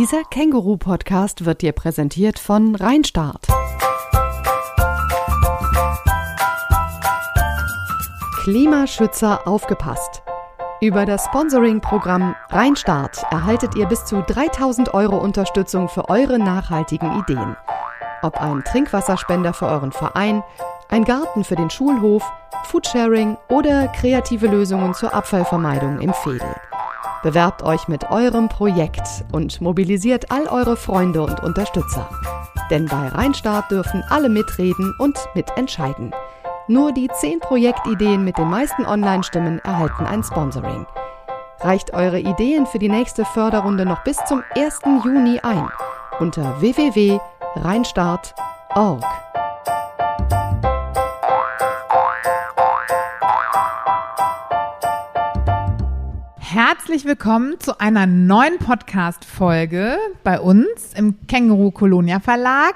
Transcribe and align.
Dieser 0.00 0.24
Känguru-Podcast 0.24 1.44
wird 1.44 1.60
dir 1.60 1.72
präsentiert 1.72 2.38
von 2.38 2.74
Rheinstart. 2.74 3.46
Klimaschützer 8.42 9.46
aufgepasst. 9.46 10.22
Über 10.80 11.04
das 11.04 11.26
Sponsoring-Programm 11.26 12.34
Rheinstart 12.48 13.22
erhaltet 13.30 13.74
ihr 13.74 13.84
bis 13.84 14.06
zu 14.06 14.22
3000 14.22 14.94
Euro 14.94 15.18
Unterstützung 15.18 15.90
für 15.90 16.08
eure 16.08 16.38
nachhaltigen 16.38 17.18
Ideen. 17.18 17.54
Ob 18.22 18.40
ein 18.40 18.64
Trinkwasserspender 18.64 19.52
für 19.52 19.66
euren 19.66 19.92
Verein, 19.92 20.42
ein 20.88 21.04
Garten 21.04 21.44
für 21.44 21.56
den 21.56 21.68
Schulhof, 21.68 22.22
Foodsharing 22.64 23.36
oder 23.50 23.88
kreative 23.88 24.46
Lösungen 24.46 24.94
zur 24.94 25.12
Abfallvermeidung 25.12 26.00
im 26.00 26.14
Fädel. 26.14 26.56
Bewerbt 27.22 27.62
euch 27.62 27.86
mit 27.86 28.10
eurem 28.10 28.48
Projekt 28.48 29.06
und 29.30 29.60
mobilisiert 29.60 30.30
all 30.30 30.46
eure 30.46 30.76
Freunde 30.76 31.22
und 31.22 31.42
Unterstützer. 31.42 32.08
Denn 32.70 32.86
bei 32.86 33.08
Rheinstart 33.08 33.70
dürfen 33.70 34.02
alle 34.08 34.30
mitreden 34.30 34.94
und 34.98 35.18
mitentscheiden. 35.34 36.14
Nur 36.66 36.92
die 36.92 37.08
10 37.08 37.40
Projektideen 37.40 38.24
mit 38.24 38.38
den 38.38 38.48
meisten 38.48 38.86
Online-Stimmen 38.86 39.58
erhalten 39.58 40.06
ein 40.06 40.22
Sponsoring. 40.22 40.86
Reicht 41.60 41.92
eure 41.92 42.20
Ideen 42.20 42.64
für 42.64 42.78
die 42.78 42.88
nächste 42.88 43.26
Förderrunde 43.26 43.84
noch 43.84 44.02
bis 44.02 44.16
zum 44.24 44.42
1. 44.56 44.80
Juni 45.04 45.40
ein 45.40 45.68
unter 46.20 46.60
www.rheinstart.org. 46.60 49.04
Herzlich 56.52 57.04
willkommen 57.04 57.60
zu 57.60 57.78
einer 57.78 58.06
neuen 58.06 58.58
Podcast-Folge 58.58 59.98
bei 60.24 60.40
uns 60.40 60.94
im 60.96 61.14
Känguru 61.28 61.70
Kolonia 61.70 62.18
Verlag. 62.18 62.74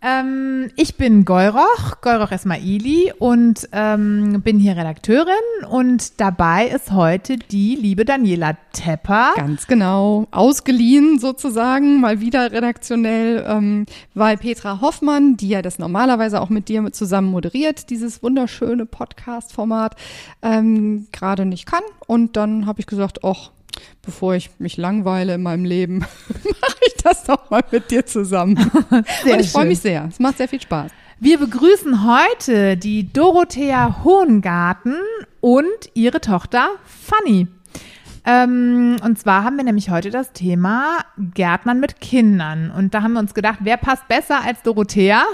Ähm, 0.00 0.70
ich 0.76 0.96
bin 0.96 1.24
Golroch, 1.24 2.00
Golroch 2.02 2.30
Esmaili 2.30 3.12
und 3.18 3.68
ähm, 3.72 4.42
bin 4.42 4.60
hier 4.60 4.76
Redakteurin 4.76 5.34
und 5.68 6.20
dabei 6.20 6.68
ist 6.68 6.92
heute 6.92 7.36
die 7.36 7.74
liebe 7.74 8.04
Daniela 8.04 8.56
Tepper. 8.72 9.32
Ganz 9.34 9.66
genau, 9.66 10.28
ausgeliehen 10.30 11.18
sozusagen, 11.18 12.00
mal 12.00 12.20
wieder 12.20 12.52
redaktionell, 12.52 13.44
ähm, 13.48 13.86
weil 14.14 14.36
Petra 14.36 14.80
Hoffmann, 14.80 15.36
die 15.36 15.48
ja 15.48 15.62
das 15.62 15.80
normalerweise 15.80 16.40
auch 16.40 16.48
mit 16.48 16.68
dir 16.68 16.92
zusammen 16.92 17.32
moderiert, 17.32 17.90
dieses 17.90 18.22
wunderschöne 18.22 18.86
Podcast-Format, 18.86 19.96
ähm, 20.42 21.08
gerade 21.10 21.44
nicht 21.44 21.66
kann. 21.66 21.82
Und 22.06 22.36
dann 22.36 22.66
habe 22.66 22.78
ich 22.78 22.86
gesagt, 22.86 23.24
ach, 23.24 23.50
bevor 24.02 24.34
ich 24.34 24.50
mich 24.58 24.76
langweile 24.76 25.34
in 25.34 25.42
meinem 25.42 25.64
Leben, 25.64 25.98
mache 26.60 26.80
ich 26.86 26.94
das 27.02 27.24
doch 27.24 27.50
mal 27.50 27.64
mit 27.70 27.90
dir 27.90 28.06
zusammen. 28.06 28.56
Sehr 29.22 29.34
Und 29.34 29.40
ich 29.40 29.50
freue 29.50 29.66
mich 29.66 29.80
sehr. 29.80 30.06
Es 30.08 30.18
macht 30.18 30.38
sehr 30.38 30.48
viel 30.48 30.60
Spaß. 30.60 30.90
Wir 31.20 31.38
begrüßen 31.38 32.06
heute 32.06 32.76
die 32.76 33.12
Dorothea 33.12 34.04
Hohengarten 34.04 34.94
und 35.40 35.66
ihre 35.94 36.20
Tochter 36.20 36.68
Fanny. 36.84 37.48
Ähm, 38.24 38.96
und 39.02 39.18
zwar 39.18 39.42
haben 39.42 39.56
wir 39.56 39.64
nämlich 39.64 39.90
heute 39.90 40.10
das 40.10 40.32
Thema 40.32 40.98
Gärtnern 41.34 41.80
mit 41.80 42.00
Kindern. 42.00 42.70
Und 42.70 42.94
da 42.94 43.02
haben 43.02 43.14
wir 43.14 43.20
uns 43.20 43.34
gedacht, 43.34 43.60
wer 43.62 43.78
passt 43.78 44.06
besser 44.06 44.44
als 44.44 44.62
Dorothea? 44.62 45.24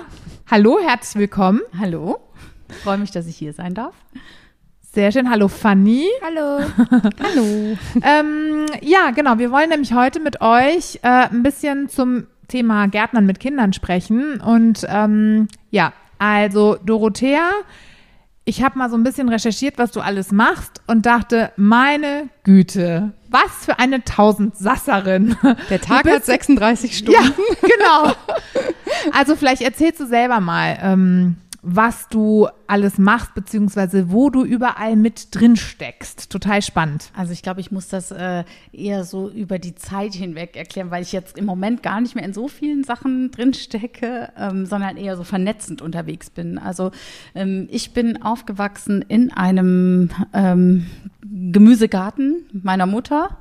Hallo, 0.50 0.78
herzlich 0.80 1.20
willkommen. 1.20 1.60
Hallo, 1.78 2.20
freue 2.82 2.98
mich, 2.98 3.10
dass 3.10 3.26
ich 3.26 3.36
hier 3.36 3.52
sein 3.52 3.74
darf. 3.74 3.94
Sehr 4.94 5.10
schön. 5.10 5.28
Hallo 5.28 5.48
Fanny. 5.48 6.06
Hallo. 6.22 6.60
Hallo. 7.22 7.76
Ähm, 8.02 8.66
ja, 8.80 9.10
genau. 9.10 9.38
Wir 9.38 9.50
wollen 9.50 9.68
nämlich 9.70 9.92
heute 9.92 10.20
mit 10.20 10.40
euch 10.40 11.00
äh, 11.02 11.28
ein 11.30 11.42
bisschen 11.42 11.88
zum 11.88 12.26
Thema 12.46 12.86
Gärtnern 12.86 13.26
mit 13.26 13.40
Kindern 13.40 13.72
sprechen. 13.72 14.40
Und 14.40 14.86
ähm, 14.88 15.48
ja, 15.70 15.92
also 16.18 16.76
Dorothea, 16.84 17.50
ich 18.44 18.62
habe 18.62 18.78
mal 18.78 18.88
so 18.88 18.96
ein 18.96 19.02
bisschen 19.02 19.28
recherchiert, 19.28 19.78
was 19.78 19.90
du 19.90 20.00
alles 20.00 20.30
machst 20.30 20.80
und 20.86 21.06
dachte, 21.06 21.50
meine 21.56 22.28
Güte, 22.44 23.12
was 23.30 23.64
für 23.64 23.80
eine 23.80 24.04
Tausendsasserin. 24.04 25.34
Der 25.70 25.80
Tag 25.80 26.04
hat 26.04 26.04
bist- 26.04 26.26
36 26.26 26.98
Stunden. 26.98 27.20
Ja, 27.20 27.30
genau. 27.62 28.12
Also 29.12 29.34
vielleicht 29.34 29.62
erzählst 29.62 29.98
du 29.98 30.06
selber 30.06 30.38
mal, 30.40 30.78
ähm, 30.80 31.36
was 31.64 32.08
du 32.08 32.46
alles 32.66 32.98
machst, 32.98 33.34
beziehungsweise 33.34 34.10
wo 34.10 34.28
du 34.28 34.44
überall 34.44 34.96
mit 34.96 35.34
drin 35.34 35.56
steckst. 35.56 36.30
Total 36.30 36.60
spannend. 36.60 37.10
Also 37.16 37.32
ich 37.32 37.42
glaube, 37.42 37.60
ich 37.60 37.70
muss 37.70 37.88
das 37.88 38.10
äh, 38.10 38.44
eher 38.72 39.04
so 39.04 39.30
über 39.30 39.58
die 39.58 39.74
Zeit 39.74 40.14
hinweg 40.14 40.56
erklären, 40.56 40.90
weil 40.90 41.02
ich 41.02 41.12
jetzt 41.12 41.38
im 41.38 41.46
Moment 41.46 41.82
gar 41.82 42.00
nicht 42.00 42.14
mehr 42.14 42.24
in 42.24 42.34
so 42.34 42.48
vielen 42.48 42.84
Sachen 42.84 43.30
drinstecke, 43.30 44.30
ähm, 44.38 44.66
sondern 44.66 44.96
eher 44.96 45.16
so 45.16 45.24
vernetzend 45.24 45.80
unterwegs 45.80 46.30
bin. 46.30 46.58
Also 46.58 46.90
ähm, 47.34 47.66
ich 47.70 47.92
bin 47.92 48.22
aufgewachsen 48.22 49.02
in 49.08 49.32
einem 49.32 50.10
ähm, 50.34 50.86
Gemüsegarten 51.30 52.46
meiner 52.52 52.86
Mutter. 52.86 53.38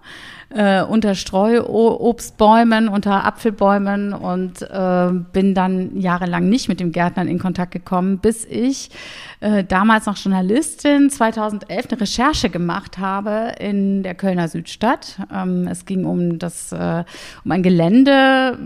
Äh, 0.50 0.84
unter 0.84 1.16
Streuobstbäumen, 1.16 2.88
unter 2.88 3.26
Apfelbäumen 3.26 4.14
und 4.14 4.62
äh, 4.62 5.10
bin 5.32 5.56
dann 5.56 6.00
jahrelang 6.00 6.48
nicht 6.48 6.70
mit 6.70 6.80
dem 6.80 6.92
Gärtnern 6.92 7.28
in 7.28 7.40
Kontakt 7.40 7.72
gekommen, 7.72 8.20
bis 8.20 8.46
ich 8.46 8.92
äh, 9.40 9.64
damals 9.64 10.06
noch 10.06 10.16
Journalistin 10.16 11.10
2011 11.10 11.88
eine 11.90 12.02
Recherche 12.02 12.50
gemacht 12.52 13.00
habe 13.00 13.54
in 13.60 14.04
der 14.04 14.14
Kölner 14.14 14.48
Südstadt. 14.48 15.18
Ähm, 15.34 15.68
es 15.68 15.86
ging 15.86 16.06
um 16.06 16.38
das 16.38 16.72
äh, 16.72 17.04
um 17.44 17.52
ein 17.52 17.64
Gelände, 17.64 18.60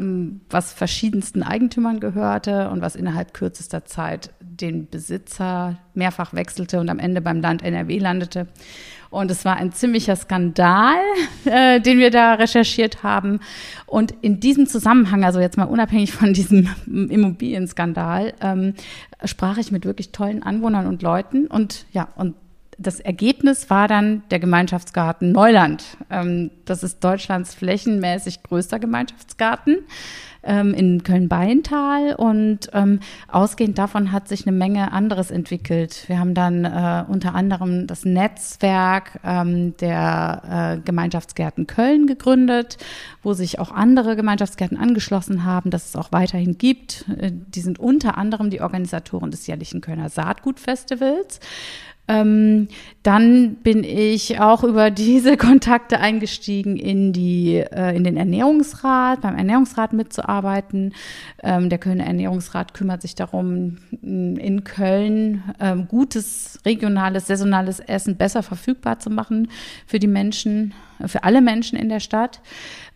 was 0.50 0.74
verschiedensten 0.74 1.42
Eigentümern 1.42 2.02
gehörte 2.02 2.70
und 2.70 2.82
was 2.82 2.98
innerhalb 2.98 3.34
kürzester 3.34 3.86
Zeit 3.86 4.32
den 4.58 4.90
Besitzer 4.90 5.78
mehrfach 5.94 6.34
wechselte 6.34 6.80
und 6.80 6.90
am 6.90 7.00
Ende 7.00 7.22
beim 7.22 7.42
Land 7.42 7.64
NRW 7.64 8.00
landete. 8.00 8.48
Und 9.10 9.32
es 9.32 9.46
war 9.46 9.56
ein 9.56 9.72
ziemlicher 9.72 10.16
Skandal, 10.16 10.98
äh, 11.46 11.80
den 11.80 12.00
wir 12.00 12.12
da 12.12 12.34
recherchiert 12.34 13.04
haben. 13.04 13.40
Und 13.86 14.14
in 14.22 14.40
diesem 14.40 14.68
Zusammenhang, 14.68 15.24
also 15.24 15.40
jetzt 15.40 15.58
mal 15.58 15.66
unabhängig 15.66 16.12
von 16.12 16.34
diesem 16.34 16.70
Immobilienskandal, 16.86 18.34
ähm, 18.42 18.74
sprach 19.24 19.58
ich 19.58 19.72
mit 19.72 19.86
wirklich 19.86 20.12
tollen 20.12 20.44
Anwohnern 20.44 20.88
und 20.88 21.02
Leuten. 21.02 21.48
Und 21.48 21.86
ja, 21.92 22.10
und 22.16 22.36
das 22.78 23.00
Ergebnis 23.00 23.70
war 23.70 23.88
dann 23.88 24.24
der 24.30 24.40
Gemeinschaftsgarten 24.40 25.32
Neuland. 25.32 25.84
Ähm, 26.10 26.52
das 26.66 26.84
ist 26.84 27.04
Deutschlands 27.04 27.56
flächenmäßig 27.56 28.44
größter 28.44 28.80
Gemeinschaftsgarten 28.80 29.78
ähm, 30.44 30.74
in 30.74 31.04
Köln-Beintal 31.04 32.16
und 32.16 32.70
ähm, 32.74 33.00
ausgehend 33.28 33.78
davon 33.78 34.12
hat 34.12 34.28
sich 34.28 34.48
eine 34.48 34.56
Menge 34.56 34.92
anderes 34.92 35.32
entwickelt. 35.32 36.04
Wir 36.08 36.20
haben 36.20 36.34
dann 36.34 36.66
äh, 36.66 37.04
unter 37.08 37.36
anderem 37.36 37.88
das 37.88 38.06
Netzwerk 38.06 39.20
ähm, 39.24 39.76
der 39.78 40.78
äh, 40.78 40.82
Gemeinschaftsgärten 40.84 41.68
Köln 41.68 42.06
gegründet, 42.06 42.78
wo 43.24 43.34
sich 43.34 43.60
auch 43.60 43.72
andere 43.72 44.16
Gemeinschaftsgärten 44.16 44.78
angeschlossen 44.78 45.44
haben, 45.44 45.72
dass 45.72 45.90
es 45.90 45.96
auch 45.96 46.12
weiterhin 46.12 46.58
gibt. 46.58 47.06
Äh, 47.18 47.32
die 47.34 47.62
sind 47.62 47.80
unter 47.80 48.18
anderem 48.18 48.50
die 48.50 48.62
Organisatoren 48.62 49.32
des 49.32 49.48
jährlichen 49.48 49.82
Kölner 49.82 50.10
Saatgutfestivals. 50.10 51.40
Ähm, 52.08 52.70
dann 53.04 53.56
bin 53.56 53.84
ich 53.84 54.40
auch 54.40 54.64
über 54.64 54.92
diese 54.92 55.38
Kontakte 55.38 56.00
eingestiegen 56.00 56.78
in 56.78 57.12
die 57.14 57.56
äh, 57.56 57.96
in 57.96 58.04
den 58.04 58.18
Ernährungsrat, 58.18 59.22
beim 59.22 59.36
Ernährungsrat 59.36 59.94
mitzuarbeiten. 59.94 60.94
Ähm, 61.44 61.70
der 61.70 61.80
Kölner 61.80 62.06
Ernährungsrat 62.06 62.74
kümmert 62.74 63.02
sich 63.02 63.16
darum, 63.16 63.78
in 64.02 64.64
Köln 64.64 65.44
ähm, 65.60 65.88
gutes 65.88 66.60
regionales, 66.66 67.28
saisonales 67.28 67.80
Essen 67.80 68.16
besser 68.16 68.44
verfügbar 68.44 69.00
zu 69.00 69.10
machen 69.10 69.50
für 69.86 70.00
die 70.00 70.08
Menschen, 70.08 70.74
für 71.06 71.24
alle 71.24 71.42
Menschen 71.42 71.78
in 71.78 71.90
der 71.90 72.00
Stadt. 72.00 72.42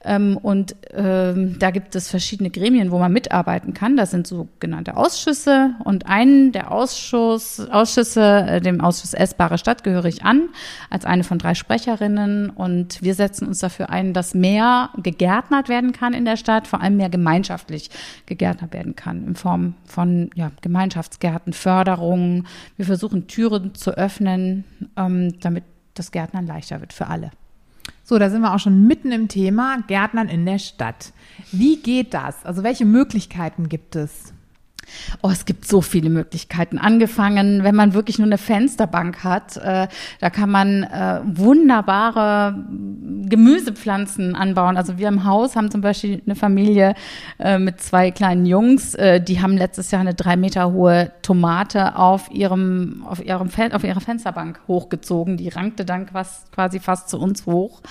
Ähm, 0.03 0.37
und 0.37 0.75
ähm, 0.93 1.59
da 1.59 1.69
gibt 1.69 1.95
es 1.95 2.09
verschiedene 2.09 2.49
Gremien, 2.49 2.91
wo 2.91 2.97
man 2.97 3.13
mitarbeiten 3.13 3.73
kann. 3.73 3.97
Das 3.97 4.11
sind 4.11 4.25
sogenannte 4.25 4.97
Ausschüsse. 4.97 5.75
Und 5.83 6.07
einen 6.07 6.51
der 6.51 6.71
Ausschuss, 6.71 7.59
Ausschüsse, 7.59 8.45
äh, 8.47 8.61
dem 8.61 8.81
Ausschuss 8.81 9.13
Essbare 9.13 9.57
Stadt, 9.57 9.83
gehöre 9.83 10.05
ich 10.05 10.23
an, 10.23 10.49
als 10.89 11.05
eine 11.05 11.23
von 11.23 11.37
drei 11.37 11.53
Sprecherinnen. 11.53 12.49
Und 12.49 13.01
wir 13.03 13.13
setzen 13.13 13.47
uns 13.47 13.59
dafür 13.59 13.89
ein, 13.91 14.13
dass 14.13 14.33
mehr 14.33 14.89
gegärtnert 14.97 15.69
werden 15.69 15.91
kann 15.91 16.13
in 16.13 16.25
der 16.25 16.37
Stadt, 16.37 16.67
vor 16.67 16.81
allem 16.81 16.97
mehr 16.97 17.09
gemeinschaftlich 17.09 17.89
gegärtnert 18.25 18.73
werden 18.73 18.95
kann, 18.95 19.27
in 19.27 19.35
Form 19.35 19.75
von 19.85 20.31
ja, 20.33 20.51
Gemeinschaftsgärten, 20.61 21.53
Förderungen. 21.53 22.47
Wir 22.75 22.85
versuchen 22.85 23.27
Türen 23.27 23.75
zu 23.75 23.91
öffnen, 23.91 24.63
ähm, 24.97 25.39
damit 25.41 25.63
das 25.93 26.11
Gärtnern 26.11 26.47
leichter 26.47 26.79
wird 26.79 26.93
für 26.93 27.07
alle. 27.07 27.31
So, 28.11 28.19
da 28.19 28.29
sind 28.29 28.41
wir 28.41 28.53
auch 28.53 28.59
schon 28.59 28.87
mitten 28.87 29.13
im 29.13 29.29
Thema 29.29 29.77
Gärtnern 29.87 30.27
in 30.27 30.45
der 30.45 30.59
Stadt. 30.59 31.13
Wie 31.53 31.77
geht 31.77 32.13
das? 32.13 32.45
Also 32.45 32.61
welche 32.61 32.83
Möglichkeiten 32.83 33.69
gibt 33.69 33.95
es? 33.95 34.33
Oh, 35.21 35.29
es 35.29 35.45
gibt 35.45 35.67
so 35.67 35.81
viele 35.81 36.09
Möglichkeiten. 36.09 36.77
Angefangen, 36.77 37.63
wenn 37.63 37.75
man 37.75 37.93
wirklich 37.93 38.17
nur 38.17 38.27
eine 38.27 38.37
Fensterbank 38.37 39.23
hat, 39.23 39.57
äh, 39.57 39.87
da 40.19 40.29
kann 40.29 40.49
man 40.49 40.83
äh, 40.83 41.21
wunderbare 41.23 42.55
Gemüsepflanzen 43.25 44.35
anbauen. 44.35 44.77
Also 44.77 44.97
wir 44.97 45.07
im 45.07 45.25
Haus 45.25 45.55
haben 45.55 45.71
zum 45.71 45.81
Beispiel 45.81 46.21
eine 46.25 46.35
Familie 46.35 46.95
äh, 47.39 47.57
mit 47.57 47.81
zwei 47.81 48.11
kleinen 48.11 48.45
Jungs, 48.45 48.95
äh, 48.95 49.21
die 49.21 49.41
haben 49.41 49.57
letztes 49.57 49.91
Jahr 49.91 50.01
eine 50.01 50.13
drei 50.13 50.35
Meter 50.35 50.71
hohe 50.71 51.11
Tomate 51.21 51.95
auf 51.95 52.31
ihrem, 52.31 53.05
auf 53.07 53.23
ihrem 53.23 53.49
Fen 53.49 53.73
auf 53.73 53.83
ihrer 53.83 54.01
Fensterbank 54.01 54.59
hochgezogen. 54.67 55.37
Die 55.37 55.49
rankte 55.49 55.85
dann 55.85 56.07
quasi 56.07 56.79
fast 56.79 57.09
zu 57.09 57.19
uns 57.19 57.45
hoch. 57.45 57.81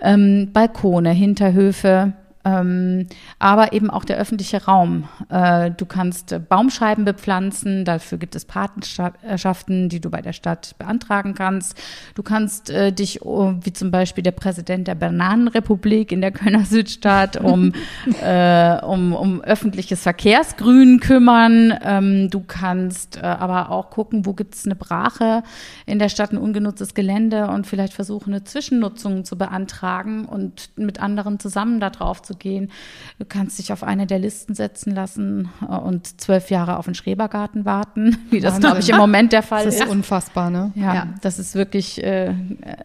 Ähm, 0.00 0.50
Balkone, 0.52 1.10
Hinterhöfe, 1.10 2.14
ähm, 2.44 3.06
aber 3.38 3.72
eben 3.74 3.90
auch 3.90 4.04
der 4.04 4.16
öffentliche 4.16 4.64
Raum. 4.64 5.08
Äh, 5.28 5.70
du 5.72 5.84
kannst 5.84 6.34
Baumscheiben 6.48 7.04
bepflanzen, 7.04 7.84
dafür 7.84 8.16
gibt 8.16 8.34
es 8.34 8.46
Patenschaften, 8.46 9.88
die 9.90 10.00
du 10.00 10.08
bei 10.08 10.22
der 10.22 10.32
Stadt 10.32 10.74
beantragen 10.78 11.34
kannst. 11.34 11.76
Du 12.14 12.22
kannst 12.22 12.70
äh, 12.70 12.92
dich, 12.92 13.22
oh, 13.22 13.54
wie 13.60 13.72
zum 13.72 13.90
Beispiel 13.90 14.24
der 14.24 14.30
Präsident 14.30 14.88
der 14.88 14.94
Bananenrepublik 14.94 16.12
in 16.12 16.22
der 16.22 16.32
Kölner 16.32 16.64
Südstadt, 16.64 17.36
um, 17.36 17.72
äh, 18.22 18.80
um, 18.84 19.12
um 19.12 19.42
öffentliches 19.42 20.02
Verkehrsgrün 20.02 21.00
kümmern. 21.00 21.74
Ähm, 21.82 22.30
du 22.30 22.40
kannst 22.40 23.18
äh, 23.18 23.20
aber 23.20 23.70
auch 23.70 23.90
gucken, 23.90 24.24
wo 24.24 24.32
gibt 24.32 24.54
es 24.54 24.64
eine 24.64 24.76
Brache 24.76 25.42
in 25.84 25.98
der 25.98 26.08
Stadt, 26.08 26.32
ein 26.32 26.38
ungenutztes 26.38 26.94
Gelände 26.94 27.48
und 27.48 27.66
vielleicht 27.66 27.92
versuchen, 27.92 28.32
eine 28.32 28.44
Zwischennutzung 28.44 29.26
zu 29.26 29.36
beantragen 29.36 30.24
und 30.24 30.70
mit 30.76 31.00
anderen 31.02 31.38
zusammen 31.38 31.80
darauf 31.80 32.22
zu 32.22 32.29
zu 32.30 32.36
gehen. 32.36 32.70
Du 33.18 33.24
kannst 33.24 33.58
dich 33.58 33.72
auf 33.72 33.82
eine 33.82 34.06
der 34.06 34.20
Listen 34.20 34.54
setzen 34.54 34.94
lassen 34.94 35.48
äh, 35.62 35.74
und 35.74 36.20
zwölf 36.20 36.50
Jahre 36.50 36.76
auf 36.76 36.84
den 36.84 36.94
Schrebergarten 36.94 37.64
warten, 37.64 38.18
wie 38.30 38.40
das, 38.40 38.60
glaube 38.60 38.78
ich, 38.78 38.88
im 38.88 38.96
Moment 38.96 39.32
der 39.32 39.42
Fall 39.42 39.66
ist. 39.66 39.80
Das 39.80 39.86
ist 39.86 39.92
unfassbar, 39.92 40.50
ne? 40.50 40.72
Ja, 40.76 40.94
ja. 40.94 41.14
das 41.22 41.38
ist 41.38 41.56
wirklich 41.56 42.02
äh, 42.04 42.32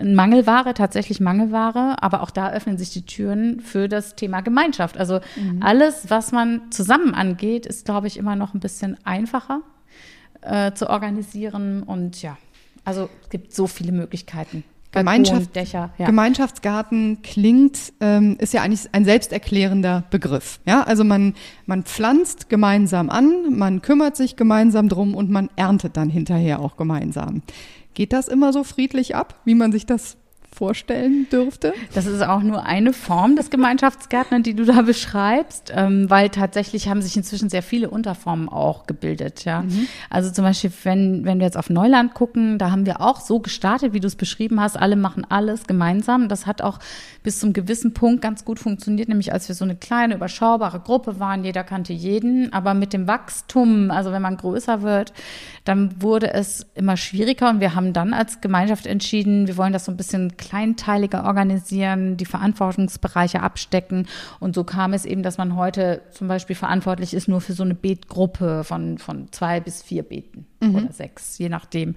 Mangelware, 0.03 0.73
tatsächlich 0.73 1.19
Mangelware. 1.19 1.97
Aber 2.01 2.23
auch 2.23 2.31
da 2.31 2.51
öffnen 2.51 2.77
sich 2.77 2.89
die 2.89 3.05
Türen 3.05 3.59
für 3.59 3.87
das 3.87 4.15
Thema 4.15 4.41
Gemeinschaft. 4.41 4.97
Also 4.97 5.19
mhm. 5.35 5.61
alles, 5.61 6.09
was 6.09 6.31
man 6.31 6.71
zusammen 6.71 7.13
angeht, 7.13 7.67
ist, 7.67 7.85
glaube 7.85 8.07
ich, 8.07 8.17
immer 8.17 8.35
noch 8.35 8.55
ein 8.55 8.59
bisschen 8.59 8.97
einfacher 9.05 9.61
äh, 10.41 10.71
zu 10.73 10.89
organisieren. 10.89 11.83
Und 11.83 12.21
ja, 12.23 12.37
also 12.83 13.09
es 13.21 13.29
gibt 13.29 13.53
so 13.53 13.67
viele 13.67 13.91
Möglichkeiten. 13.91 14.63
Gemeinschaft, 14.99 15.55
Dächer, 15.55 15.91
ja. 15.97 16.05
Gemeinschaftsgarten 16.05 17.21
klingt, 17.21 17.93
ähm, 17.99 18.37
ist 18.39 18.53
ja 18.53 18.61
eigentlich 18.61 18.89
ein 18.91 19.05
selbsterklärender 19.05 20.03
Begriff. 20.09 20.59
Ja, 20.65 20.83
also 20.83 21.03
man, 21.03 21.33
man 21.65 21.83
pflanzt 21.83 22.49
gemeinsam 22.49 23.09
an, 23.09 23.57
man 23.57 23.81
kümmert 23.81 24.15
sich 24.15 24.35
gemeinsam 24.35 24.89
drum 24.89 25.15
und 25.15 25.29
man 25.29 25.49
erntet 25.55 25.97
dann 25.97 26.09
hinterher 26.09 26.59
auch 26.59 26.77
gemeinsam. 26.77 27.41
Geht 27.93 28.13
das 28.13 28.27
immer 28.27 28.51
so 28.51 28.63
friedlich 28.63 29.15
ab, 29.15 29.39
wie 29.45 29.55
man 29.55 29.71
sich 29.71 29.85
das 29.85 30.17
vorstellen 30.55 31.27
dürfte? 31.31 31.73
Das 31.93 32.05
ist 32.05 32.21
auch 32.21 32.41
nur 32.41 32.65
eine 32.65 32.93
Form 32.93 33.35
des 33.35 33.49
Gemeinschaftsgärtnern, 33.49 34.41
die 34.41 34.53
du 34.53 34.65
da 34.65 34.81
beschreibst, 34.81 35.71
ähm, 35.75 36.09
weil 36.09 36.29
tatsächlich 36.29 36.87
haben 36.87 37.01
sich 37.01 37.17
inzwischen 37.17 37.49
sehr 37.49 37.63
viele 37.63 37.89
Unterformen 37.89 38.49
auch 38.49 38.87
gebildet. 38.87 39.45
Ja? 39.45 39.63
Mhm. 39.63 39.87
Also 40.09 40.31
zum 40.31 40.45
Beispiel, 40.45 40.71
wenn, 40.83 41.25
wenn 41.25 41.39
wir 41.39 41.45
jetzt 41.45 41.57
auf 41.57 41.69
Neuland 41.69 42.13
gucken, 42.13 42.57
da 42.57 42.71
haben 42.71 42.85
wir 42.85 43.01
auch 43.01 43.19
so 43.19 43.39
gestartet, 43.39 43.93
wie 43.93 43.99
du 43.99 44.07
es 44.07 44.15
beschrieben 44.15 44.61
hast, 44.61 44.77
alle 44.77 44.95
machen 44.95 45.25
alles 45.29 45.67
gemeinsam. 45.67 46.29
Das 46.29 46.45
hat 46.45 46.61
auch 46.61 46.79
bis 47.23 47.39
zum 47.39 47.53
gewissen 47.53 47.93
Punkt 47.93 48.21
ganz 48.21 48.45
gut 48.45 48.59
funktioniert, 48.59 49.09
nämlich 49.09 49.33
als 49.33 49.47
wir 49.47 49.55
so 49.55 49.65
eine 49.65 49.75
kleine, 49.75 50.15
überschaubare 50.15 50.79
Gruppe 50.79 51.19
waren, 51.19 51.43
jeder 51.43 51.63
kannte 51.63 51.91
jeden, 51.91 52.53
aber 52.53 52.73
mit 52.73 52.93
dem 52.93 53.07
Wachstum, 53.07 53.91
also 53.91 54.11
wenn 54.11 54.21
man 54.21 54.37
größer 54.37 54.81
wird, 54.81 55.11
dann 55.65 56.01
wurde 56.01 56.31
es 56.33 56.67
immer 56.75 56.95
schwieriger 56.95 57.49
und 57.49 57.59
wir 57.59 57.75
haben 57.75 57.91
dann 57.91 58.13
als 58.13 58.41
Gemeinschaft 58.41 58.85
entschieden, 58.85 59.47
wir 59.47 59.57
wollen 59.57 59.73
das 59.73 59.85
so 59.85 59.91
ein 59.91 59.97
bisschen 59.97 60.37
kleinteiliger 60.45 61.25
organisieren, 61.25 62.17
die 62.17 62.25
Verantwortungsbereiche 62.25 63.41
abstecken. 63.41 64.07
Und 64.39 64.55
so 64.55 64.63
kam 64.63 64.93
es 64.93 65.05
eben, 65.05 65.23
dass 65.23 65.37
man 65.37 65.55
heute 65.55 66.01
zum 66.11 66.27
Beispiel 66.27 66.55
verantwortlich 66.55 67.13
ist 67.13 67.27
nur 67.27 67.41
für 67.41 67.53
so 67.53 67.63
eine 67.63 67.73
Betgruppe 67.73 68.63
von, 68.63 68.97
von 68.97 69.31
zwei 69.31 69.59
bis 69.59 69.81
vier 69.81 70.03
Beten 70.03 70.45
mhm. 70.61 70.75
oder 70.75 70.91
sechs, 70.91 71.37
je 71.37 71.49
nachdem. 71.49 71.95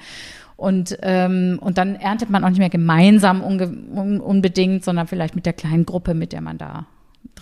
Und, 0.57 0.99
ähm, 1.03 1.59
und 1.61 1.79
dann 1.79 1.95
erntet 1.95 2.31
man 2.31 2.43
auch 2.43 2.49
nicht 2.49 2.59
mehr 2.59 2.71
gemeinsam 2.71 3.43
un 3.43 4.21
unbedingt, 4.21 4.85
sondern 4.85 5.07
vielleicht 5.07 5.37
mit 5.37 5.47
der 5.47 5.53
kleinen 5.53 5.87
Gruppe, 5.87 6.15
mit 6.15 6.33
der 6.33 6.41
man 6.41 6.59
da 6.59 6.87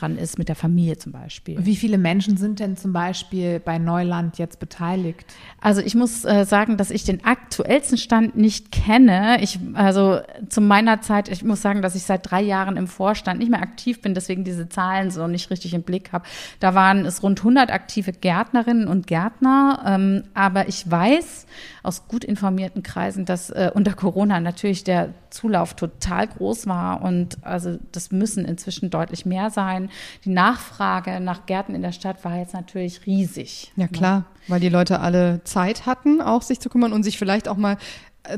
dran 0.01 0.17
ist, 0.19 0.39
mit 0.39 0.49
der 0.49 0.57
Familie 0.57 0.99
zum 0.99 1.13
Beispiel. 1.13 1.57
Wie 1.59 1.77
viele 1.77 1.99
Menschen 1.99 2.37
sind 2.37 2.61
denn 2.61 2.77
zum 2.77 2.93
Beispiel 2.93 3.61
bei 3.61 3.79
Neuland 3.79 4.39
jetzt 4.39 4.61
beteiligt? 4.61 5.25
Also 5.61 5.81
ich 5.81 5.95
muss 5.95 6.25
äh, 6.25 6.45
sagen, 6.45 6.77
dass 6.77 6.91
ich 6.91 7.05
den 7.05 7.25
aktuellsten 7.25 7.99
Stand 7.99 8.37
nicht 8.37 8.73
kenne. 8.73 9.39
Ich, 9.41 9.59
also 9.75 10.21
zu 10.49 10.61
meiner 10.61 11.01
Zeit, 11.01 11.29
ich 11.29 11.43
muss 11.43 11.63
sagen, 11.63 11.83
dass 11.83 11.95
ich 11.95 12.03
seit 12.03 12.31
drei 12.31 12.43
Jahren 12.43 12.77
im 12.77 12.87
Vorstand 12.87 13.39
nicht 13.39 13.51
mehr 13.51 13.63
aktiv 13.63 14.01
bin, 14.01 14.15
deswegen 14.15 14.45
diese 14.45 14.69
Zahlen 14.69 15.11
so 15.11 15.27
nicht 15.27 15.51
richtig 15.51 15.75
im 15.75 15.83
Blick 15.83 16.13
habe. 16.13 16.25
Da 16.61 16.75
waren 16.75 17.05
es 17.07 17.23
rund 17.23 17.41
100 17.41 17.71
aktive 17.71 18.13
Gärtnerinnen 18.13 18.89
und 18.89 19.07
Gärtner. 19.07 19.83
Ähm, 19.87 20.25
aber 20.35 20.69
ich 20.69 20.91
weiß 20.91 21.47
aus 21.83 22.09
gut 22.09 22.25
informierten 22.25 22.83
Kreisen, 22.83 23.25
dass 23.25 23.51
äh, 23.51 23.71
unter 23.73 23.95
Corona 23.95 24.41
natürlich 24.41 24.85
der 24.85 25.15
Zulauf 25.31 25.75
total 25.75 26.27
groß 26.27 26.67
war 26.67 27.03
und 27.03 27.39
also 27.43 27.79
das 27.93 28.11
müssen 28.11 28.45
inzwischen 28.45 28.91
deutlich 28.91 29.27
mehr 29.27 29.51
sein. 29.51 29.86
Die 30.25 30.31
Nachfrage 30.31 31.21
nach 31.21 31.47
Gärten 31.47 31.75
in 31.75 31.83
der 31.83 31.93
Stadt 31.93 32.25
war 32.25 32.37
jetzt 32.37 32.55
natürlich 32.55 33.07
riesig. 33.07 33.73
Ja 33.77 33.89
klar, 33.89 34.25
weil 34.49 34.61
die 34.61 34.69
Leute 34.69 35.01
alle 35.01 35.43
Zeit 35.45 35.87
hatten, 35.87 36.21
auch 36.21 36.43
sich 36.43 36.61
zu 36.61 36.69
kümmern 36.69 36.93
und 36.93 37.03
sich 37.03 37.19
vielleicht 37.19 37.49
auch 37.49 37.57
mal 37.57 37.77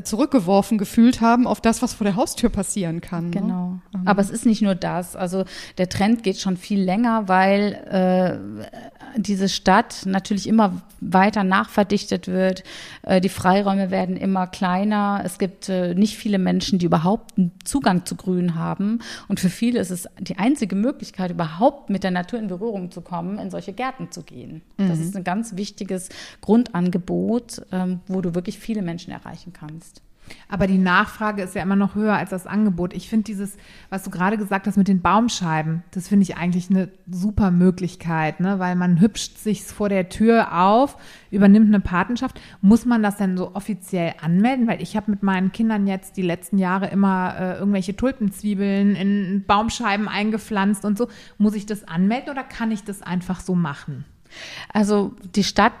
zurückgeworfen 0.03 0.77
gefühlt 0.77 1.21
haben 1.21 1.47
auf 1.47 1.61
das, 1.61 1.81
was 1.81 1.93
vor 1.93 2.05
der 2.05 2.15
Haustür 2.15 2.49
passieren 2.49 3.01
kann. 3.01 3.25
Ne? 3.25 3.31
Genau. 3.31 3.79
Ne? 3.93 4.01
Aber 4.05 4.21
es 4.21 4.29
ist 4.29 4.45
nicht 4.45 4.61
nur 4.61 4.75
das. 4.75 5.15
Also 5.15 5.45
der 5.77 5.89
Trend 5.89 6.23
geht 6.23 6.39
schon 6.39 6.57
viel 6.57 6.81
länger, 6.81 7.27
weil 7.27 7.73
äh, 7.89 9.19
diese 9.19 9.49
Stadt 9.49 10.03
natürlich 10.05 10.47
immer 10.47 10.81
weiter 11.01 11.43
nachverdichtet 11.43 12.27
wird. 12.27 12.63
Äh, 13.03 13.21
die 13.21 13.29
Freiräume 13.29 13.91
werden 13.91 14.17
immer 14.17 14.47
kleiner. 14.47 15.21
Es 15.23 15.39
gibt 15.39 15.69
äh, 15.69 15.95
nicht 15.95 16.17
viele 16.17 16.37
Menschen, 16.37 16.79
die 16.79 16.85
überhaupt 16.85 17.37
einen 17.37 17.51
Zugang 17.63 18.05
zu 18.05 18.15
Grün 18.15 18.55
haben. 18.55 18.99
Und 19.27 19.39
für 19.39 19.49
viele 19.49 19.79
ist 19.79 19.91
es 19.91 20.07
die 20.19 20.37
einzige 20.37 20.75
Möglichkeit, 20.75 21.31
überhaupt 21.31 21.89
mit 21.89 22.03
der 22.03 22.11
Natur 22.11 22.39
in 22.39 22.47
Berührung 22.47 22.91
zu 22.91 23.01
kommen, 23.01 23.39
in 23.39 23.49
solche 23.49 23.73
Gärten 23.73 24.11
zu 24.11 24.23
gehen. 24.23 24.61
Mhm. 24.77 24.89
Das 24.89 24.99
ist 24.99 25.15
ein 25.15 25.23
ganz 25.23 25.55
wichtiges 25.55 26.09
Grundangebot, 26.41 27.63
ähm, 27.71 28.01
wo 28.07 28.21
du 28.21 28.35
wirklich 28.35 28.59
viele 28.59 28.81
Menschen 28.81 29.11
erreichen 29.11 29.53
kannst 29.53 29.78
kannst. 29.79 30.01
Aber 30.47 30.67
die 30.67 30.77
Nachfrage 30.77 31.41
ist 31.41 31.55
ja 31.55 31.63
immer 31.63 31.75
noch 31.75 31.95
höher 31.95 32.13
als 32.13 32.29
das 32.29 32.45
Angebot. 32.45 32.93
Ich 32.93 33.09
finde 33.09 33.23
dieses, 33.23 33.57
was 33.89 34.03
du 34.03 34.11
gerade 34.11 34.37
gesagt 34.37 34.67
hast 34.67 34.77
mit 34.77 34.87
den 34.87 35.01
Baumscheiben, 35.01 35.81
das 35.89 36.07
finde 36.07 36.21
ich 36.21 36.37
eigentlich 36.37 36.69
eine 36.69 36.89
super 37.09 37.49
Möglichkeit, 37.49 38.39
ne? 38.39 38.59
weil 38.59 38.75
man 38.75 38.99
hübscht 38.99 39.39
sich 39.39 39.63
vor 39.63 39.89
der 39.89 40.09
Tür 40.09 40.55
auf, 40.55 40.97
übernimmt 41.31 41.69
eine 41.69 41.79
Patenschaft. 41.79 42.39
Muss 42.61 42.85
man 42.85 43.01
das 43.01 43.17
denn 43.17 43.37
so 43.37 43.55
offiziell 43.55 44.13
anmelden? 44.21 44.67
Weil 44.67 44.83
ich 44.83 44.95
habe 44.95 45.09
mit 45.09 45.23
meinen 45.23 45.51
Kindern 45.51 45.87
jetzt 45.87 46.15
die 46.15 46.21
letzten 46.21 46.59
Jahre 46.59 46.89
immer 46.89 47.35
äh, 47.39 47.57
irgendwelche 47.57 47.95
Tulpenzwiebeln 47.95 48.95
in 48.95 49.45
Baumscheiben 49.47 50.07
eingepflanzt 50.07 50.85
und 50.85 50.95
so. 50.95 51.07
Muss 51.39 51.55
ich 51.55 51.65
das 51.65 51.87
anmelden 51.87 52.29
oder 52.29 52.43
kann 52.43 52.69
ich 52.69 52.83
das 52.83 53.01
einfach 53.01 53.39
so 53.39 53.55
machen? 53.55 54.05
Also 54.71 55.15
die 55.33 55.43
Stadt 55.43 55.73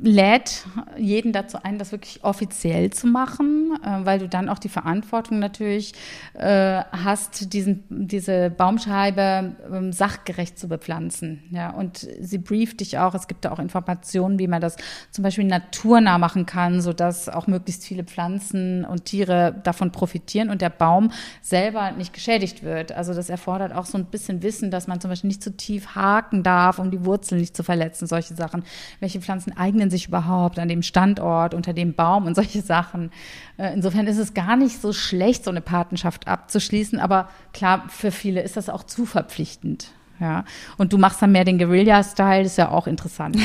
lädt 0.00 0.66
jeden 0.96 1.32
dazu 1.32 1.58
ein, 1.62 1.78
das 1.78 1.92
wirklich 1.92 2.24
offiziell 2.24 2.90
zu 2.90 3.06
machen, 3.06 3.78
äh, 3.82 4.04
weil 4.04 4.18
du 4.18 4.28
dann 4.28 4.48
auch 4.48 4.58
die 4.58 4.68
Verantwortung 4.68 5.38
natürlich 5.38 5.92
äh, 6.34 6.82
hast, 6.90 7.52
diesen, 7.52 7.84
diese 7.88 8.50
Baumscheibe 8.50 9.54
ähm, 9.72 9.92
sachgerecht 9.92 10.58
zu 10.58 10.68
bepflanzen. 10.68 11.42
Ja, 11.50 11.70
und 11.70 12.06
sie 12.20 12.38
brieft 12.38 12.80
dich 12.80 12.98
auch. 12.98 13.14
Es 13.14 13.28
gibt 13.28 13.44
da 13.44 13.52
auch 13.52 13.60
Informationen, 13.60 14.38
wie 14.38 14.48
man 14.48 14.60
das 14.60 14.76
zum 15.12 15.22
Beispiel 15.22 15.44
naturnah 15.44 16.18
machen 16.18 16.46
kann, 16.46 16.80
sodass 16.80 17.28
auch 17.28 17.46
möglichst 17.46 17.84
viele 17.84 18.02
Pflanzen 18.02 18.84
und 18.84 19.04
Tiere 19.04 19.54
davon 19.62 19.92
profitieren 19.92 20.50
und 20.50 20.62
der 20.62 20.70
Baum 20.70 21.12
selber 21.42 21.92
nicht 21.92 22.12
geschädigt 22.12 22.64
wird. 22.64 22.90
Also 22.90 23.14
das 23.14 23.30
erfordert 23.30 23.72
auch 23.72 23.86
so 23.86 23.98
ein 23.98 24.06
bisschen 24.06 24.42
Wissen, 24.42 24.72
dass 24.72 24.88
man 24.88 25.00
zum 25.00 25.10
Beispiel 25.10 25.28
nicht 25.28 25.42
zu 25.42 25.56
tief 25.56 25.94
haken 25.94 26.42
darf, 26.42 26.80
um 26.80 26.90
die 26.90 27.04
Wurzeln 27.04 27.40
nicht 27.40 27.56
zu 27.56 27.62
verletzen, 27.62 28.06
solche 28.06 28.34
Sachen. 28.34 28.64
Welche 28.98 29.20
Pflanzen 29.20 29.56
eigentlich 29.56 29.75
eignen 29.76 29.90
sich 29.90 30.08
überhaupt 30.08 30.58
an 30.58 30.68
dem 30.68 30.82
Standort, 30.82 31.52
unter 31.52 31.74
dem 31.74 31.94
Baum 31.94 32.24
und 32.24 32.34
solche 32.34 32.62
Sachen. 32.62 33.10
Äh, 33.58 33.74
insofern 33.74 34.06
ist 34.06 34.18
es 34.18 34.32
gar 34.32 34.56
nicht 34.56 34.80
so 34.80 34.92
schlecht, 34.92 35.44
so 35.44 35.50
eine 35.50 35.60
Patenschaft 35.60 36.26
abzuschließen, 36.26 36.98
aber 36.98 37.28
klar, 37.52 37.84
für 37.88 38.10
viele 38.10 38.42
ist 38.42 38.56
das 38.56 38.70
auch 38.70 38.84
zu 38.84 39.04
verpflichtend. 39.04 39.88
Ja. 40.18 40.44
Und 40.78 40.94
du 40.94 40.98
machst 40.98 41.20
dann 41.20 41.32
mehr 41.32 41.44
den 41.44 41.58
Guerilla-Style, 41.58 42.46
ist 42.46 42.56
ja 42.56 42.70
auch 42.70 42.86
interessant. 42.86 43.36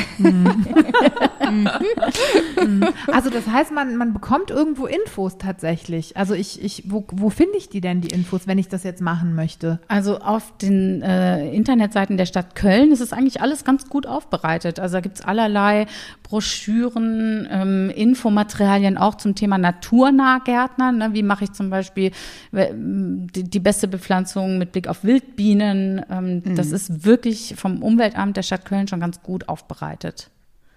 Also 3.12 3.30
das 3.30 3.46
heißt, 3.46 3.72
man, 3.72 3.96
man 3.96 4.12
bekommt 4.12 4.50
irgendwo 4.50 4.86
Infos 4.86 5.38
tatsächlich. 5.38 6.16
Also 6.16 6.34
ich, 6.34 6.62
ich, 6.62 6.84
wo, 6.86 7.04
wo 7.12 7.30
finde 7.30 7.58
ich 7.58 7.68
die 7.68 7.80
denn, 7.80 8.00
die 8.00 8.08
Infos, 8.08 8.46
wenn 8.46 8.58
ich 8.58 8.68
das 8.68 8.84
jetzt 8.84 9.00
machen 9.00 9.34
möchte? 9.34 9.80
Also 9.88 10.18
auf 10.18 10.56
den 10.58 11.02
äh, 11.02 11.52
Internetseiten 11.52 12.16
der 12.16 12.26
Stadt 12.26 12.54
Köln 12.54 12.92
ist 12.92 13.00
es 13.00 13.12
eigentlich 13.12 13.40
alles 13.40 13.64
ganz 13.64 13.88
gut 13.88 14.06
aufbereitet. 14.06 14.78
Also 14.78 14.94
da 14.94 15.00
gibt 15.00 15.18
es 15.18 15.24
allerlei 15.24 15.86
Broschüren, 16.22 17.48
ähm, 17.50 17.90
Infomaterialien 17.90 18.96
auch 18.96 19.16
zum 19.16 19.34
Thema 19.34 19.58
Naturnahgärtner. 19.58 20.92
Ne? 20.92 21.10
Wie 21.12 21.22
mache 21.22 21.44
ich 21.44 21.52
zum 21.52 21.70
Beispiel 21.70 22.12
die, 22.52 23.44
die, 23.44 23.60
beste 23.60 23.88
Bepflanzung 23.88 24.58
mit 24.58 24.72
Blick 24.72 24.88
auf 24.88 25.04
Wildbienen? 25.04 26.04
Ähm, 26.10 26.42
mhm. 26.44 26.56
Das 26.56 26.72
ist 26.72 27.04
wirklich 27.04 27.54
vom 27.56 27.82
Umweltamt 27.82 28.36
der 28.36 28.42
Stadt 28.42 28.64
Köln 28.64 28.88
schon 28.88 29.00
ganz 29.00 29.22
gut 29.22 29.48
aufbereitet. 29.48 30.31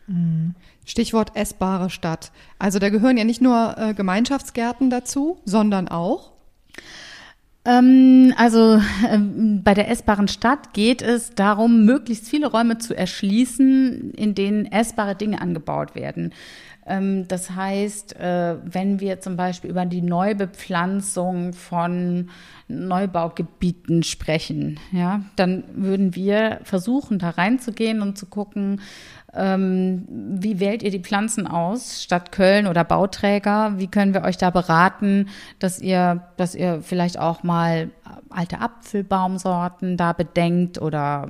Mhm. 0.08 0.56
Stichwort 0.86 1.36
essbare 1.36 1.90
Stadt. 1.90 2.32
Also 2.60 2.80
da 2.80 2.90
gehören 2.90 3.18
ja 3.18 3.24
nicht 3.24 3.42
nur 3.42 3.76
äh, 3.78 3.94
Gemeinschaftsgärten 3.94 4.90
dazu, 4.90 5.40
sondern 5.46 5.88
auch 5.88 6.32
ähm, 7.66 8.34
also 8.38 8.80
ähm, 9.10 9.64
bei 9.64 9.74
der 9.74 9.90
essbaren 9.90 10.28
Stadt 10.28 10.74
geht 10.74 11.02
es 11.02 11.32
darum, 11.34 11.84
möglichst 11.86 12.30
viele 12.30 12.48
Räume 12.48 12.78
zu 12.78 12.96
erschließen, 12.96 14.12
in 14.12 14.36
denen 14.36 14.68
essbare 14.68 15.16
Dinge 15.16 15.42
angebaut 15.42 15.96
werden. 15.96 16.32
Ähm, 16.86 17.28
das 17.28 17.50
heißt, 17.50 18.18
äh, 18.20 18.58
wenn 18.64 19.00
wir 19.00 19.20
zum 19.20 19.36
Beispiel 19.36 19.72
über 19.72 19.86
die 19.86 20.04
Neubepflanzung 20.04 21.54
von 21.54 22.30
Neubaugebieten 22.68 24.04
sprechen, 24.04 24.80
ja, 24.92 25.22
dann 25.36 25.64
würden 25.74 26.16
wir 26.16 26.60
versuchen, 26.64 27.18
da 27.18 27.32
reinzugehen 27.32 28.04
und 28.04 28.18
zu 28.18 28.28
gucken, 28.28 28.82
ähm, 29.36 30.06
wie 30.08 30.60
wählt 30.60 30.84
ihr 30.84 30.92
die 30.92 31.00
Pflanzen 31.00 31.48
aus, 31.48 32.02
Stadt 32.04 32.32
Köln 32.32 32.68
oder 32.68 32.84
Bauträger? 32.84 33.74
Wie 33.78 33.88
können 33.88 34.14
wir 34.14 34.24
euch 34.24 34.38
da 34.38 34.50
beraten, 34.50 35.30
dass 35.60 35.80
ihr, 35.80 36.24
dass 36.38 36.56
ihr 36.56 36.82
vielleicht 36.82 37.20
auch 37.20 37.44
mal 37.44 37.90
alte 38.30 38.60
Apfelbaumsorten 38.60 39.98
da 39.98 40.14
bedenkt 40.14 40.82
oder 40.82 41.28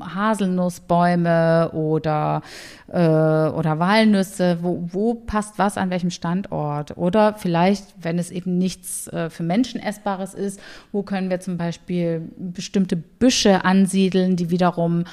Haselnussbäume 0.00 1.70
oder, 1.72 2.42
äh, 2.88 2.98
oder 2.98 3.78
Walnüsse, 3.78 4.58
wo, 4.60 4.88
wo 4.90 5.14
passt 5.14 5.58
was 5.58 5.78
an 5.78 5.90
welchem 5.90 6.10
Standort? 6.10 6.96
Oder 6.96 7.34
vielleicht, 7.34 7.94
wenn 8.00 8.18
es 8.18 8.30
eben 8.30 8.58
nichts 8.58 9.08
äh, 9.08 9.30
für 9.30 9.42
Menschen 9.42 9.80
essbares 9.80 10.34
ist, 10.34 10.60
wo 10.92 11.02
können 11.02 11.30
wir 11.30 11.40
zum 11.40 11.56
Beispiel 11.56 12.28
bestimmte 12.36 12.96
Büsche 12.96 13.64
ansiedeln, 13.64 14.36
die 14.36 14.50
wiederum 14.50 15.04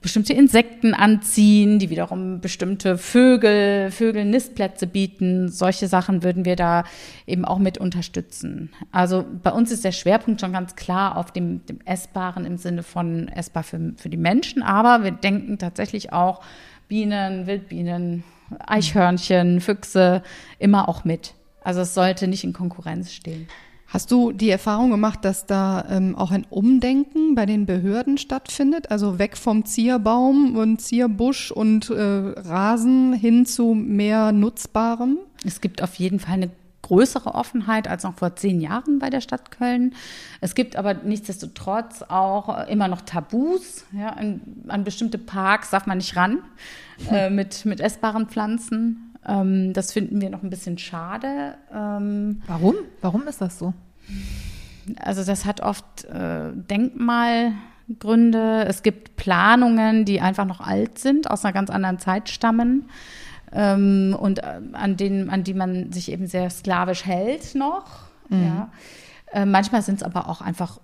bestimmte 0.00 0.32
Insekten 0.32 0.94
anziehen, 0.94 1.78
die 1.78 1.90
wiederum 1.90 2.40
bestimmte 2.40 2.98
Vögel, 2.98 3.90
Vögelnistplätze 3.90 4.86
bieten. 4.86 5.48
Solche 5.48 5.88
Sachen 5.88 6.22
würden 6.22 6.44
wir 6.44 6.54
da 6.54 6.84
eben 7.26 7.44
auch 7.44 7.58
mit 7.58 7.78
unterstützen. 7.78 8.70
Also 8.92 9.24
bei 9.42 9.50
uns 9.50 9.72
ist 9.72 9.84
der 9.84 9.92
Schwerpunkt 9.92 10.40
schon 10.40 10.52
ganz 10.52 10.76
klar 10.76 11.16
auf 11.16 11.32
dem, 11.32 11.66
dem 11.66 11.80
Essbaren 11.84 12.44
im 12.44 12.58
Sinne 12.58 12.84
von 12.84 13.28
essbar 13.28 13.64
für, 13.64 13.94
für 13.96 14.08
die 14.08 14.16
Menschen, 14.16 14.62
aber 14.62 15.02
wir 15.02 15.10
denken 15.10 15.58
tatsächlich 15.58 16.12
auch 16.12 16.42
Bienen, 16.86 17.46
Wildbienen, 17.46 18.22
Eichhörnchen, 18.66 19.60
Füchse 19.60 20.22
immer 20.58 20.88
auch 20.88 21.04
mit. 21.04 21.34
Also 21.62 21.80
es 21.80 21.92
sollte 21.92 22.28
nicht 22.28 22.44
in 22.44 22.52
Konkurrenz 22.52 23.12
stehen. 23.12 23.48
Hast 23.88 24.10
du 24.10 24.32
die 24.32 24.50
Erfahrung 24.50 24.90
gemacht, 24.90 25.24
dass 25.24 25.46
da 25.46 25.82
ähm, 25.88 26.14
auch 26.14 26.30
ein 26.30 26.46
Umdenken 26.50 27.34
bei 27.34 27.46
den 27.46 27.64
Behörden 27.64 28.18
stattfindet? 28.18 28.90
Also 28.90 29.18
weg 29.18 29.34
vom 29.38 29.64
Zierbaum 29.64 30.56
und 30.56 30.82
Zierbusch 30.82 31.50
und 31.50 31.88
äh, 31.88 31.94
Rasen 31.96 33.14
hin 33.14 33.46
zu 33.46 33.72
mehr 33.72 34.32
Nutzbarem? 34.32 35.16
Es 35.42 35.62
gibt 35.62 35.82
auf 35.82 35.94
jeden 35.94 36.20
Fall 36.20 36.34
eine 36.34 36.50
größere 36.82 37.34
Offenheit 37.34 37.88
als 37.88 38.02
noch 38.04 38.14
vor 38.14 38.36
zehn 38.36 38.60
Jahren 38.60 38.98
bei 38.98 39.08
der 39.08 39.22
Stadt 39.22 39.50
Köln. 39.50 39.94
Es 40.40 40.54
gibt 40.54 40.76
aber 40.76 40.94
nichtsdestotrotz 40.94 42.02
auch 42.02 42.66
immer 42.66 42.88
noch 42.88 43.02
Tabus. 43.02 43.84
Ja, 43.92 44.10
an, 44.10 44.40
an 44.68 44.84
bestimmte 44.84 45.18
Parks 45.18 45.70
darf 45.70 45.86
man 45.86 45.98
nicht 45.98 46.14
ran 46.14 46.38
äh, 47.10 47.30
mit, 47.30 47.64
mit 47.64 47.80
essbaren 47.80 48.26
Pflanzen. 48.26 49.07
Ähm, 49.28 49.72
das 49.74 49.92
finden 49.92 50.20
wir 50.20 50.30
noch 50.30 50.42
ein 50.42 50.50
bisschen 50.50 50.78
schade. 50.78 51.54
Ähm, 51.72 52.42
Warum? 52.46 52.74
Warum 53.00 53.28
ist 53.28 53.40
das 53.40 53.58
so? 53.58 53.74
Also 54.98 55.22
das 55.22 55.44
hat 55.44 55.60
oft 55.60 56.04
äh, 56.06 56.50
Denkmalgründe. 56.54 58.64
Es 58.66 58.82
gibt 58.82 59.16
Planungen, 59.16 60.06
die 60.06 60.20
einfach 60.20 60.46
noch 60.46 60.60
alt 60.60 60.98
sind, 60.98 61.30
aus 61.30 61.44
einer 61.44 61.52
ganz 61.52 61.70
anderen 61.70 61.98
Zeit 61.98 62.30
stammen. 62.30 62.88
Ähm, 63.52 64.16
und 64.18 64.40
äh, 64.40 64.60
an, 64.72 64.96
denen, 64.96 65.30
an 65.30 65.44
die 65.44 65.54
man 65.54 65.92
sich 65.92 66.10
eben 66.10 66.26
sehr 66.26 66.50
sklavisch 66.50 67.04
hält 67.04 67.54
noch. 67.54 68.08
Mhm. 68.28 68.44
Ja. 68.44 68.70
Äh, 69.32 69.44
manchmal 69.46 69.82
sind 69.82 69.96
es 69.96 70.02
aber 70.02 70.28
auch 70.28 70.40
einfach 70.40 70.78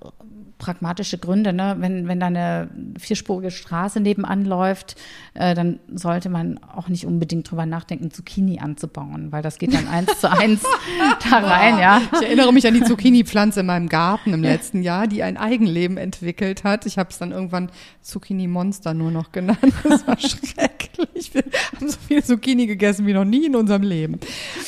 pragmatische 0.58 1.18
Gründe. 1.18 1.52
Ne? 1.52 1.76
Wenn, 1.78 2.08
wenn 2.08 2.20
da 2.20 2.26
eine 2.26 2.70
vierspurige 2.98 3.50
Straße 3.50 4.00
nebenan 4.00 4.44
läuft, 4.44 4.96
äh, 5.34 5.54
dann 5.54 5.80
sollte 5.92 6.28
man 6.28 6.60
auch 6.62 6.88
nicht 6.88 7.06
unbedingt 7.06 7.50
drüber 7.50 7.66
nachdenken, 7.66 8.10
Zucchini 8.10 8.60
anzubauen, 8.60 9.32
weil 9.32 9.42
das 9.42 9.58
geht 9.58 9.74
dann 9.74 9.88
eins 9.88 10.20
zu 10.20 10.30
eins 10.30 10.62
da 11.30 11.38
rein. 11.38 11.78
Ja. 11.78 12.00
Ich 12.14 12.22
erinnere 12.22 12.52
mich 12.52 12.66
an 12.66 12.74
die 12.74 12.82
Zucchini-Pflanze 12.82 13.60
in 13.60 13.66
meinem 13.66 13.88
Garten 13.88 14.32
im 14.32 14.42
letzten 14.42 14.82
Jahr, 14.82 15.06
die 15.06 15.22
ein 15.22 15.36
Eigenleben 15.36 15.96
entwickelt 15.96 16.64
hat. 16.64 16.86
Ich 16.86 16.98
habe 16.98 17.10
es 17.10 17.18
dann 17.18 17.32
irgendwann 17.32 17.70
Zucchini-Monster 18.02 18.94
nur 18.94 19.10
noch 19.10 19.32
genannt. 19.32 19.58
Das 19.82 20.06
war 20.06 20.18
schrecklich. 20.18 21.34
Wir 21.34 21.44
haben 21.74 21.88
so 21.88 21.98
viel 22.06 22.22
Zucchini 22.22 22.66
gegessen 22.66 23.06
wie 23.06 23.12
noch 23.12 23.24
nie 23.24 23.46
in 23.46 23.56
unserem 23.56 23.82
Leben. 23.82 24.18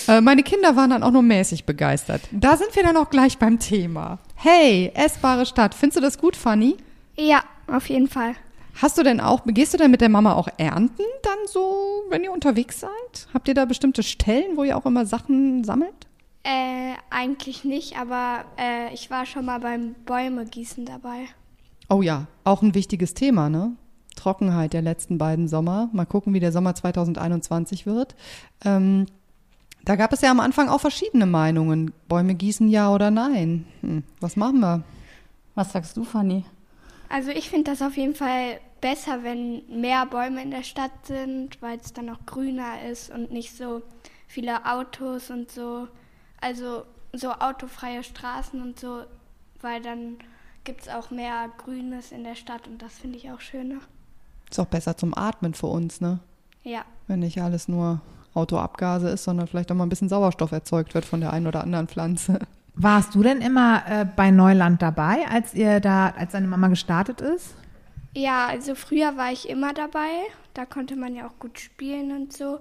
Äh, 0.09 0.21
meine 0.21 0.43
Kinder 0.43 0.77
waren 0.77 0.91
dann 0.91 1.03
auch 1.03 1.13
nur 1.13 1.23
mäßig 1.23 1.65
begeistert. 1.65 2.23
Da 2.33 2.57
sind 2.57 2.75
wir 2.75 2.83
dann 2.83 2.97
auch 2.97 3.11
gleich 3.11 3.39
beim 3.39 3.59
Thema. 3.59 3.66
Hey, 4.35 4.93
essbare 4.95 5.47
Stadt. 5.47 5.75
Findest 5.75 5.97
du 5.97 6.01
das 6.01 6.19
gut, 6.19 6.37
Fanny? 6.37 6.77
Ja, 7.17 7.43
auf 7.67 7.89
jeden 7.89 8.09
Fall. 8.09 8.35
Hast 8.81 8.99
du 8.99 9.03
denn 9.03 9.21
auch, 9.21 9.43
gehst 9.47 9.73
du 9.73 9.79
denn 9.79 9.91
mit 9.91 10.03
der 10.03 10.11
Mama 10.11 10.35
auch 10.35 10.49
ernten 10.59 11.03
dann 11.23 11.39
so, 11.47 12.05
wenn 12.11 12.23
ihr 12.23 12.33
unterwegs 12.33 12.81
seid? 12.81 13.29
Habt 13.33 13.49
ihr 13.49 13.55
da 13.55 13.65
bestimmte 13.65 14.03
Stellen, 14.03 14.57
wo 14.57 14.65
ihr 14.65 14.77
auch 14.77 14.85
immer 14.85 15.07
Sachen 15.07 15.65
sammelt? 15.65 16.07
Äh, 16.43 16.95
eigentlich 17.11 17.65
nicht, 17.65 17.99
aber 17.99 18.45
äh, 18.59 18.93
ich 18.93 19.11
war 19.11 19.25
schon 19.25 19.47
mal 19.47 19.59
beim 19.61 19.95
Bäume 20.05 20.45
gießen 20.45 20.85
dabei. 20.85 21.27
Oh 21.89 22.03
ja, 22.03 22.27
auch 22.45 22.63
ein 22.63 22.75
wichtiges 22.75 23.15
Thema, 23.15 23.49
ne? 23.49 23.73
Trockenheit 24.15 24.73
der 24.73 24.83
letzten 24.83 25.19
beiden 25.19 25.49
Sommer. 25.49 25.89
Mal 25.93 26.07
gucken, 26.07 26.35
wie 26.35 26.41
der 26.41 26.53
Sommer 26.53 26.75
2021 26.75 27.87
wird. 27.87 28.15
Ähm, 28.65 29.07
da 29.87 29.95
gab 29.95 30.13
es 30.13 30.21
ja 30.21 30.33
am 30.33 30.41
Anfang 30.41 30.69
auch 30.69 30.81
verschiedene 30.81 31.27
Meinungen. 31.27 31.93
Bäume 32.09 32.35
gießen 32.35 32.69
ja 32.69 32.93
oder 32.93 33.13
nein. 33.13 33.67
Hm, 33.81 34.03
was 34.21 34.37
machen 34.37 34.59
wir? 34.59 34.83
Was 35.55 35.73
sagst 35.73 35.97
du, 35.97 36.03
Fanny? 36.03 36.45
Also 37.09 37.31
ich 37.31 37.49
finde 37.49 37.71
das 37.71 37.81
auf 37.83 37.97
jeden 37.97 38.17
Fall 38.17 38.61
besser, 38.81 39.23
wenn 39.23 39.63
mehr 39.69 40.05
Bäume 40.07 40.43
in 40.43 40.51
der 40.51 40.65
Stadt 40.65 40.91
sind, 41.05 41.63
weil 41.63 41.79
es 41.79 41.93
dann 41.93 42.11
auch 42.11 42.27
grüner 42.27 42.83
ist 42.91 43.11
und 43.11 43.31
nicht 43.31 43.57
so 43.57 43.83
viele 44.27 44.67
Autos 44.67 45.31
und 45.31 45.53
so. 45.53 45.87
Also 46.41 46.83
so 47.13 47.31
autofreie 47.31 48.03
Straßen 48.03 48.61
und 48.61 48.81
so, 48.81 49.05
weil 49.61 49.81
dann 49.83 50.19
gibt 50.65 50.81
es 50.81 50.89
auch 50.89 51.13
mehr 51.13 51.49
Grünes 51.59 52.11
in 52.11 52.25
der 52.25 52.35
Stadt 52.35 52.67
und 52.67 52.83
das 52.83 52.99
finde 52.99 53.19
ich 53.19 53.31
auch 53.31 53.41
schöner. 53.41 53.79
Ist 54.51 54.59
auch 54.59 54.67
besser 54.67 54.97
zum 54.97 55.17
Atmen 55.17 55.55
für 55.55 55.69
uns, 55.69 56.01
ne? 56.01 56.19
Ja. 56.65 56.85
Wenn 57.07 57.21
nicht 57.21 57.41
alles 57.41 57.69
nur 57.69 58.01
Autoabgase 58.37 59.09
ist, 59.09 59.25
sondern 59.25 59.47
vielleicht 59.47 59.71
auch 59.71 59.77
mal 59.77 59.87
ein 59.87 59.89
bisschen 59.89 60.09
Sauerstoff 60.09 60.53
erzeugt 60.53 60.95
wird 60.95 61.05
von 61.05 61.21
der 61.21 61.33
einen 61.33 61.47
oder 61.47 61.63
anderen 61.63 61.89
Pflanze. 61.89 62.39
Warst 62.75 63.15
du 63.15 63.23
denn 63.23 63.41
immer 63.41 63.83
äh, 63.89 64.05
bei 64.05 64.31
Neuland 64.31 64.83
dabei, 64.83 65.27
als 65.31 65.55
ihr 65.55 65.81
da, 65.81 66.11
als 66.11 66.33
deine 66.33 66.47
Mama 66.47 66.69
gestartet 66.69 67.23
ist? 67.23 67.55
Ja, 68.15 68.47
also 68.47 68.75
früher 68.75 69.17
war 69.17 69.33
ich 69.33 69.49
immer 69.49 69.73
dabei. 69.73 70.09
Da 70.55 70.67
konnte 70.67 70.97
man 70.97 71.15
ja 71.15 71.27
auch 71.27 71.39
gut 71.39 71.59
spielen 71.59 72.13
und 72.13 72.33
so. 72.33 72.61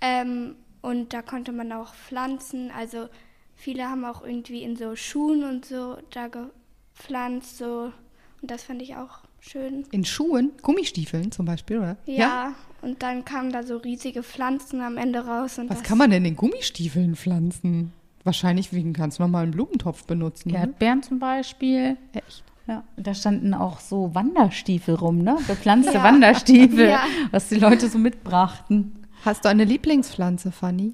Ähm, 0.00 0.56
und 0.80 1.12
da 1.12 1.22
konnte 1.22 1.52
man 1.52 1.72
auch 1.72 1.94
pflanzen. 1.94 2.70
Also 2.70 3.08
viele 3.54 3.88
haben 3.88 4.04
auch 4.04 4.24
irgendwie 4.24 4.62
in 4.62 4.76
so 4.76 4.96
Schuhen 4.96 5.44
und 5.44 5.64
so 5.64 5.98
da 6.10 6.28
gepflanzt. 6.28 7.58
So. 7.58 7.92
Und 8.40 8.50
das 8.50 8.64
fand 8.64 8.82
ich 8.82 8.96
auch 8.96 9.20
schön. 9.40 9.86
In 9.90 10.04
Schuhen? 10.04 10.52
Gummistiefeln 10.62 11.32
zum 11.32 11.46
Beispiel, 11.46 11.78
oder? 11.78 11.96
Ja, 12.06 12.14
ja? 12.14 12.54
Und 12.86 13.02
dann 13.02 13.24
kamen 13.24 13.50
da 13.50 13.64
so 13.64 13.78
riesige 13.78 14.22
Pflanzen 14.22 14.80
am 14.80 14.96
Ende 14.96 15.26
raus. 15.26 15.60
Was 15.66 15.82
kann 15.82 15.98
man 15.98 16.10
denn 16.10 16.24
in 16.24 16.36
Gummistiefeln 16.36 17.16
pflanzen? 17.16 17.92
Wahrscheinlich 18.22 18.72
wie 18.72 18.78
einen 18.78 18.92
ganz 18.92 19.18
normalen 19.18 19.50
Blumentopf 19.50 20.04
benutzen. 20.04 20.52
Ne? 20.52 20.58
Erdbeeren 20.58 21.02
zum 21.02 21.18
Beispiel. 21.18 21.96
Echt? 22.12 22.44
Ja, 22.68 22.84
da 22.96 23.12
standen 23.12 23.54
auch 23.54 23.80
so 23.80 24.14
Wanderstiefel 24.14 24.94
rum, 24.94 25.18
ne? 25.18 25.36
Bepflanzte 25.48 25.94
ja. 25.94 26.04
Wanderstiefel, 26.04 26.88
ja. 26.90 27.04
was 27.32 27.48
die 27.48 27.56
Leute 27.56 27.88
so 27.88 27.98
mitbrachten. 27.98 29.06
Hast 29.24 29.44
du 29.44 29.48
eine 29.48 29.64
Lieblingspflanze, 29.64 30.52
Fanny? 30.52 30.92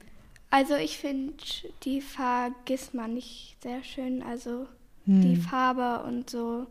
Also 0.50 0.74
ich 0.76 0.96
finde, 0.96 1.34
die 1.84 2.00
vergisst 2.00 2.94
man 2.94 3.14
nicht 3.14 3.56
sehr 3.62 3.82
schön. 3.84 4.22
Also 4.22 4.66
hm. 5.04 5.20
die 5.20 5.36
Farbe 5.36 6.04
und 6.06 6.30
so 6.30 6.66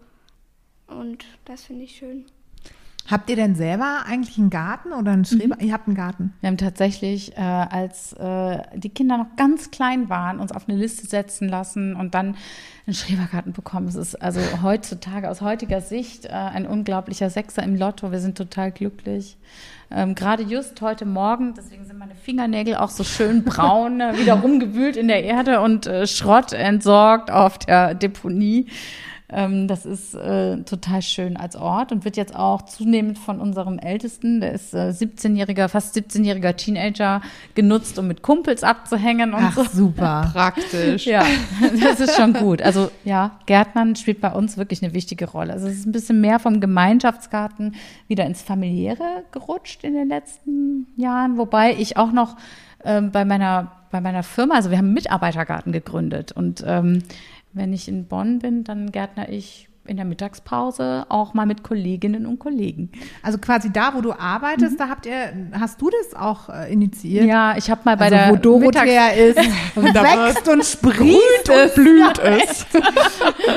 und 0.88 1.25
das 1.46 1.63
finde 1.63 1.86
ich 1.86 1.96
schön. 1.96 2.25
Habt 3.10 3.29
ihr 3.29 3.36
denn 3.36 3.55
selber 3.55 4.03
eigentlich 4.05 4.38
einen 4.38 4.50
Garten 4.50 4.93
oder 4.93 5.12
einen 5.12 5.25
Schreber? 5.25 5.60
Ihr 5.60 5.74
habt 5.74 5.88
einen 5.88 5.98
Garten. 5.98 6.34
Wir 6.39 6.48
haben 6.48 6.58
tatsächlich, 6.58 7.36
äh, 7.36 7.41
als 7.41 8.13
äh, 8.13 8.60
die 8.75 8.89
Kinder 8.89 9.17
noch 9.17 9.36
ganz 9.36 9.72
klein 9.72 10.10
waren, 10.10 10.39
uns 10.39 10.51
auf 10.51 10.70
eine 10.70 10.77
Liste 10.77 11.08
setzen 11.08 11.50
lassen 11.50 11.96
und 11.96 12.13
dann 12.13 12.36
einen 12.86 12.93
Schrebergarten 12.93 13.53
bekommen. 13.53 13.88
Es 13.88 13.96
ist 13.96 14.15
also 14.15 14.39
heutzutage 14.62 15.29
aus 15.29 15.41
heutiger 15.41 15.81
Sicht 15.81 16.25
äh, 16.25 16.29
ein 16.29 16.65
unglaublicher 16.65 17.29
Sechser 17.29 17.63
im 17.63 17.75
Lotto. 17.75 18.12
Wir 18.12 18.20
sind 18.20 18.38
total 18.38 18.72
glücklich. 18.72 19.38
Ähm, 19.89 20.15
Gerade 20.15 20.43
just 20.43 20.79
heute 20.81 21.05
Morgen, 21.05 21.53
deswegen 21.55 21.86
sind 21.86 22.00
meine 22.00 22.15
Fingernägel 22.15 22.75
auch 22.75 22.89
so 22.89 23.03
schön 23.03 23.43
braun, 23.46 24.00
äh, 24.00 24.17
wieder 24.17 24.36
rumgewühlt 24.36 24.96
in 24.96 25.10
der 25.10 25.24
Erde 25.24 25.60
und 25.60 25.86
äh, 25.86 26.08
Schrott 26.08 26.53
entsorgt 26.53 27.29
auf 27.29 27.58
der 27.58 27.93
Deponie. 27.93 28.67
Ähm, 29.31 29.67
das 29.67 29.85
ist 29.85 30.13
äh, 30.13 30.57
total 30.63 31.01
schön 31.01 31.38
als 31.38 31.55
Ort 31.55 31.91
und 31.91 32.03
wird 32.03 32.17
jetzt 32.17 32.35
auch 32.35 32.63
zunehmend 32.63 33.17
von 33.17 33.39
unserem 33.39 33.79
Ältesten, 33.79 34.41
der 34.41 34.51
ist 34.51 34.73
äh, 34.73 34.89
17-jähriger, 34.89 35.69
fast 35.69 35.95
17-jähriger 35.95 36.55
Teenager, 36.55 37.21
genutzt, 37.55 37.97
um 37.97 38.07
mit 38.07 38.21
Kumpels 38.23 38.63
abzuhängen 38.63 39.33
und 39.33 39.43
Ach, 39.43 39.55
so. 39.55 39.63
super. 39.63 40.29
Praktisch. 40.33 41.05
Ja, 41.05 41.23
das 41.81 42.01
ist 42.01 42.15
schon 42.15 42.33
gut. 42.33 42.61
Also 42.61 42.91
ja, 43.05 43.39
Gärtnern 43.45 43.95
spielt 43.95 44.19
bei 44.19 44.31
uns 44.31 44.57
wirklich 44.57 44.83
eine 44.83 44.93
wichtige 44.93 45.29
Rolle. 45.29 45.53
Also 45.53 45.67
es 45.67 45.77
ist 45.77 45.85
ein 45.85 45.93
bisschen 45.93 46.19
mehr 46.19 46.39
vom 46.39 46.59
Gemeinschaftsgarten 46.59 47.75
wieder 48.07 48.25
ins 48.25 48.41
Familiäre 48.41 49.23
gerutscht 49.31 49.83
in 49.83 49.93
den 49.93 50.09
letzten 50.09 50.88
Jahren, 50.97 51.38
wobei 51.38 51.73
ich 51.73 51.95
auch 51.95 52.11
noch 52.11 52.35
ähm, 52.83 53.11
bei 53.11 53.23
meiner 53.23 53.71
bei 53.91 54.00
meiner 54.00 54.23
Firma, 54.23 54.55
also 54.55 54.71
wir 54.71 54.77
haben 54.77 54.85
einen 54.85 54.93
Mitarbeitergarten 54.93 55.73
gegründet 55.73 56.31
und 56.31 56.63
ähm, 56.65 57.03
wenn 57.53 57.74
ich 57.74 57.88
in 57.88 58.05
Bonn 58.05 58.39
bin, 58.39 58.63
dann 58.63 58.91
gärtner 58.91 59.29
ich 59.29 59.70
in 59.86 59.98
der 59.98 60.05
Mittagspause 60.05 61.05
auch 61.10 61.34
mal 61.34 61.46
mit 61.46 61.63
Kolleginnen 61.63 62.25
und 62.25 62.38
Kollegen. 62.38 62.91
Also 63.24 63.39
quasi 63.39 63.72
da, 63.74 63.96
wo 63.96 64.01
du 64.01 64.13
arbeitest, 64.13 64.79
da 64.79 64.89
habt 64.89 65.08
ihr, 65.08 65.34
hast 65.60 65.81
du 65.81 65.89
das 65.89 66.20
auch 66.20 66.50
äh, 66.50 66.72
initiiert? 66.72 67.25
Ja, 67.25 67.58
ich 67.58 67.70
habe 67.72 67.81
mal 67.86 67.98
bei 67.98 68.05
also 68.05 68.15
der 68.15 68.29
wo 68.29 68.36
Dorothea 68.36 69.10
ist, 69.10 69.38
wächst 69.75 70.48
und 70.48 70.63
sprießt 70.63 71.50
und 71.50 71.75
blüht 71.75 72.20
es. 72.24 72.65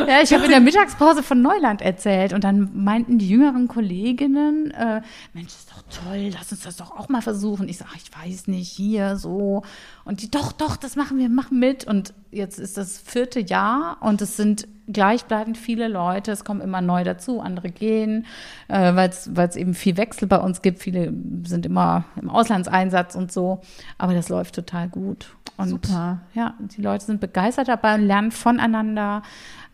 Ja, 0.08 0.22
ich 0.22 0.32
habe 0.32 0.44
in 0.44 0.50
der 0.50 0.60
Mittagspause 0.60 1.22
von 1.22 1.42
Neuland 1.42 1.82
erzählt 1.82 2.32
und 2.32 2.42
dann 2.42 2.70
meinten 2.74 3.18
die 3.18 3.28
jüngeren 3.28 3.68
Kolleginnen, 3.68 4.70
äh, 4.70 5.02
Mensch, 5.34 5.48
ist 5.48 5.70
doch 5.70 6.04
toll, 6.04 6.30
lass 6.32 6.50
uns 6.52 6.62
das 6.62 6.76
doch 6.76 6.90
auch 6.90 7.10
mal 7.10 7.22
versuchen. 7.22 7.68
Ich 7.68 7.76
sage, 7.76 7.90
ich 7.96 8.10
weiß 8.24 8.48
nicht, 8.48 8.70
hier 8.70 9.16
so. 9.16 9.62
Und 10.04 10.23
die, 10.23 10.30
doch, 10.30 10.52
doch, 10.52 10.76
das 10.76 10.96
machen 10.96 11.18
wir, 11.18 11.28
machen 11.28 11.58
mit. 11.58 11.87
Und 11.87 12.12
jetzt 12.30 12.58
ist 12.58 12.76
das 12.76 12.99
vierte 12.99 13.40
Jahr 13.40 13.96
und 14.00 14.20
es 14.20 14.37
sind 14.37 14.68
gleichbleibend 14.87 15.56
viele 15.56 15.88
Leute. 15.88 16.30
Es 16.30 16.44
kommen 16.44 16.61
immer 16.61 16.82
neu 16.82 17.04
dazu, 17.04 17.40
andere 17.40 17.70
gehen, 17.70 18.26
äh, 18.68 18.94
weil 18.94 19.08
es 19.08 19.56
eben 19.56 19.73
viel 19.73 19.96
Wechsel 19.96 20.28
bei 20.28 20.38
uns 20.38 20.61
gibt. 20.61 20.80
Viele 20.80 21.12
sind 21.44 21.64
immer 21.64 22.04
im 22.20 22.28
Auslandseinsatz 22.28 23.14
und 23.14 23.32
so. 23.32 23.61
Aber 23.96 24.12
das 24.12 24.28
läuft 24.28 24.54
total 24.54 24.88
gut. 24.88 25.34
Und 25.56 25.68
Super. 25.68 26.20
ja, 26.34 26.54
die 26.58 26.82
Leute 26.82 27.04
sind 27.04 27.20
begeistert 27.20 27.68
dabei 27.68 27.94
und 27.94 28.02
lernen 28.02 28.30
voneinander. 28.30 29.23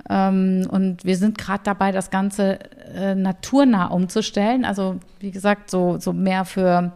Ähm, 0.08 0.66
und 0.70 1.04
wir 1.04 1.16
sind 1.16 1.38
gerade 1.38 1.62
dabei, 1.64 1.90
das 1.90 2.10
Ganze 2.10 2.58
äh, 2.94 3.14
naturnah 3.14 3.86
umzustellen. 3.86 4.64
Also 4.64 5.00
wie 5.18 5.30
gesagt, 5.30 5.70
so, 5.70 5.98
so 5.98 6.12
mehr 6.12 6.44
für 6.44 6.92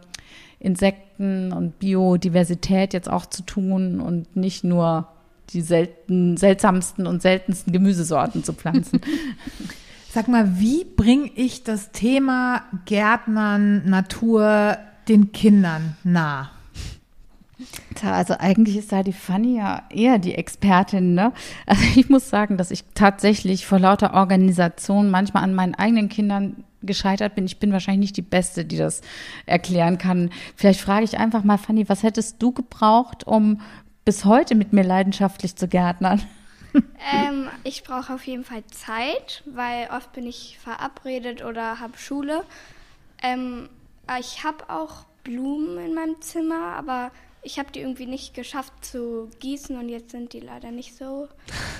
Insekten 0.59 1.04
und 1.17 1.79
Biodiversität 1.79 2.93
jetzt 2.93 3.09
auch 3.09 3.25
zu 3.25 3.43
tun 3.43 3.99
und 4.01 4.35
nicht 4.35 4.63
nur 4.63 5.07
die 5.51 5.61
selten, 5.61 6.37
seltsamsten 6.37 7.07
und 7.07 7.21
seltensten 7.21 7.71
Gemüsesorten 7.71 8.43
zu 8.43 8.53
pflanzen. 8.53 9.01
Sag 10.11 10.27
mal, 10.27 10.59
wie 10.59 10.85
bringe 10.85 11.29
ich 11.35 11.63
das 11.63 11.91
Thema 11.91 12.63
Gärtnern, 12.85 13.87
Natur 13.89 14.77
den 15.07 15.31
Kindern 15.33 15.97
nah? 16.03 16.51
Also 18.03 18.35
eigentlich 18.37 18.77
ist 18.77 18.91
da 18.91 19.03
die 19.03 19.13
Fanny 19.13 19.57
ja 19.57 19.83
eher 19.89 20.19
die 20.19 20.35
Expertin, 20.35 21.13
ne? 21.13 21.31
Also 21.65 21.83
ich 21.95 22.09
muss 22.09 22.29
sagen, 22.29 22.57
dass 22.57 22.71
ich 22.71 22.83
tatsächlich 22.93 23.65
vor 23.65 23.79
lauter 23.79 24.13
Organisation 24.13 25.09
manchmal 25.09 25.43
an 25.43 25.53
meinen 25.53 25.75
eigenen 25.75 26.09
Kindern 26.09 26.63
gescheitert 26.85 27.35
bin. 27.35 27.45
Ich 27.45 27.59
bin 27.59 27.71
wahrscheinlich 27.71 28.09
nicht 28.09 28.17
die 28.17 28.21
Beste, 28.21 28.65
die 28.65 28.77
das 28.77 29.01
erklären 29.45 29.97
kann. 29.97 30.31
Vielleicht 30.55 30.81
frage 30.81 31.03
ich 31.03 31.17
einfach 31.17 31.43
mal, 31.43 31.57
Fanny, 31.57 31.87
was 31.89 32.03
hättest 32.03 32.41
du 32.41 32.51
gebraucht, 32.51 33.25
um 33.25 33.61
bis 34.05 34.25
heute 34.25 34.55
mit 34.55 34.73
mir 34.73 34.83
leidenschaftlich 34.83 35.55
zu 35.55 35.67
gärtnern? 35.67 36.21
Ähm, 37.13 37.47
ich 37.63 37.83
brauche 37.83 38.13
auf 38.13 38.27
jeden 38.27 38.43
Fall 38.43 38.65
Zeit, 38.65 39.43
weil 39.45 39.87
oft 39.95 40.11
bin 40.11 40.27
ich 40.27 40.57
verabredet 40.61 41.41
oder 41.41 41.79
habe 41.79 41.97
Schule. 41.97 42.43
Ähm, 43.23 43.69
ich 44.19 44.43
habe 44.43 44.69
auch 44.69 45.05
Blumen 45.23 45.77
in 45.77 45.93
meinem 45.93 46.19
Zimmer, 46.21 46.73
aber 46.75 47.11
ich 47.43 47.59
habe 47.59 47.71
die 47.71 47.79
irgendwie 47.79 48.07
nicht 48.07 48.33
geschafft 48.33 48.73
zu 48.83 49.29
gießen 49.39 49.77
und 49.77 49.87
jetzt 49.87 50.11
sind 50.11 50.33
die 50.33 50.39
leider 50.39 50.71
nicht 50.71 50.97
so 50.97 51.27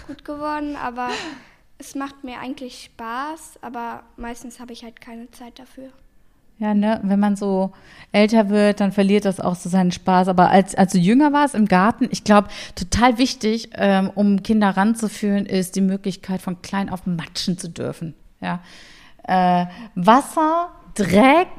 gut 0.07 0.23
geworden. 0.23 0.75
Aber 0.75 1.09
es 1.77 1.95
macht 1.95 2.23
mir 2.23 2.39
eigentlich 2.39 2.83
Spaß, 2.85 3.59
aber 3.61 4.03
meistens 4.17 4.59
habe 4.59 4.73
ich 4.73 4.83
halt 4.83 5.01
keine 5.01 5.29
Zeit 5.31 5.59
dafür. 5.59 5.89
Ja, 6.57 6.73
ne, 6.73 7.01
wenn 7.03 7.19
man 7.19 7.35
so 7.35 7.73
älter 8.13 8.49
wird, 8.49 8.79
dann 8.79 8.93
verliert 8.93 9.25
das 9.25 9.41
auch 9.41 9.55
so 9.55 9.67
seinen 9.67 9.91
Spaß. 9.91 10.29
Aber 10.29 10.49
als, 10.49 10.73
als 10.73 10.93
du 10.93 10.97
jünger 10.97 11.33
warst 11.33 11.53
im 11.53 11.67
Garten, 11.67 12.07
ich 12.11 12.23
glaube, 12.23 12.47
total 12.75 13.17
wichtig, 13.17 13.71
ähm, 13.73 14.09
um 14.15 14.41
Kinder 14.41 14.69
ranzuführen, 14.69 15.45
ist 15.45 15.75
die 15.75 15.81
Möglichkeit, 15.81 16.41
von 16.41 16.61
klein 16.61 16.89
auf 16.89 17.05
matschen 17.05 17.57
zu 17.57 17.69
dürfen. 17.69 18.13
Ja. 18.39 18.61
Äh, 19.23 19.65
Wasser, 19.95 20.69
Dreck 20.93 21.49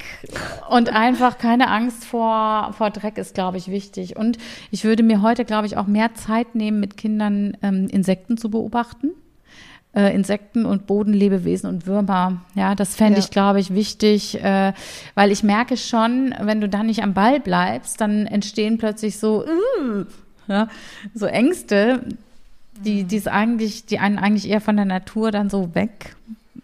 und 0.70 0.88
einfach 0.88 1.37
keine 1.37 1.68
Angst 1.68 2.07
vor, 2.07 2.72
vor 2.72 2.88
Dreck 2.88 3.18
ist, 3.18 3.35
glaube 3.35 3.59
ich, 3.59 3.68
wichtig. 3.68 4.16
Und 4.16 4.38
ich 4.70 4.85
würde 4.85 5.02
mir 5.02 5.20
heute, 5.20 5.44
glaube 5.44 5.66
ich, 5.66 5.76
auch 5.76 5.87
mehr 5.87 6.14
Zeit 6.14 6.55
nehmen, 6.55 6.81
mit 6.81 6.96
Kindern 6.96 7.55
ähm, 7.61 7.88
Insekten 7.88 8.38
zu 8.38 8.48
beobachten 8.48 9.11
äh, 9.96 10.14
Insekten 10.14 10.66
und 10.66 10.87
Bodenlebewesen 10.87 11.68
und 11.68 11.87
Würmer. 11.87 12.42
Ja, 12.54 12.74
das 12.74 12.94
fände 12.94 13.14
Ja. 13.14 13.24
ich, 13.24 13.30
glaube 13.30 13.61
ich, 13.61 13.74
wichtig, 13.74 14.40
äh, 14.42 14.74
weil 15.14 15.32
ich 15.32 15.42
merke 15.42 15.76
schon, 15.78 16.35
wenn 16.38 16.61
du 16.61 16.68
da 16.68 16.82
nicht 16.82 17.02
am 17.02 17.14
Ball 17.14 17.40
bleibst, 17.40 18.00
dann 18.00 18.26
entstehen 18.26 18.76
plötzlich 18.76 19.18
so, 19.18 19.44
uh, 19.44 20.04
ja, 20.48 20.68
so 21.14 21.24
Ängste, 21.26 22.02
die, 22.85 23.04
die 23.04 23.16
es 23.16 23.26
eigentlich, 23.26 23.87
die 23.87 23.98
einen 23.98 24.18
eigentlich 24.18 24.48
eher 24.48 24.61
von 24.61 24.76
der 24.76 24.85
Natur 24.85 25.30
dann 25.30 25.48
so 25.48 25.74
weg, 25.74 26.14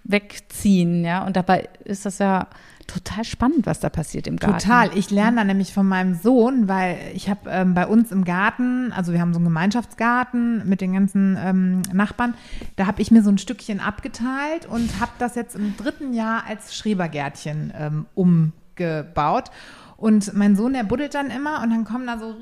wegziehen, 0.04 1.02
ja. 1.04 1.24
Und 1.24 1.36
dabei 1.36 1.70
ist 1.84 2.04
das 2.04 2.18
ja 2.18 2.48
total 2.92 3.24
spannend, 3.24 3.66
was 3.66 3.80
da 3.80 3.88
passiert 3.88 4.26
im 4.26 4.36
Garten. 4.36 4.58
Total. 4.58 4.90
Ich 4.96 5.10
lerne 5.10 5.38
da 5.38 5.44
nämlich 5.44 5.72
von 5.72 5.86
meinem 5.86 6.14
Sohn, 6.14 6.68
weil 6.68 6.98
ich 7.14 7.28
habe 7.30 7.48
ähm, 7.50 7.74
bei 7.74 7.86
uns 7.86 8.12
im 8.12 8.24
Garten, 8.24 8.92
also 8.92 9.12
wir 9.12 9.20
haben 9.20 9.32
so 9.32 9.38
einen 9.38 9.46
Gemeinschaftsgarten 9.46 10.68
mit 10.68 10.80
den 10.80 10.92
ganzen 10.92 11.38
ähm, 11.40 11.82
Nachbarn, 11.92 12.34
da 12.76 12.86
habe 12.86 13.00
ich 13.00 13.10
mir 13.10 13.22
so 13.22 13.30
ein 13.30 13.38
Stückchen 13.38 13.80
abgeteilt 13.80 14.66
und 14.68 15.00
habe 15.00 15.12
das 15.18 15.34
jetzt 15.34 15.56
im 15.56 15.76
dritten 15.76 16.12
Jahr 16.12 16.44
als 16.46 16.74
Schrebergärtchen 16.74 17.72
ähm, 17.76 18.06
umgebaut. 18.14 19.50
Und 19.96 20.34
mein 20.34 20.56
Sohn, 20.56 20.72
der 20.72 20.82
buddelt 20.82 21.14
dann 21.14 21.30
immer 21.30 21.62
und 21.62 21.70
dann 21.70 21.84
kommen 21.84 22.06
da 22.06 22.18
so 22.18 22.34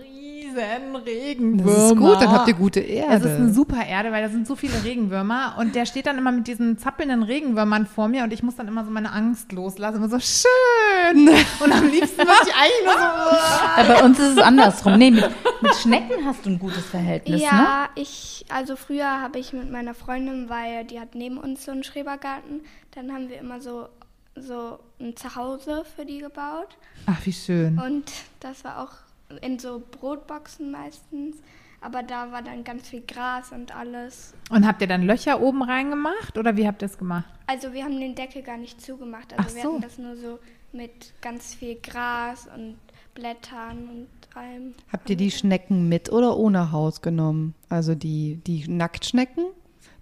riesen 0.51 0.97
Regenwürmer. 0.97 1.73
Das 1.73 1.85
ist 1.91 1.97
gut, 1.97 2.21
dann 2.21 2.33
habt 2.33 2.49
ihr 2.49 2.55
gute 2.55 2.81
Erde. 2.81 3.15
Es 3.15 3.33
ist 3.33 3.39
eine 3.39 3.53
super 3.53 3.85
Erde, 3.87 4.13
weil 4.13 4.23
da 4.23 4.29
sind 4.29 4.47
so 4.47 4.57
viele 4.57 4.85
Regenwürmer 4.85 5.57
und 5.59 5.75
der 5.75 5.87
steht 5.87 6.07
dann 6.07 6.19
immer 6.19 6.33
mit 6.33 6.47
diesen 6.47 6.79
zappelnden 6.79 7.23
Regenwürmern 7.23 7.87
vor 7.87 8.09
mir 8.09 8.25
und 8.25 8.33
ich 8.33 8.43
muss 8.43 8.57
dann 8.57 8.69
immer 8.69 8.85
so 8.85 8.91
meine 8.91 9.13
Angst 9.13 9.53
loslassen. 9.53 9.97
Immer 9.97 10.09
so 10.09 10.19
schön. 10.21 11.29
Und 11.61 11.73
am 11.73 11.89
liebsten 11.89 12.19
würde 12.19 12.33
ich 12.47 12.55
eigentlich 12.55 12.85
nur 12.85 12.95
so. 12.95 13.01
Ja, 13.81 13.85
bei 13.87 14.03
uns 14.05 14.19
ist 14.19 14.37
es 14.37 14.39
andersrum. 14.39 14.99
Nee, 14.99 15.11
mit, 15.11 15.29
mit 15.63 15.75
Schnecken 15.75 16.25
hast 16.25 16.45
du 16.45 16.51
ein 16.51 16.59
gutes 16.59 16.85
Verhältnis, 16.87 17.41
ne? 17.41 17.47
Ja, 17.47 17.89
ich, 17.95 18.45
also 18.49 18.77
früher 18.77 19.21
habe 19.21 19.39
ich 19.39 19.53
mit 19.53 19.71
meiner 19.71 19.95
Freundin, 19.95 20.49
weil 20.49 20.85
die 20.85 21.01
hat 21.01 21.15
neben 21.15 21.39
uns 21.39 21.65
so 21.65 21.73
einen 21.73 21.85
Schrebergarten, 21.85 22.61
dann 22.95 23.13
haben 23.13 23.29
wir 23.29 23.39
immer 23.39 23.61
so, 23.61 23.89
so 24.37 24.79
ein 25.01 25.17
Zuhause 25.17 25.85
für 25.97 26.05
die 26.05 26.19
gebaut. 26.19 26.77
Ach, 27.07 27.25
wie 27.25 27.33
schön. 27.33 27.79
Und 27.79 28.11
das 28.41 28.65
war 28.65 28.83
auch 28.83 28.93
in 29.43 29.59
so 29.59 29.83
Brotboxen 29.91 30.71
meistens. 30.71 31.37
Aber 31.83 32.03
da 32.03 32.31
war 32.31 32.43
dann 32.43 32.63
ganz 32.63 32.89
viel 32.89 33.03
Gras 33.07 33.53
und 33.53 33.75
alles. 33.75 34.35
Und 34.51 34.67
habt 34.67 34.83
ihr 34.83 34.89
dann 34.89 35.03
Löcher 35.03 35.41
oben 35.41 35.63
reingemacht 35.63 36.37
oder 36.37 36.57
wie 36.57 36.67
habt 36.67 36.83
ihr 36.83 36.87
es 36.87 36.99
gemacht? 36.99 37.25
Also 37.47 37.73
wir 37.73 37.85
haben 37.85 37.99
den 37.99 38.15
Deckel 38.15 38.43
gar 38.43 38.59
nicht 38.59 38.81
zugemacht. 38.83 39.33
Also 39.33 39.49
Ach 39.49 39.55
wir 39.55 39.63
so. 39.63 39.73
hatten 39.73 39.83
das 39.83 39.99
nur 39.99 40.17
so 40.17 40.39
mit 40.73 41.15
ganz 41.21 41.55
viel 41.55 41.77
Gras 41.81 42.49
und 42.55 42.77
Blättern 43.15 43.89
und 43.89 44.37
allem. 44.37 44.75
Habt 44.93 45.11
ihr 45.11 45.17
die 45.17 45.31
Schnecken 45.31 45.89
mit 45.89 46.13
oder 46.13 46.37
ohne 46.37 46.71
Haus 46.71 47.03
genommen? 47.03 47.55
Also 47.69 47.95
die, 47.95 48.37
die 48.47 48.69
Nacktschnecken, 48.69 49.47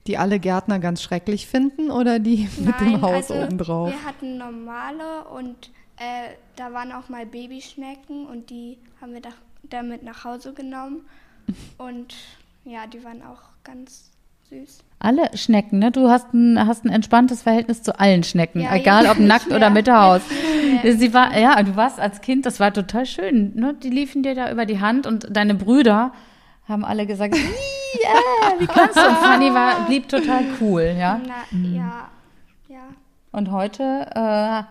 die 0.07 0.19
alle 0.19 0.41
Gärtner 0.41 0.79
ganz 0.79 1.03
schrecklich 1.03 1.47
finden 1.47 1.91
oder 1.91 2.19
die 2.19 2.49
mit 2.59 2.79
dem 2.81 3.01
Haus 3.01 3.31
also 3.31 3.35
oben 3.35 3.59
drauf? 3.59 3.93
Wir 3.93 4.05
hatten 4.05 4.37
normale 4.37 5.25
und 5.29 5.71
äh, 5.99 6.35
da 6.57 6.73
waren 6.73 6.93
auch 6.93 7.09
mal 7.09 7.27
Babyschnecken 7.27 8.27
und 8.27 8.51
die 8.51 8.79
haben 9.01 9.13
wir 9.13 9.21
da, 9.21 9.31
damit 9.63 10.03
nach 10.03 10.25
Hause 10.25 10.53
genommen. 10.53 11.07
und 11.79 12.15
ja, 12.65 12.87
die 12.87 13.03
waren 13.05 13.23
auch 13.23 13.43
ganz 13.65 14.11
süß. 14.51 14.81
Alle 15.01 15.37
Schnecken, 15.37 15.79
ne? 15.79 15.93
Du 15.93 16.09
hast 16.09 16.33
ein, 16.35 16.67
hast 16.67 16.85
ein 16.85 16.91
entspanntes 16.91 17.43
Verhältnis 17.43 17.83
zu 17.83 17.99
allen 17.99 18.25
Schnecken, 18.25 18.61
Ja, 18.61 18.75
egal 18.75 19.07
ob 19.07 19.19
nackt 19.19 19.53
oder 19.53 19.71
mit 19.71 19.89
Haus. 19.89 20.23
Nicht 20.83 20.99
Sie 20.99 21.15
war, 21.15 21.37
ja, 21.39 21.63
du 21.63 21.77
warst 21.77 22.01
als 22.01 22.21
Kind, 22.21 22.47
das 22.47 22.59
war 22.59 22.73
total 22.73 23.07
schön, 23.07 23.55
ne? 23.55 23.75
Die 23.75 23.91
liefen 23.91 24.23
dir 24.23 24.35
da 24.35 24.51
über 24.51 24.67
die 24.67 24.81
Hand 24.81 25.07
und 25.07 25.29
deine 25.31 25.55
Brüder 25.55 26.13
haben 26.69 26.85
alle 26.85 27.07
gesagt, 27.07 27.35
"Ih, 27.37 27.41
ja, 28.03 28.61
wie 28.61 28.67
kannst 28.67 28.97
du? 28.97 29.01
Und 29.09 29.17
Fanny 29.17 29.55
war, 29.55 29.87
blieb 29.87 30.09
total 30.09 30.45
cool, 30.61 30.95
ja. 30.99 31.21
Na, 31.27 31.59
ja, 31.75 32.09
ja. 32.69 32.83
Und 33.33 33.51
heute, 33.51 34.07
äh, 34.15 34.63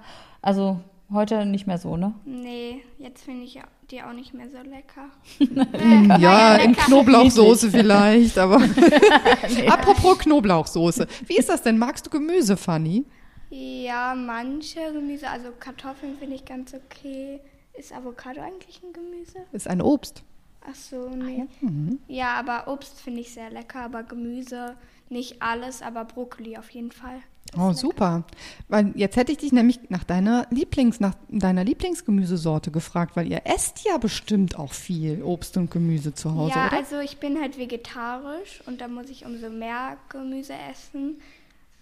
also 0.42 0.80
heute 1.12 1.46
nicht 1.46 1.68
mehr 1.68 1.78
so, 1.78 1.98
ne? 1.98 2.14
Nee, 2.26 2.84
jetzt 2.98 3.24
finde 3.24 3.44
ich 3.44 3.60
die 3.90 4.04
auch 4.04 4.14
nicht 4.14 4.34
mehr 4.34 4.48
so 4.50 4.58
lecker. 4.58 5.10
Ja, 6.20 6.56
in 6.56 6.72
lecker. 6.72 6.86
Knoblauchsoße 6.86 7.72
vielleicht, 7.72 8.38
aber. 8.38 8.56
Apropos 9.68 10.20
Knoblauchsoße. 10.20 11.08
Wie 11.26 11.38
ist 11.38 11.50
das 11.50 11.62
denn? 11.62 11.78
Magst 11.78 12.06
du 12.06 12.10
Gemüse, 12.10 12.58
Fanny? 12.58 13.06
Ja, 13.50 14.14
manche 14.16 14.92
Gemüse, 14.92 15.30
also 15.30 15.50
Kartoffeln 15.58 16.18
finde 16.18 16.36
ich 16.36 16.46
ganz 16.46 16.74
okay. 16.74 17.40
Ist 17.78 17.94
Avocado 17.94 18.42
eigentlich 18.42 18.82
ein 18.84 18.92
Gemüse? 18.92 19.40
Ist 19.52 19.68
ein 19.68 19.82
Obst. 19.82 20.24
Ach 20.70 20.76
so, 20.76 21.10
nee. 21.10 21.46
Mhm. 21.62 22.00
Ja, 22.08 22.34
aber 22.34 22.68
Obst 22.68 23.00
finde 23.00 23.22
ich 23.22 23.32
sehr 23.34 23.50
lecker, 23.50 23.82
aber 23.84 24.04
Gemüse 24.04 24.76
nicht 25.10 25.42
alles, 25.42 25.82
aber 25.82 26.04
Brokkoli 26.04 26.58
auf 26.58 26.70
jeden 26.72 26.92
Fall. 26.92 27.20
Oh, 27.56 27.72
super. 27.74 28.24
Weil 28.68 28.92
jetzt 28.96 29.16
hätte 29.16 29.32
ich 29.32 29.38
dich 29.38 29.52
nämlich 29.52 29.90
nach 29.90 30.04
deiner 30.04 30.48
Lieblings, 30.50 31.00
nach 31.00 31.14
deiner 31.30 31.64
Lieblingsgemüsesorte 31.64 32.72
gefragt, 32.72 33.16
weil 33.16 33.28
ihr 33.32 33.42
esst 33.46 33.86
ja 33.86 33.98
bestimmt 33.98 34.58
auch 34.60 34.74
viel 34.74 35.22
Obst 35.24 35.56
und 35.58 35.72
Gemüse 35.72 36.14
zu 36.14 36.34
Hause, 36.36 36.54
Ja, 36.56 36.68
oder? 36.68 36.78
also 36.78 37.00
ich 37.00 37.18
bin 37.18 37.40
halt 37.40 37.58
vegetarisch 37.58 38.62
und 38.66 38.82
da 38.82 38.88
muss 38.88 39.10
ich 39.10 39.26
umso 39.26 39.50
mehr 39.50 39.98
Gemüse 40.10 40.54
essen. 40.72 41.20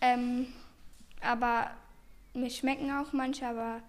Ähm, 0.01 0.47
aber 1.21 1.67
mir 2.33 2.49
schmecken 2.49 2.91
auch 2.91 3.11
manche, 3.13 3.47
aber 3.47 3.79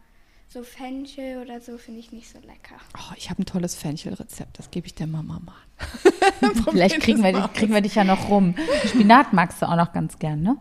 so 0.49 0.62
Fenchel 0.62 1.43
oder 1.43 1.61
so 1.61 1.77
finde 1.77 2.01
ich 2.01 2.12
nicht 2.12 2.31
so 2.31 2.39
lecker. 2.39 2.77
Oh, 2.97 3.12
ich 3.17 3.29
habe 3.31 3.43
ein 3.43 3.47
tolles 3.47 3.75
Fenchelrezept, 3.75 4.59
das 4.59 4.71
gebe 4.71 4.87
ich 4.87 4.95
der 4.95 5.09
Mama 5.09 5.41
mal. 5.45 6.53
Vielleicht 6.71 7.01
kriegen 7.01 7.23
wir, 7.23 7.33
dich, 7.33 7.53
kriegen 7.53 7.75
wir 7.75 7.81
dich 7.81 7.97
ja 7.97 8.05
noch 8.05 8.31
rum. 8.31 8.55
Spinat 8.87 9.33
magst 9.33 9.61
du 9.61 9.67
auch 9.69 9.77
noch 9.77 9.93
ganz 9.93 10.19
gern, 10.19 10.43
ne? 10.43 10.57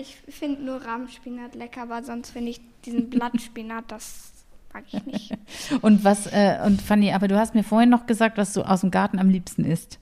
Ich 0.00 0.16
finde 0.28 0.62
nur 0.62 0.84
Rahmspinat 0.84 1.54
lecker, 1.54 1.82
aber 1.82 2.02
sonst 2.02 2.30
finde 2.30 2.50
ich 2.50 2.60
diesen 2.84 3.10
Blattspinat, 3.10 3.84
das 3.90 4.32
mag 4.72 4.84
ich 4.90 5.04
nicht. 5.04 5.32
Und 5.82 6.04
was, 6.04 6.26
äh, 6.26 6.58
und 6.64 6.80
Fanny, 6.82 7.12
aber 7.12 7.28
du 7.28 7.38
hast 7.38 7.54
mir 7.54 7.64
vorhin 7.64 7.90
noch 7.90 8.06
gesagt, 8.06 8.36
was 8.38 8.52
du 8.52 8.62
aus 8.62 8.82
dem 8.82 8.90
Garten 8.90 9.18
am 9.18 9.28
liebsten 9.30 9.64
isst. 9.64 9.98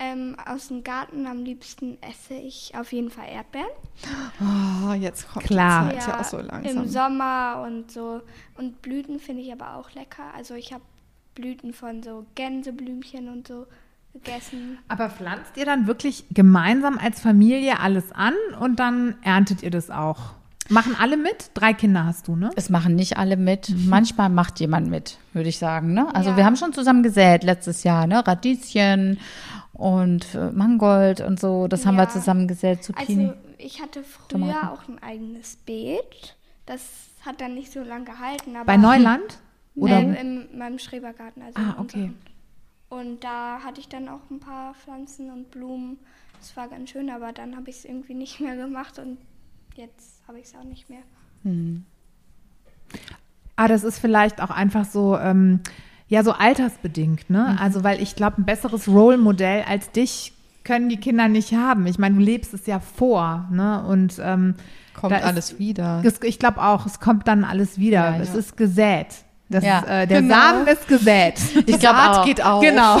ähm, 0.00 0.36
aus 0.46 0.68
dem 0.68 0.84
Garten 0.84 1.26
am 1.26 1.42
liebsten 1.42 1.98
esse 2.02 2.34
ich 2.34 2.72
auf 2.76 2.92
jeden 2.92 3.10
Fall 3.10 3.26
Erdbeeren. 3.28 3.66
Oh, 4.40 4.92
jetzt 4.92 5.28
kommt 5.28 5.46
Klar. 5.46 5.88
die 5.92 5.98
Zeit 5.98 6.08
ja, 6.08 6.20
auch 6.20 6.24
so 6.24 6.38
langsam. 6.38 6.84
Im 6.84 6.88
Sommer 6.88 7.64
und 7.66 7.90
so. 7.90 8.20
Und 8.56 8.80
Blüten 8.82 9.18
finde 9.18 9.42
ich 9.42 9.52
aber 9.52 9.74
auch 9.74 9.90
lecker. 9.94 10.32
Also 10.36 10.54
ich 10.54 10.72
habe 10.72 10.84
Blüten 11.34 11.72
von 11.72 12.02
so 12.02 12.26
Gänseblümchen 12.36 13.28
und 13.28 13.48
so 13.48 13.66
gegessen. 14.22 14.78
Aber 14.88 15.10
pflanzt 15.10 15.56
ihr 15.56 15.64
dann 15.64 15.86
wirklich 15.86 16.24
gemeinsam 16.30 16.98
als 16.98 17.20
Familie 17.20 17.80
alles 17.80 18.12
an 18.12 18.34
und 18.60 18.78
dann 18.78 19.16
erntet 19.22 19.62
ihr 19.62 19.70
das 19.70 19.90
auch? 19.90 20.34
Machen 20.70 20.94
alle 21.00 21.16
mit? 21.16 21.50
Drei 21.54 21.72
Kinder 21.72 22.04
hast 22.04 22.28
du, 22.28 22.36
ne? 22.36 22.50
Es 22.54 22.68
machen 22.68 22.94
nicht 22.94 23.16
alle 23.16 23.38
mit. 23.38 23.72
Manchmal 23.86 24.28
macht 24.28 24.60
jemand 24.60 24.88
mit, 24.90 25.16
würde 25.32 25.48
ich 25.48 25.58
sagen. 25.58 25.94
Ne? 25.94 26.14
Also 26.14 26.30
Ja. 26.30 26.36
wir 26.36 26.44
haben 26.44 26.56
schon 26.56 26.74
zusammen 26.74 27.02
gesät 27.02 27.42
letztes 27.42 27.84
Jahr, 27.84 28.06
ne? 28.06 28.26
Radieschen 28.26 29.18
und 29.72 30.34
äh, 30.34 30.50
Mangold 30.50 31.22
und 31.22 31.40
so. 31.40 31.68
Das 31.68 31.86
haben 31.86 31.96
wir 31.96 32.02
Ja. 32.04 32.10
zusammen 32.10 32.48
gesät, 32.48 32.84
Zucchini. 32.84 33.28
Also 33.28 33.34
ich 33.56 33.80
hatte 33.80 34.02
früher 34.04 34.28
Tomaten. 34.28 34.68
auch 34.68 34.88
ein 34.88 35.02
eigenes 35.02 35.56
Beet. 35.56 36.36
Das 36.66 36.82
hat 37.24 37.40
dann 37.40 37.54
nicht 37.54 37.72
so 37.72 37.80
lange 37.82 38.04
gehalten. 38.04 38.54
Aber 38.56 38.66
Bei 38.66 38.76
Neuland? 38.76 39.38
Oder 39.74 40.00
ähm, 40.00 40.14
wo? 40.14 40.20
in 40.20 40.58
meinem 40.58 40.78
Schrebergarten. 40.78 41.42
Also 41.42 41.58
Ah, 41.58 41.74
in 41.78 41.82
okay. 41.82 42.10
Und 42.88 43.22
da 43.22 43.60
hatte 43.64 43.80
ich 43.80 43.88
dann 43.88 44.08
auch 44.08 44.30
ein 44.30 44.40
paar 44.40 44.74
Pflanzen 44.74 45.30
und 45.30 45.50
Blumen. 45.50 45.98
Das 46.40 46.56
war 46.56 46.68
ganz 46.68 46.90
schön, 46.90 47.10
aber 47.10 47.32
dann 47.32 47.56
habe 47.56 47.68
ich 47.70 47.76
es 47.78 47.84
irgendwie 47.84 48.14
nicht 48.14 48.40
mehr 48.40 48.56
gemacht 48.56 48.98
und 48.98 49.18
jetzt 49.74 50.22
habe 50.26 50.38
ich 50.38 50.46
es 50.46 50.54
auch 50.54 50.64
nicht 50.64 50.88
mehr. 50.88 51.02
Ah, 53.56 53.68
das 53.68 53.84
ist 53.84 53.98
vielleicht 53.98 54.40
auch 54.40 54.50
einfach 54.50 54.84
so, 54.84 55.18
ähm, 55.18 55.60
ja, 56.08 56.22
so 56.22 56.32
altersbedingt, 56.32 57.28
ne? 57.28 57.50
Mhm. 57.52 57.58
Also, 57.58 57.84
weil 57.84 58.00
ich 58.00 58.14
glaube, 58.16 58.40
ein 58.40 58.46
besseres 58.46 58.88
Role-Modell 58.88 59.64
als 59.68 59.90
dich 59.90 60.32
können 60.64 60.88
die 60.88 60.98
Kinder 60.98 61.28
nicht 61.28 61.54
haben. 61.54 61.86
Ich 61.86 61.98
meine, 61.98 62.14
du 62.16 62.20
lebst 62.20 62.54
es 62.54 62.66
ja 62.66 62.78
vor, 62.80 63.48
ne? 63.50 63.84
Und 63.84 64.18
ähm, 64.22 64.54
kommt 64.94 65.12
da 65.12 65.18
ist- 65.18 65.24
alles 65.24 65.58
wieder. 65.58 66.02
ich 66.22 66.38
glaube 66.38 66.62
auch, 66.62 66.86
es 66.86 67.00
kommt 67.00 67.26
dann 67.28 67.44
alles 67.44 67.78
wieder. 67.78 68.16
Ja, 68.16 68.20
es 68.20 68.32
ja. 68.32 68.38
ist 68.38 68.56
gesät. 68.56 69.08
Das 69.50 69.64
Ja. 69.64 69.78
ist, 69.78 69.88
äh, 69.88 70.06
der 70.06 70.20
Genau. 70.22 70.34
Samen 70.34 70.66
ist 70.66 70.86
gesät. 70.88 71.34
Ich 71.66 71.78
glaube 71.78 71.96
Saat 71.98 72.16
auch. 72.18 72.24
geht 72.24 72.44
auf. 72.44 72.60
genau. 72.62 72.98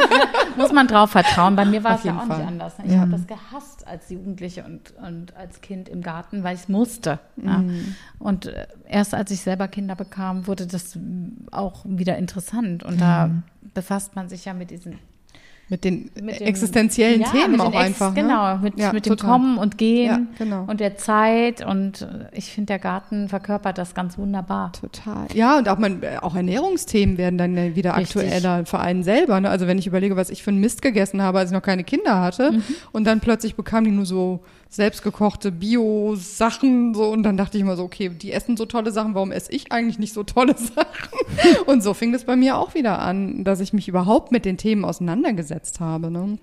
Muss 0.56 0.72
man 0.72 0.86
drauf 0.86 1.10
vertrauen. 1.10 1.56
Bei 1.56 1.64
mir 1.64 1.82
war 1.84 1.92
Auf 1.94 1.98
es 2.00 2.04
ja 2.04 2.16
auch 2.16 2.26
Fall. 2.26 2.38
nicht 2.38 2.46
anders. 2.46 2.74
Ich 2.84 2.92
Ja. 2.92 3.00
habe 3.00 3.10
das 3.12 3.26
gehasst 3.26 3.86
als 3.86 4.08
Jugendliche 4.10 4.64
und, 4.64 4.92
und 4.96 5.36
als 5.36 5.60
Kind 5.60 5.88
im 5.88 6.02
Garten, 6.02 6.42
weil 6.44 6.54
ich 6.54 6.62
es 6.62 6.68
musste. 6.68 7.18
Ja. 7.36 7.58
Mhm. 7.58 7.94
Und 8.18 8.46
äh, 8.46 8.66
erst 8.88 9.14
als 9.14 9.30
ich 9.30 9.40
selber 9.40 9.66
Kinder 9.68 9.94
bekam, 9.96 10.46
wurde 10.46 10.66
das 10.66 10.96
auch 11.50 11.84
wieder 11.84 12.16
interessant. 12.16 12.82
Und 12.84 13.00
da 13.00 13.26
Mhm. 13.28 13.42
befasst 13.74 14.14
man 14.16 14.28
sich 14.28 14.44
ja 14.44 14.54
mit 14.54 14.70
diesen 14.70 14.98
Mit 15.70 15.84
den 15.84 16.10
mit 16.22 16.40
dem- 16.40 16.46
existenziellen 16.46 17.20
ja, 17.20 17.28
Themen 17.30 17.60
auch 17.60 17.68
Ex- 17.74 17.76
einfach. 17.76 18.14
ne? 18.14 18.22
Genau, 18.22 18.56
mit, 18.58 18.78
Ja, 18.78 18.92
mit 18.92 19.04
dem. 19.04 19.16
Kommen 19.16 19.58
und 19.58 19.76
Gehen 19.76 20.06
Ja, 20.06 20.20
genau. 20.38 20.64
und 20.66 20.80
der 20.80 20.96
Zeit. 20.96 21.64
Und 21.64 22.02
äh, 22.02 22.06
ich 22.32 22.52
finde, 22.52 22.68
der 22.68 22.78
Garten 22.78 23.28
verkörpert 23.28 23.76
das 23.76 23.94
ganz 23.94 24.16
wunderbar. 24.16 24.72
Total. 24.72 25.26
Ja, 25.34 25.58
und 25.58 25.68
auch, 25.68 25.78
man, 25.78 26.00
auch 26.22 26.34
Ernährungsthemen 26.34 27.18
werden 27.18 27.36
dann 27.38 27.54
ja 27.56 27.76
wieder 27.76 27.96
Richtig. 27.96 28.22
aktueller 28.22 28.64
für 28.64 28.78
einen 28.80 29.02
selber. 29.02 29.40
Ne? 29.40 29.50
Also 29.50 29.66
wenn 29.66 29.76
ich 29.78 29.86
überlege, 29.86 30.16
was 30.16 30.30
ich 30.30 30.42
für 30.42 30.50
einen 30.50 30.60
Mist 30.60 30.80
gegessen 30.80 31.20
habe, 31.20 31.38
als 31.38 31.50
ich 31.50 31.54
noch 31.54 31.62
keine 31.62 31.84
Kinder 31.84 32.20
hatte 32.20 32.52
Mhm. 32.52 32.62
und 32.92 33.04
dann 33.04 33.20
plötzlich 33.20 33.54
bekam 33.54 33.84
die 33.84 33.90
nur 33.90 34.06
so 34.06 34.40
selbstgekochte 34.68 35.50
Bio-Sachen 35.50 36.94
so 36.94 37.08
und 37.10 37.22
dann 37.22 37.36
dachte 37.36 37.56
ich 37.56 37.62
immer 37.62 37.76
so, 37.76 37.84
okay, 37.84 38.10
die 38.10 38.32
essen 38.32 38.56
so 38.56 38.66
tolle 38.66 38.92
Sachen, 38.92 39.14
warum 39.14 39.32
esse 39.32 39.50
ich 39.52 39.72
eigentlich 39.72 39.98
nicht 39.98 40.12
so 40.12 40.24
tolle 40.24 40.54
Sachen? 40.58 41.18
Und 41.66 41.82
so 41.82 41.94
fing 41.94 42.14
es 42.14 42.24
bei 42.24 42.36
mir 42.36 42.58
auch 42.58 42.74
wieder 42.74 42.98
an, 42.98 43.44
dass 43.44 43.60
ich 43.60 43.72
mich 43.72 43.88
überhaupt 43.88 44.30
mit 44.30 44.44
den 44.44 44.58
Themen 44.58 44.84
auseinandergesetzt 44.84 45.80
habe. 45.80 46.10
Ne? 46.10 46.38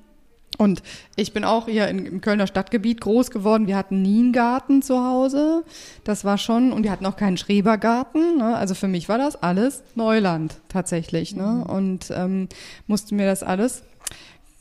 Und 0.58 0.82
ich 1.16 1.34
bin 1.34 1.44
auch 1.44 1.68
hier 1.68 1.88
in, 1.88 2.06
im 2.06 2.22
Kölner 2.22 2.48
Stadtgebiet 2.48 3.02
groß 3.02 3.30
geworden. 3.32 3.68
Wir 3.68 3.78
hatten 3.78 4.02
nie 4.02 4.20
einen 4.20 4.34
Garten 4.34 4.82
zu 4.82 5.04
Hause. 5.04 5.64
Das 6.04 6.24
war 6.24 6.38
schon, 6.38 6.72
und 6.72 6.84
wir 6.84 6.92
hatten 6.92 7.06
auch 7.06 7.18
keinen 7.18 7.38
Schrebergarten. 7.38 8.38
Ne? 8.38 8.56
Also 8.56 8.74
für 8.74 8.88
mich 8.88 9.10
war 9.10 9.18
das 9.18 9.42
alles 9.42 9.84
Neuland 9.96 10.56
tatsächlich. 10.70 11.36
Ne? 11.36 11.66
Und 11.68 12.12
ähm, 12.16 12.48
musste 12.88 13.16
mir 13.16 13.26
das 13.26 13.44
alles 13.44 13.84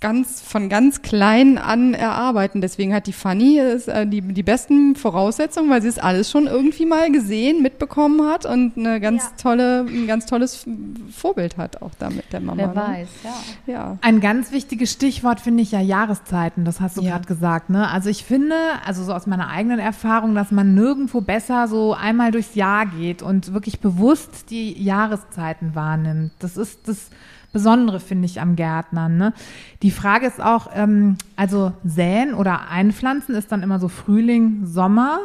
ganz 0.00 0.42
von 0.42 0.68
ganz 0.68 1.00
klein 1.00 1.56
an 1.56 1.94
erarbeiten. 1.94 2.60
Deswegen 2.60 2.92
hat 2.92 3.06
die 3.06 3.12
Fanny 3.14 3.58
ist, 3.58 3.88
äh, 3.88 4.06
die, 4.06 4.20
die 4.20 4.42
besten 4.42 4.96
Voraussetzungen, 4.96 5.70
weil 5.70 5.80
sie 5.80 5.88
es 5.88 5.98
alles 5.98 6.30
schon 6.30 6.46
irgendwie 6.46 6.84
mal 6.84 7.10
gesehen, 7.10 7.62
mitbekommen 7.62 8.28
hat 8.30 8.44
und 8.44 8.76
eine 8.76 9.00
ganz 9.00 9.22
Ja. 9.24 9.30
tolle, 9.42 9.86
ein 9.88 10.06
ganz 10.06 10.26
tolles 10.26 10.66
Vorbild 11.10 11.56
hat 11.56 11.80
auch 11.80 11.92
damit 11.98 12.30
der 12.34 12.40
Mama. 12.40 12.58
Wer 12.58 12.68
ne? 12.68 12.74
weiß, 12.76 13.08
ja. 13.24 13.72
Ja. 13.72 13.98
Ein 14.02 14.20
ganz 14.20 14.52
wichtiges 14.52 14.92
Stichwort 14.92 15.40
finde 15.40 15.62
ich 15.62 15.72
ja 15.72 15.80
Jahreszeiten, 15.80 16.66
das 16.66 16.82
hast 16.82 16.98
du 16.98 17.00
Ja. 17.02 17.12
gerade 17.12 17.26
gesagt. 17.26 17.70
Ne? 17.70 17.88
Also 17.88 18.10
ich 18.10 18.24
finde, 18.24 18.56
also 18.84 19.04
so 19.04 19.14
aus 19.14 19.26
meiner 19.26 19.48
eigenen 19.48 19.78
Erfahrung, 19.78 20.34
dass 20.34 20.50
man 20.50 20.74
nirgendwo 20.74 21.22
besser 21.22 21.66
so 21.66 21.94
einmal 21.94 22.30
durchs 22.30 22.54
Jahr 22.54 22.84
geht 22.84 23.22
und 23.22 23.54
wirklich 23.54 23.80
bewusst 23.80 24.50
die 24.50 24.82
Jahreszeiten 24.82 25.74
wahrnimmt. 25.74 26.32
Das 26.40 26.58
ist 26.58 26.88
das 26.88 27.08
Besondere, 27.54 28.00
finde 28.00 28.26
ich, 28.26 28.40
am 28.42 28.56
Gärtnern. 28.56 29.16
Ne? 29.16 29.32
Die 29.80 29.90
Frage 29.92 30.26
ist 30.26 30.42
auch, 30.42 30.68
ähm, 30.74 31.16
also 31.36 31.72
säen 31.84 32.34
oder 32.34 32.68
einpflanzen 32.68 33.34
ist 33.34 33.50
dann 33.52 33.62
immer 33.62 33.78
so 33.78 33.88
Frühling, 33.88 34.66
Sommer 34.66 35.20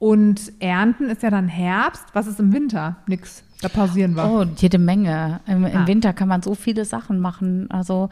und 0.00 0.52
ernten 0.58 1.04
ist 1.10 1.22
ja 1.22 1.30
dann 1.30 1.46
Herbst. 1.46 2.06
Was 2.14 2.26
ist 2.26 2.40
im 2.40 2.52
Winter? 2.52 2.96
Nix. 3.06 3.44
Da 3.60 3.68
pausieren 3.68 4.14
wir. 4.16 4.24
Oh, 4.24 4.44
jede 4.56 4.78
Menge. 4.78 5.40
Im, 5.46 5.66
im 5.66 5.76
Ah. 5.82 5.86
Winter 5.86 6.14
kann 6.14 6.28
man 6.28 6.40
so 6.42 6.54
viele 6.54 6.86
Sachen 6.86 7.20
machen. 7.20 7.70
Also 7.70 8.08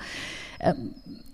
ähm, 0.60 0.90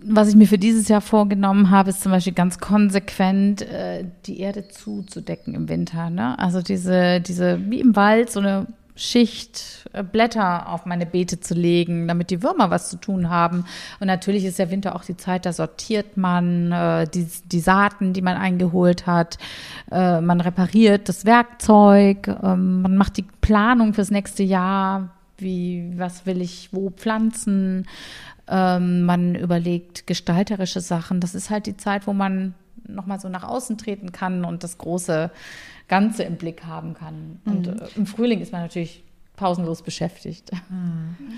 was 0.07 0.29
ich 0.29 0.37
mir 0.37 0.47
für 0.47 0.59
dieses 0.59 0.87
Jahr 0.87 1.01
vorgenommen 1.01 1.71
habe, 1.71 1.91
ist 1.91 2.03
zum 2.03 2.13
Beispiel 2.13 2.35
ganz 2.35 2.61
konsequent 2.61 3.63
äh, 3.63 4.05
die 4.27 4.39
Erde 4.39 4.69
zuzudecken 4.69 5.55
im 5.55 5.69
Winter. 5.69 6.11
Ne? 6.11 6.39
Also 6.39 6.63
diese, 6.63 7.21
diese, 7.21 7.59
wie 7.69 7.81
im 7.81 7.97
Wald, 7.97 8.31
so 8.31 8.39
eine 8.39 8.67
Schicht 8.97 9.89
äh, 9.93 10.03
Blätter 10.03 10.69
auf 10.69 10.87
meine 10.87 11.07
Beete 11.07 11.41
zu 11.41 11.55
legen, 11.55 12.07
damit 12.07 12.31
die 12.31 12.43
Würmer 12.43 12.71
was 12.71 12.91
zu 12.91 12.97
tun 12.97 13.29
haben. 13.29 13.65
Und 14.01 14.07
natürlich 14.07 14.45
ist 14.45 14.59
der 14.59 14.71
Winter 14.71 14.95
auch 14.95 15.05
die 15.05 15.17
Zeit, 15.17 15.47
da 15.47 15.53
sortiert 15.53 16.17
man 16.17 16.71
äh, 16.71 17.07
die, 17.09 17.27
die 17.47 17.61
Saaten, 17.61 18.13
die 18.13 18.23
man 18.23 18.37
eingeholt 18.37 19.07
hat. 19.07 19.39
Äh, 19.91 20.21
man 20.21 20.41
repariert 20.41 21.09
das 21.09 21.25
Werkzeug. 21.25 22.29
Ähm, 22.43 22.83
man 22.83 22.97
macht 22.97 23.17
die 23.17 23.27
Planung 23.41 23.95
fürs 23.95 24.11
nächste 24.11 24.43
Jahr. 24.43 25.11
Wie, 25.39 25.93
was 25.97 26.27
will 26.27 26.41
ich 26.41 26.69
wo 26.73 26.91
pflanzen? 26.91 27.89
Ähm, 28.47 29.05
man 29.05 29.35
überlegt 29.35 30.07
gestalterische 30.07 30.81
Sachen. 30.81 31.19
Das 31.19 31.35
ist 31.35 31.51
halt 31.51 31.67
die 31.67 31.77
Zeit, 31.77 32.07
wo 32.07 32.13
man 32.13 32.55
nochmal 32.89 33.21
so 33.21 33.29
nach 33.29 33.45
außen 33.45 33.79
treten 33.79 34.13
kann 34.13 34.45
und 34.45 34.65
das 34.65 34.79
große 34.79 35.31
Ganze 35.89 36.25
im 36.25 36.37
Blick 36.37 36.65
haben 36.65 36.95
kann. 36.95 37.41
Und 37.45 37.67
äh, 37.67 37.77
im 37.97 38.07
Frühling 38.07 38.41
ist 38.41 38.53
man 38.53 38.63
natürlich 38.63 39.05
pausenlos 39.37 39.83
beschäftigt. 39.83 40.51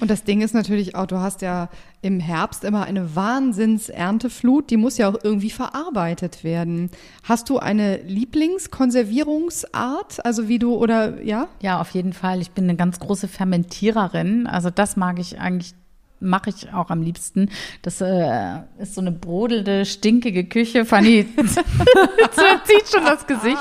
Und 0.00 0.10
das 0.10 0.24
Ding 0.24 0.42
ist 0.42 0.54
natürlich 0.54 0.94
auch, 0.94 1.06
du 1.06 1.16
hast 1.16 1.40
ja 1.40 1.70
im 2.02 2.20
Herbst 2.20 2.62
immer 2.64 2.84
eine 2.84 3.16
Wahnsinns-Ernteflut, 3.16 4.68
die 4.70 4.76
muss 4.76 4.98
ja 4.98 5.08
auch 5.08 5.16
irgendwie 5.22 5.48
verarbeitet 5.48 6.44
werden. 6.44 6.90
Hast 7.22 7.48
du 7.48 7.58
eine 7.58 8.02
Lieblingskonservierungsart? 8.02 10.26
Also 10.26 10.48
wie 10.48 10.58
du, 10.58 10.74
oder 10.74 11.22
ja? 11.22 11.48
Ja, 11.60 11.80
auf 11.80 11.88
jeden 11.90 12.12
Fall. 12.12 12.42
Ich 12.42 12.50
bin 12.50 12.64
eine 12.64 12.76
ganz 12.76 13.00
große 13.00 13.28
Fermentiererin. 13.28 14.46
Also 14.46 14.68
das 14.68 14.96
mag 14.96 15.18
ich 15.18 15.40
eigentlich 15.40 15.72
mache 16.20 16.50
ich 16.50 16.72
auch 16.72 16.90
am 16.90 17.02
liebsten. 17.02 17.50
Das 17.82 18.00
äh, 18.00 18.58
ist 18.78 18.94
so 18.94 19.00
eine 19.00 19.12
brodelnde, 19.12 19.84
stinkige 19.84 20.44
Küche. 20.44 20.84
Fanny 20.84 21.26
zieht 21.36 22.88
schon 22.92 23.04
das 23.04 23.26
Gesicht. 23.26 23.56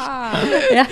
Ja. 0.73 0.85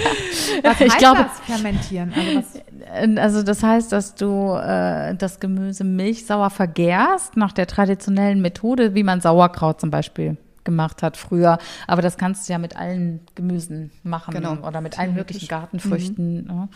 Was 0.63 0.81
ich 0.81 0.89
heißt 0.89 0.97
glaube, 0.97 1.25
das 1.29 1.39
fermentieren? 1.41 2.13
Also 2.13 3.21
Also 3.21 3.43
das 3.43 3.63
heißt, 3.63 3.91
dass 3.91 4.15
du 4.15 4.53
äh, 4.55 5.15
das 5.15 5.39
Gemüse 5.39 5.83
milchsauer 5.83 6.49
vergärst 6.49 7.37
nach 7.37 7.51
der 7.53 7.67
traditionellen 7.67 8.41
Methode, 8.41 8.93
wie 8.95 9.03
man 9.03 9.21
Sauerkraut 9.21 9.79
zum 9.79 9.89
Beispiel 9.89 10.37
gemacht 10.63 11.03
hat 11.03 11.17
früher. 11.17 11.57
Aber 11.87 12.01
das 12.01 12.17
kannst 12.17 12.47
du 12.47 12.53
ja 12.53 12.59
mit 12.59 12.77
allen 12.77 13.19
Gemüsen 13.35 13.91
machen 14.03 14.33
Genau. 14.33 14.65
oder 14.65 14.81
mit 14.81 14.97
allen 14.97 15.13
möglichen 15.13 15.47
Gartenfrüchten. 15.47 16.45
Ne? 16.45 16.69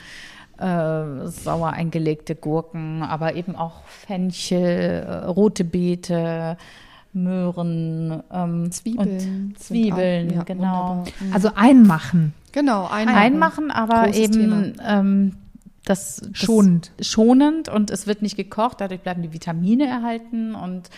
Äh, 0.60 1.28
sauer 1.28 1.72
eingelegte 1.74 2.34
Gurken, 2.36 3.04
aber 3.04 3.36
eben 3.36 3.56
auch 3.56 3.84
Fenchel, 3.86 5.06
äh, 5.08 5.26
rote 5.26 5.64
Beete, 5.64 6.58
Möhren, 7.14 8.24
ähm, 8.32 8.72
Zwiebeln 8.72 9.56
Zwiebeln, 9.58 10.30
auch- 10.32 10.36
ja, 10.36 10.44
genau. 10.44 10.90
wunderbar. 10.90 11.06
also 11.34 11.52
einmachen. 11.56 12.34
Genau, 12.52 12.88
ein 12.88 13.08
Einmachen, 13.10 13.72
aber 13.72 14.04
Großes 14.06 14.18
eben 14.18 14.74
ähm, 14.86 15.34
das, 15.86 16.18
das 16.18 16.38
Schonend. 16.38 16.92
schonend 17.02 17.70
und 17.70 17.92
es 17.92 18.08
wird 18.08 18.22
nicht 18.22 18.36
gekocht, 18.36 18.82
dadurch 18.82 19.02
bleiben 19.02 19.22
die 19.22 19.34
Vitamine 19.34 19.86
erhalten 19.88 20.56
und 20.56 20.90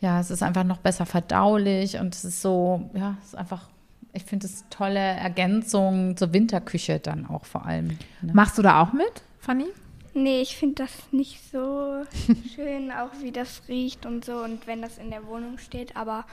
ja, 0.00 0.18
es 0.20 0.30
ist 0.30 0.42
einfach 0.42 0.64
noch 0.64 0.78
besser 0.78 1.04
verdaulich 1.04 1.98
und 1.98 2.14
es 2.14 2.24
ist 2.24 2.42
so, 2.42 2.90
ja, 2.94 3.16
es 3.22 3.28
ist 3.28 3.34
einfach, 3.36 3.68
ich 4.12 4.24
finde 4.24 4.46
es 4.46 4.64
tolle 4.70 4.98
Ergänzung 4.98 6.16
zur 6.16 6.32
Winterküche 6.32 6.98
dann 6.98 7.26
auch 7.26 7.44
vor 7.44 7.66
allem. 7.66 7.98
Ne? 8.22 8.32
Machst 8.32 8.58
du 8.58 8.62
da 8.62 8.82
auch 8.82 8.92
mit, 8.92 9.22
Fanny? 9.38 9.66
Nee, 10.12 10.40
ich 10.40 10.56
finde 10.56 10.82
das 10.82 10.90
nicht 11.12 11.40
so 11.50 12.02
schön, 12.54 12.90
auch 12.90 13.10
wie 13.22 13.30
das 13.30 13.62
riecht 13.68 14.06
und 14.06 14.24
so 14.24 14.42
und 14.42 14.66
wenn 14.66 14.82
das 14.82 14.98
in 14.98 15.10
der 15.10 15.26
Wohnung 15.26 15.58
steht, 15.58 15.96
aber 15.96 16.24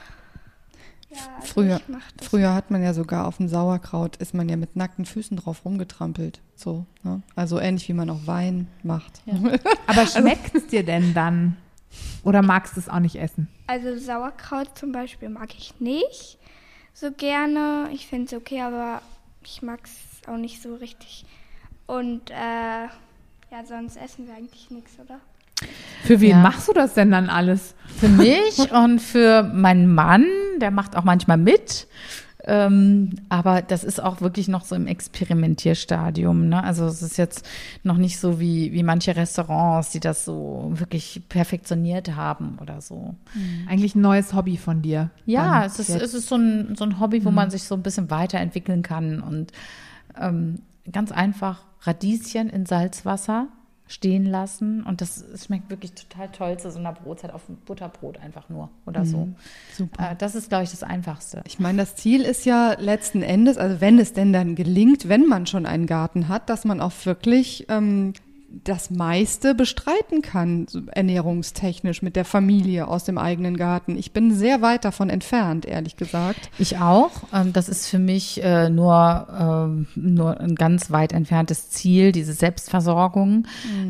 ja, 1.10 1.20
also 1.40 1.80
Früher, 2.28 2.54
hat 2.54 2.70
man 2.70 2.82
ja 2.82 2.92
sogar 2.92 3.26
auf 3.26 3.38
dem 3.38 3.48
Sauerkraut, 3.48 4.16
ist 4.16 4.34
man 4.34 4.48
ja 4.48 4.56
mit 4.56 4.76
nackten 4.76 5.06
Füßen 5.06 5.38
drauf 5.38 5.64
rumgetrampelt. 5.64 6.42
So, 6.54 6.84
ne? 7.02 7.22
Also 7.34 7.58
ähnlich 7.58 7.88
wie 7.88 7.94
man 7.94 8.10
auch 8.10 8.26
Wein 8.26 8.68
macht. 8.82 9.22
Aber 9.86 10.06
schmeckt 10.06 10.54
es 10.54 10.66
dir 10.66 10.84
denn 10.84 11.14
dann? 11.14 11.56
Oder 12.24 12.42
magst 12.42 12.76
du 12.76 12.80
es 12.80 12.90
auch 12.90 12.98
nicht 12.98 13.16
essen? 13.16 13.48
Also 13.66 13.96
Sauerkraut 13.96 14.76
zum 14.76 14.92
Beispiel 14.92 15.30
mag 15.30 15.54
ich 15.56 15.80
nicht 15.80 16.36
so 17.00 17.10
gerne. 17.12 17.88
Ich 17.92 18.06
finde 18.06 18.26
es 18.26 18.32
okay, 18.40 18.60
aber 18.62 19.02
ich 19.44 19.62
mag 19.62 19.80
es 19.84 20.28
auch 20.28 20.36
nicht 20.36 20.60
so 20.62 20.74
richtig. 20.74 21.24
Und 21.86 22.30
äh, 22.30 22.34
ja, 22.34 23.64
sonst 23.66 23.96
essen 23.96 24.26
wir 24.26 24.34
eigentlich 24.34 24.70
nichts, 24.70 24.92
oder? 24.98 25.20
Für 26.04 26.20
wen 26.20 26.30
Ja. 26.30 26.36
machst 26.38 26.68
du 26.68 26.72
das 26.72 26.94
denn 26.94 27.10
dann 27.10 27.28
alles? 27.30 27.74
Für 27.98 28.08
mich 28.08 28.70
und 28.72 29.00
für 29.00 29.42
meinen 29.42 29.92
Mann, 29.94 30.26
der 30.60 30.70
macht 30.70 30.96
auch 30.96 31.04
manchmal 31.04 31.36
mit. 31.38 31.86
Ähm, 32.50 33.10
aber 33.28 33.60
das 33.60 33.84
ist 33.84 34.02
auch 34.02 34.22
wirklich 34.22 34.48
noch 34.48 34.64
so 34.64 34.74
im 34.74 34.86
Experimentierstadium. 34.86 36.48
Ne? 36.48 36.64
Also 36.64 36.86
es 36.86 37.02
ist 37.02 37.18
jetzt 37.18 37.46
noch 37.82 37.98
nicht 37.98 38.18
so 38.18 38.40
wie, 38.40 38.72
wie 38.72 38.82
manche 38.82 39.14
Restaurants, 39.14 39.90
die 39.90 40.00
das 40.00 40.24
so 40.24 40.70
wirklich 40.72 41.20
perfektioniert 41.28 42.16
haben 42.16 42.58
oder 42.62 42.80
so. 42.80 43.14
Eigentlich 43.68 43.94
ein 43.94 44.00
neues 44.00 44.32
Hobby 44.32 44.56
von 44.56 44.80
dir. 44.80 45.10
Ja, 45.26 45.66
es 45.66 45.78
ist, 45.78 45.90
jetzt. 45.90 46.02
es 46.02 46.14
ist 46.14 46.28
so 46.28 46.36
ein, 46.36 46.74
so 46.74 46.84
ein 46.84 46.98
Hobby, 46.98 47.22
wo 47.26 47.30
man 47.30 47.50
sich 47.50 47.64
so 47.64 47.74
ein 47.74 47.82
bisschen 47.82 48.08
weiterentwickeln 48.08 48.82
kann 48.82 49.20
und 49.20 49.52
ähm, 50.18 50.62
ganz 50.90 51.12
einfach 51.12 51.64
Radieschen 51.82 52.48
in 52.48 52.64
Salzwasser 52.64 53.48
stehen 53.88 54.26
lassen 54.26 54.84
und 54.84 55.00
das 55.00 55.24
schmeckt 55.44 55.70
wirklich 55.70 55.92
total 55.94 56.28
toll 56.28 56.58
zu 56.58 56.70
so 56.70 56.78
einer 56.78 56.92
Brotzeit 56.92 57.32
auf 57.32 57.42
Butterbrot 57.64 58.18
einfach 58.18 58.48
nur 58.48 58.68
oder 58.86 59.04
so. 59.04 59.28
Super. 59.72 60.12
Äh, 60.12 60.16
das 60.16 60.34
ist, 60.34 60.50
glaube 60.50 60.64
ich, 60.64 60.70
das 60.70 60.82
Einfachste. 60.82 61.42
Ich 61.46 61.58
meine, 61.58 61.78
das 61.78 61.96
Ziel 61.96 62.20
ist 62.20 62.44
ja 62.44 62.74
letzten 62.78 63.22
Endes, 63.22 63.56
also 63.56 63.80
wenn 63.80 63.98
es 63.98 64.12
denn 64.12 64.32
dann 64.32 64.54
gelingt, 64.54 65.08
wenn 65.08 65.26
man 65.26 65.46
schon 65.46 65.66
einen 65.66 65.86
Garten 65.86 66.28
hat, 66.28 66.50
dass 66.50 66.64
man 66.64 66.80
auch 66.80 66.92
wirklich 67.04 67.66
ähm, 67.70 68.12
das 68.50 68.90
meiste 68.90 69.54
bestreiten 69.54 70.22
kann, 70.22 70.66
ernährungstechnisch 70.92 72.00
mit 72.00 72.16
der 72.16 72.24
Familie 72.24 72.88
aus 72.88 73.04
dem 73.04 73.18
eigenen 73.18 73.58
Garten. 73.58 73.96
Ich 73.96 74.12
bin 74.12 74.32
sehr 74.32 74.62
weit 74.62 74.86
davon 74.86 75.10
entfernt, 75.10 75.66
ehrlich 75.66 75.96
gesagt. 75.96 76.50
Ich 76.58 76.78
auch. 76.78 77.10
Ähm, 77.32 77.52
das 77.52 77.68
ist 77.68 77.88
für 77.88 77.98
mich 77.98 78.42
äh, 78.42 78.70
nur, 78.70 79.26
ähm, 79.38 79.86
nur 79.94 80.40
ein 80.40 80.54
ganz 80.54 80.90
weit 80.90 81.12
entferntes 81.12 81.70
Ziel, 81.70 82.10
diese 82.12 82.32
Selbstversorgung. 82.32 83.46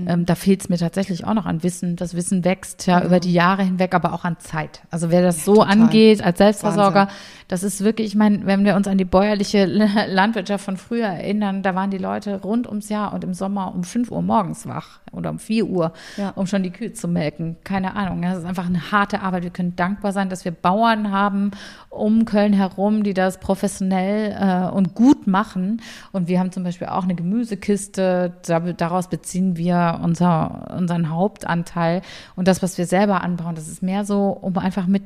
Ähm, 0.06 0.26
da 0.26 0.34
fehlt 0.34 0.62
es 0.62 0.68
mir 0.68 0.78
tatsächlich 0.78 1.24
auch 1.24 1.34
noch 1.34 1.46
an 1.46 1.62
Wissen. 1.62 1.94
Das 1.94 2.14
Wissen 2.14 2.44
wächst 2.44 2.86
ja 2.86 3.04
über 3.04 3.20
die 3.20 3.32
Jahre 3.32 3.62
hinweg, 3.62 3.94
aber 3.94 4.12
auch 4.12 4.24
an 4.24 4.38
Zeit. 4.40 4.82
Also 4.90 5.10
wer 5.10 5.22
das 5.22 5.44
so 5.44 5.56
total. 5.56 5.70
angeht 5.70 6.22
als 6.22 6.38
Selbstversorger, 6.38 7.02
Wahnsinn. 7.02 7.16
das 7.46 7.62
ist 7.62 7.84
wirklich, 7.84 8.08
ich 8.08 8.14
meine, 8.16 8.44
wenn 8.44 8.64
wir 8.64 8.74
uns 8.74 8.88
an 8.88 8.98
die 8.98 9.04
bäuerliche 9.04 9.66
Landwirtschaft 10.08 10.64
von 10.64 10.76
früher 10.76 11.06
erinnern, 11.06 11.62
da 11.62 11.74
waren 11.76 11.90
die 11.90 11.98
Leute 11.98 12.40
rund 12.42 12.66
ums 12.66 12.88
Jahr 12.88 13.12
und 13.12 13.22
im 13.22 13.34
Sommer 13.34 13.72
um 13.74 13.84
5 13.84 14.10
Uhr 14.10 14.22
morgens 14.22 14.48
wach 14.66 15.00
oder 15.12 15.30
um 15.30 15.38
4 15.38 15.66
Uhr, 15.66 15.92
Ja. 16.16 16.30
um 16.30 16.46
schon 16.46 16.62
die 16.62 16.70
Kühe 16.70 16.92
zu 16.92 17.06
melken. 17.06 17.56
Keine 17.64 17.94
Ahnung. 17.94 18.22
Das 18.22 18.38
ist 18.38 18.44
einfach 18.44 18.66
eine 18.66 18.90
harte 18.90 19.20
Arbeit. 19.20 19.42
Wir 19.44 19.50
können 19.50 19.76
dankbar 19.76 20.12
sein, 20.12 20.28
dass 20.30 20.44
wir 20.44 20.52
Bauern 20.52 21.10
haben 21.12 21.50
um 21.90 22.24
Köln 22.24 22.52
herum, 22.52 23.02
die 23.02 23.14
das 23.14 23.38
professionell 23.40 24.36
äh, 24.38 24.74
und 24.74 24.94
gut 24.94 25.26
machen. 25.26 25.80
Und 26.12 26.28
wir 26.28 26.38
haben 26.40 26.52
zum 26.52 26.64
Beispiel 26.64 26.88
auch 26.88 27.04
eine 27.04 27.14
Gemüsekiste. 27.14 28.32
Da, 28.46 28.60
daraus 28.60 29.08
beziehen 29.08 29.56
wir 29.56 30.00
unser, 30.02 30.74
unseren 30.76 31.10
Hauptanteil. 31.10 32.02
Und 32.36 32.48
das, 32.48 32.62
was 32.62 32.78
wir 32.78 32.86
selber 32.86 33.22
anbauen, 33.22 33.54
das 33.54 33.68
ist 33.68 33.82
mehr 33.82 34.04
so, 34.04 34.28
um 34.30 34.56
einfach 34.58 34.86
mit 34.86 35.02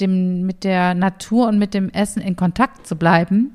dem, 0.00 0.44
mit 0.44 0.64
der 0.64 0.94
Natur 0.94 1.48
und 1.48 1.58
mit 1.58 1.74
dem 1.74 1.88
Essen 1.90 2.20
in 2.20 2.36
Kontakt 2.36 2.86
zu 2.86 2.96
bleiben. 2.96 3.52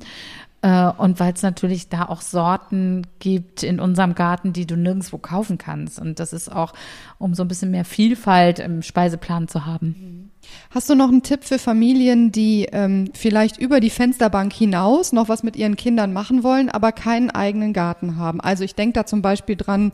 Äh, 0.61 0.91
Und 0.97 1.19
weil 1.19 1.33
es 1.33 1.41
natürlich 1.41 1.89
da 1.89 2.05
auch 2.05 2.21
Sorten 2.21 3.07
gibt 3.19 3.63
in 3.63 3.79
unserem 3.79 4.13
Garten, 4.13 4.53
die 4.53 4.67
du 4.67 4.75
nirgendwo 4.77 5.17
kaufen 5.17 5.57
kannst. 5.57 5.99
Und 5.99 6.19
das 6.19 6.33
ist 6.33 6.51
auch, 6.51 6.73
um 7.17 7.33
so 7.33 7.43
ein 7.43 7.47
bisschen 7.47 7.71
mehr 7.71 7.85
Vielfalt 7.85 8.59
im 8.59 8.81
Speiseplan 8.83 9.47
zu 9.47 9.65
haben. 9.65 10.31
Hast 10.69 10.89
du 10.89 10.95
noch 10.95 11.09
einen 11.09 11.23
Tipp 11.23 11.43
für 11.43 11.59
Familien, 11.59 12.31
die 12.31 12.67
ähm, 12.71 13.09
vielleicht 13.13 13.57
über 13.57 13.79
die 13.79 13.89
Fensterbank 13.89 14.53
hinaus 14.53 15.13
noch 15.13 15.29
was 15.29 15.43
mit 15.43 15.55
ihren 15.55 15.75
Kindern 15.75 16.13
machen 16.13 16.43
wollen, 16.43 16.69
aber 16.69 16.91
keinen 16.91 17.29
eigenen 17.31 17.73
Garten 17.73 18.17
haben? 18.17 18.41
Also 18.41 18.63
ich 18.63 18.75
denke 18.75 18.93
da 18.93 19.05
zum 19.05 19.21
Beispiel 19.21 19.55
dran, 19.55 19.91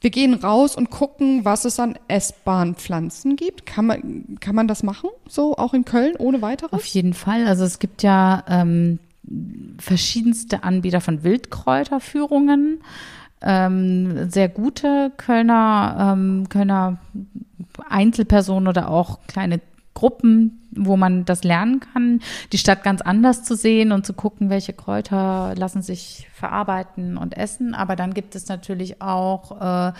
wir 0.00 0.10
gehen 0.10 0.34
raus 0.34 0.76
und 0.76 0.90
gucken, 0.90 1.44
was 1.44 1.64
es 1.64 1.78
an 1.78 1.98
essbaren 2.08 2.74
Pflanzen 2.74 3.36
gibt. 3.36 3.66
Kann 3.66 3.86
man, 3.86 4.38
kann 4.40 4.54
man 4.54 4.66
das 4.66 4.82
machen? 4.82 5.10
So 5.28 5.56
auch 5.56 5.74
in 5.74 5.84
Köln 5.84 6.14
ohne 6.18 6.40
weiteres? 6.42 6.72
Auf 6.72 6.86
jeden 6.86 7.12
Fall. 7.12 7.46
Also 7.46 7.64
es 7.64 7.78
gibt 7.78 8.02
ja 8.02 8.42
ähm, 8.48 8.98
verschiedenste 9.78 10.64
Anbieter 10.64 11.00
von 11.00 11.22
Wildkräuterführungen. 11.22 12.82
Ähm, 13.42 14.30
sehr 14.30 14.48
gute 14.48 15.12
Kölner, 15.16 16.14
ähm, 16.14 16.48
Kölner 16.48 16.98
Einzelpersonen 17.88 18.68
oder 18.68 18.90
auch 18.90 19.20
kleine 19.26 19.60
Gruppen, 19.94 20.60
wo 20.70 20.96
man 20.96 21.24
das 21.24 21.42
lernen 21.42 21.80
kann, 21.80 22.20
die 22.52 22.58
Stadt 22.58 22.84
ganz 22.84 23.00
anders 23.00 23.42
zu 23.42 23.56
sehen 23.56 23.92
und 23.92 24.06
zu 24.06 24.12
gucken, 24.12 24.50
welche 24.50 24.72
Kräuter 24.72 25.54
lassen 25.56 25.82
sich 25.82 26.28
verarbeiten 26.32 27.16
und 27.16 27.36
essen. 27.36 27.74
Aber 27.74 27.96
dann 27.96 28.14
gibt 28.14 28.34
es 28.34 28.48
natürlich 28.48 29.02
auch 29.02 29.88
äh, 29.88 29.92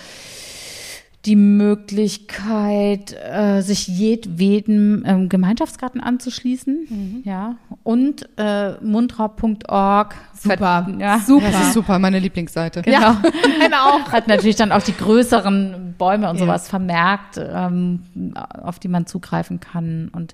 die 1.27 1.37
Möglichkeit, 1.37 3.15
äh, 3.31 3.61
sich 3.61 3.87
jedwedem 3.89 5.03
ähm, 5.07 5.29
Gemeinschaftsgarten 5.29 6.01
anzuschließen. 6.01 7.23
Ja. 7.25 7.57
Und 7.83 8.27
äh, 8.39 8.73
mundraub.org. 8.83 10.15
Super. 10.35 10.89
Ja. 10.99 11.19
Super. 11.19 11.51
Das 11.51 11.69
ist 11.69 11.73
super, 11.75 11.99
meine 11.99 12.19
Lieblingsseite. 12.19 12.83
Genau. 12.83 13.17
Genau. 13.61 14.01
Hat 14.11 14.27
natürlich 14.27 14.57
dann 14.57 14.73
auch 14.73 14.83
die 14.83 14.97
größeren 14.97 15.95
Bäume 15.99 16.31
und 16.31 16.37
Ja. 16.39 16.45
sowas 16.47 16.69
vermerkt, 16.69 17.39
ähm, 17.39 18.01
auf 18.63 18.79
die 18.79 18.89
man 18.89 19.07
zugreifen 19.07 19.61
kann. 19.61 20.09
Und 20.13 20.33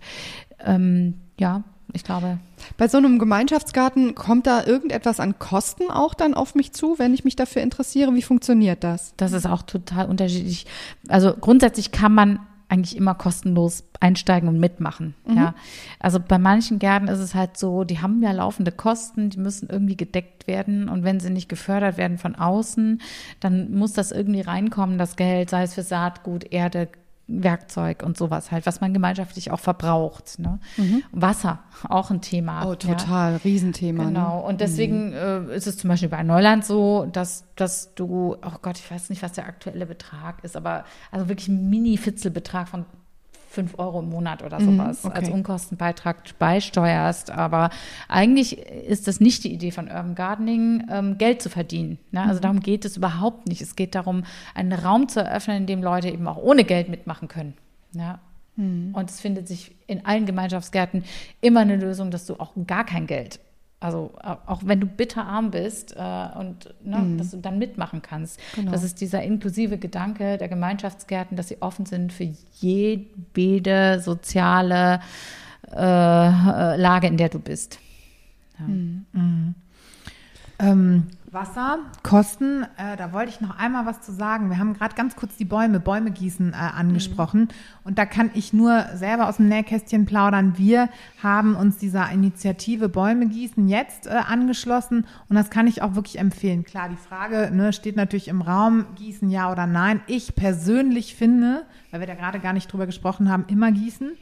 ähm, 0.64 1.14
ja, 1.38 1.64
ich 1.96 2.04
glaube, 2.04 2.38
Bei 2.76 2.88
so 2.88 2.98
einem 2.98 3.18
Gemeinschaftsgarten 3.18 4.14
kommt 4.14 4.46
da 4.46 4.64
irgendetwas 4.64 5.18
an 5.18 5.38
Kosten 5.38 5.90
auch 5.90 6.14
dann 6.14 6.34
auf 6.34 6.54
mich 6.54 6.72
zu, 6.72 6.98
wenn 6.98 7.12
ich 7.12 7.24
mich 7.24 7.36
dafür 7.36 7.62
interessiere? 7.62 8.14
Wie 8.14 8.22
funktioniert 8.22 8.84
das? 8.84 9.14
das 9.16 9.32
ist 9.32 9.46
auch 9.46 9.62
total 9.62 10.06
unterschiedlich. 10.06 10.66
Also 11.08 11.34
grundsätzlich 11.34 11.90
kann 11.90 12.14
man 12.14 12.40
eigentlich 12.68 12.96
immer 12.96 13.14
kostenlos 13.14 13.84
einsteigen 14.00 14.48
und 14.48 14.58
mitmachen. 14.58 15.14
Mhm. 15.26 15.36
Ja. 15.36 15.54
Also 16.00 16.18
bei 16.20 16.38
manchen 16.38 16.78
Gärten 16.78 17.08
ist 17.08 17.20
es 17.20 17.34
halt 17.34 17.56
so, 17.56 17.84
die 17.84 18.00
haben 18.00 18.22
ja 18.22 18.32
laufende 18.32 18.72
Kosten, 18.72 19.30
die 19.30 19.38
müssen 19.38 19.68
irgendwie 19.70 19.96
gedeckt 19.96 20.46
werden 20.46 20.88
und 20.88 21.04
wenn 21.04 21.20
sie 21.20 21.30
nicht 21.30 21.48
gefördert 21.48 21.96
werden 21.96 22.18
von 22.18 22.34
außen, 22.34 23.00
dann 23.40 23.72
muss 23.72 23.92
das 23.92 24.10
irgendwie 24.10 24.40
reinkommen, 24.40 24.98
das 24.98 25.16
Geld, 25.16 25.50
sei 25.50 25.62
es 25.62 25.74
für 25.74 25.82
Saatgut, 25.82 26.52
Erde, 26.52 26.88
Werkzeug 27.28 28.04
und 28.04 28.16
sowas 28.16 28.52
halt, 28.52 28.66
was 28.66 28.80
man 28.80 28.92
gemeinschaftlich 28.92 29.50
auch 29.50 29.58
verbraucht. 29.58 30.38
Ne? 30.38 30.60
Wasser, 31.10 31.60
auch 31.88 32.10
ein 32.10 32.20
Thema. 32.20 32.64
Oh, 32.64 32.70
ja. 32.70 32.76
total, 32.76 33.36
Riesenthema. 33.36 34.04
Genau. 34.04 34.38
Ne? 34.38 34.42
Und 34.44 34.60
deswegen 34.60 35.12
äh, 35.12 35.54
ist 35.54 35.66
es 35.66 35.76
zum 35.76 35.88
Beispiel 35.88 36.08
bei 36.08 36.22
Neuland 36.22 36.64
so, 36.64 37.06
dass, 37.12 37.44
dass 37.56 37.94
du, 37.94 38.36
oh 38.36 38.58
Gott, 38.62 38.78
ich 38.78 38.88
weiß 38.90 39.10
nicht, 39.10 39.22
was 39.22 39.32
der 39.32 39.46
aktuelle 39.46 39.86
Betrag 39.86 40.44
ist, 40.44 40.56
aber 40.56 40.84
also 41.10 41.28
wirklich 41.28 41.48
ein 41.48 41.68
Mini-Fitzelbetrag 41.68 42.68
von 42.68 42.86
5 43.56 43.78
Euro 43.78 44.00
im 44.00 44.10
Monat 44.10 44.42
oder 44.42 44.60
sowas 44.60 45.04
okay. 45.04 45.16
als 45.16 45.28
Unkostenbeitrag 45.28 46.38
beisteuerst. 46.38 47.30
Aber 47.30 47.70
eigentlich 48.08 48.58
ist 48.58 49.08
das 49.08 49.18
nicht 49.18 49.44
die 49.44 49.52
Idee 49.52 49.70
von 49.70 49.86
Urban 49.88 50.14
Gardening, 50.14 50.86
ähm, 50.90 51.18
Geld 51.18 51.42
zu 51.42 51.48
verdienen. 51.48 51.98
Ne? 52.12 52.22
Also 52.22 52.40
darum 52.40 52.60
geht 52.60 52.84
es 52.84 52.96
überhaupt 52.96 53.48
nicht. 53.48 53.62
Es 53.62 53.74
geht 53.74 53.94
darum, 53.94 54.24
einen 54.54 54.72
Raum 54.72 55.08
zu 55.08 55.20
eröffnen, 55.20 55.56
in 55.58 55.66
dem 55.66 55.82
Leute 55.82 56.08
eben 56.08 56.28
auch 56.28 56.36
ohne 56.36 56.64
Geld 56.64 56.88
mitmachen 56.88 57.28
können. 57.28 57.54
Ja? 57.92 58.20
Und 58.58 59.10
es 59.10 59.20
findet 59.20 59.48
sich 59.48 59.74
in 59.86 60.06
allen 60.06 60.24
Gemeinschaftsgärten 60.24 61.04
immer 61.42 61.60
eine 61.60 61.76
Lösung, 61.76 62.10
dass 62.10 62.24
du 62.24 62.36
auch 62.36 62.52
gar 62.66 62.84
kein 62.84 63.06
Geld 63.06 63.38
also 63.80 64.12
au- 64.22 64.38
auch 64.46 64.62
wenn 64.64 64.80
du 64.80 64.86
bitterarm 64.86 65.50
bist 65.50 65.94
äh, 65.96 66.28
und 66.38 66.74
ne, 66.82 66.96
dass 67.18 67.30
du 67.32 67.36
dann 67.38 67.58
mitmachen 67.58 68.00
kannst. 68.02 68.40
Das 68.72 68.82
ist 68.82 69.00
dieser 69.00 69.22
inklusive 69.22 69.76
Gedanke 69.78 70.38
der 70.38 70.48
Gemeinschaftsgärten, 70.48 71.36
dass 71.36 71.48
sie 71.48 71.60
offen 71.60 71.84
sind 71.86 72.12
für 72.12 72.28
jede 72.52 74.00
soziale 74.00 75.00
äh, 75.72 75.76
Lage, 76.76 77.06
in 77.06 77.16
der 77.16 77.28
du 77.28 77.38
bist. 77.38 77.78
Ähm, 80.58 81.06
Wasser, 81.36 81.80
Kosten, 82.02 82.62
äh, 82.78 82.96
da 82.96 83.12
wollte 83.12 83.28
ich 83.28 83.42
noch 83.42 83.58
einmal 83.58 83.84
was 83.84 84.00
zu 84.00 84.10
sagen. 84.10 84.48
Wir 84.48 84.58
haben 84.58 84.72
gerade 84.72 84.94
ganz 84.94 85.16
kurz 85.16 85.36
die 85.36 85.44
Bäume, 85.44 85.80
Bäume 85.80 86.10
gießen 86.10 86.54
äh, 86.54 86.56
angesprochen. 86.56 87.48
Und 87.84 87.98
da 87.98 88.06
kann 88.06 88.30
ich 88.32 88.54
nur 88.54 88.86
selber 88.94 89.28
aus 89.28 89.36
dem 89.36 89.46
Nähkästchen 89.46 90.06
plaudern. 90.06 90.54
Wir 90.56 90.88
haben 91.22 91.54
uns 91.54 91.76
dieser 91.76 92.10
Initiative 92.10 92.88
Bäume 92.88 93.26
gießen 93.26 93.68
jetzt 93.68 94.06
äh, 94.06 94.12
angeschlossen. 94.12 95.06
Und 95.28 95.36
das 95.36 95.50
kann 95.50 95.66
ich 95.66 95.82
auch 95.82 95.94
wirklich 95.94 96.18
empfehlen. 96.18 96.64
Klar, 96.64 96.88
die 96.88 96.96
Frage 96.96 97.50
ne, 97.52 97.74
steht 97.74 97.96
natürlich 97.96 98.28
im 98.28 98.40
Raum, 98.40 98.86
gießen 98.96 99.28
ja 99.28 99.52
oder 99.52 99.66
nein. 99.66 100.00
Ich 100.06 100.36
persönlich 100.36 101.16
finde, 101.16 101.66
weil 101.90 102.00
wir 102.00 102.06
da 102.06 102.14
gerade 102.14 102.40
gar 102.40 102.54
nicht 102.54 102.72
drüber 102.72 102.86
gesprochen 102.86 103.30
haben, 103.30 103.44
immer 103.48 103.72
gießen, 103.72 104.12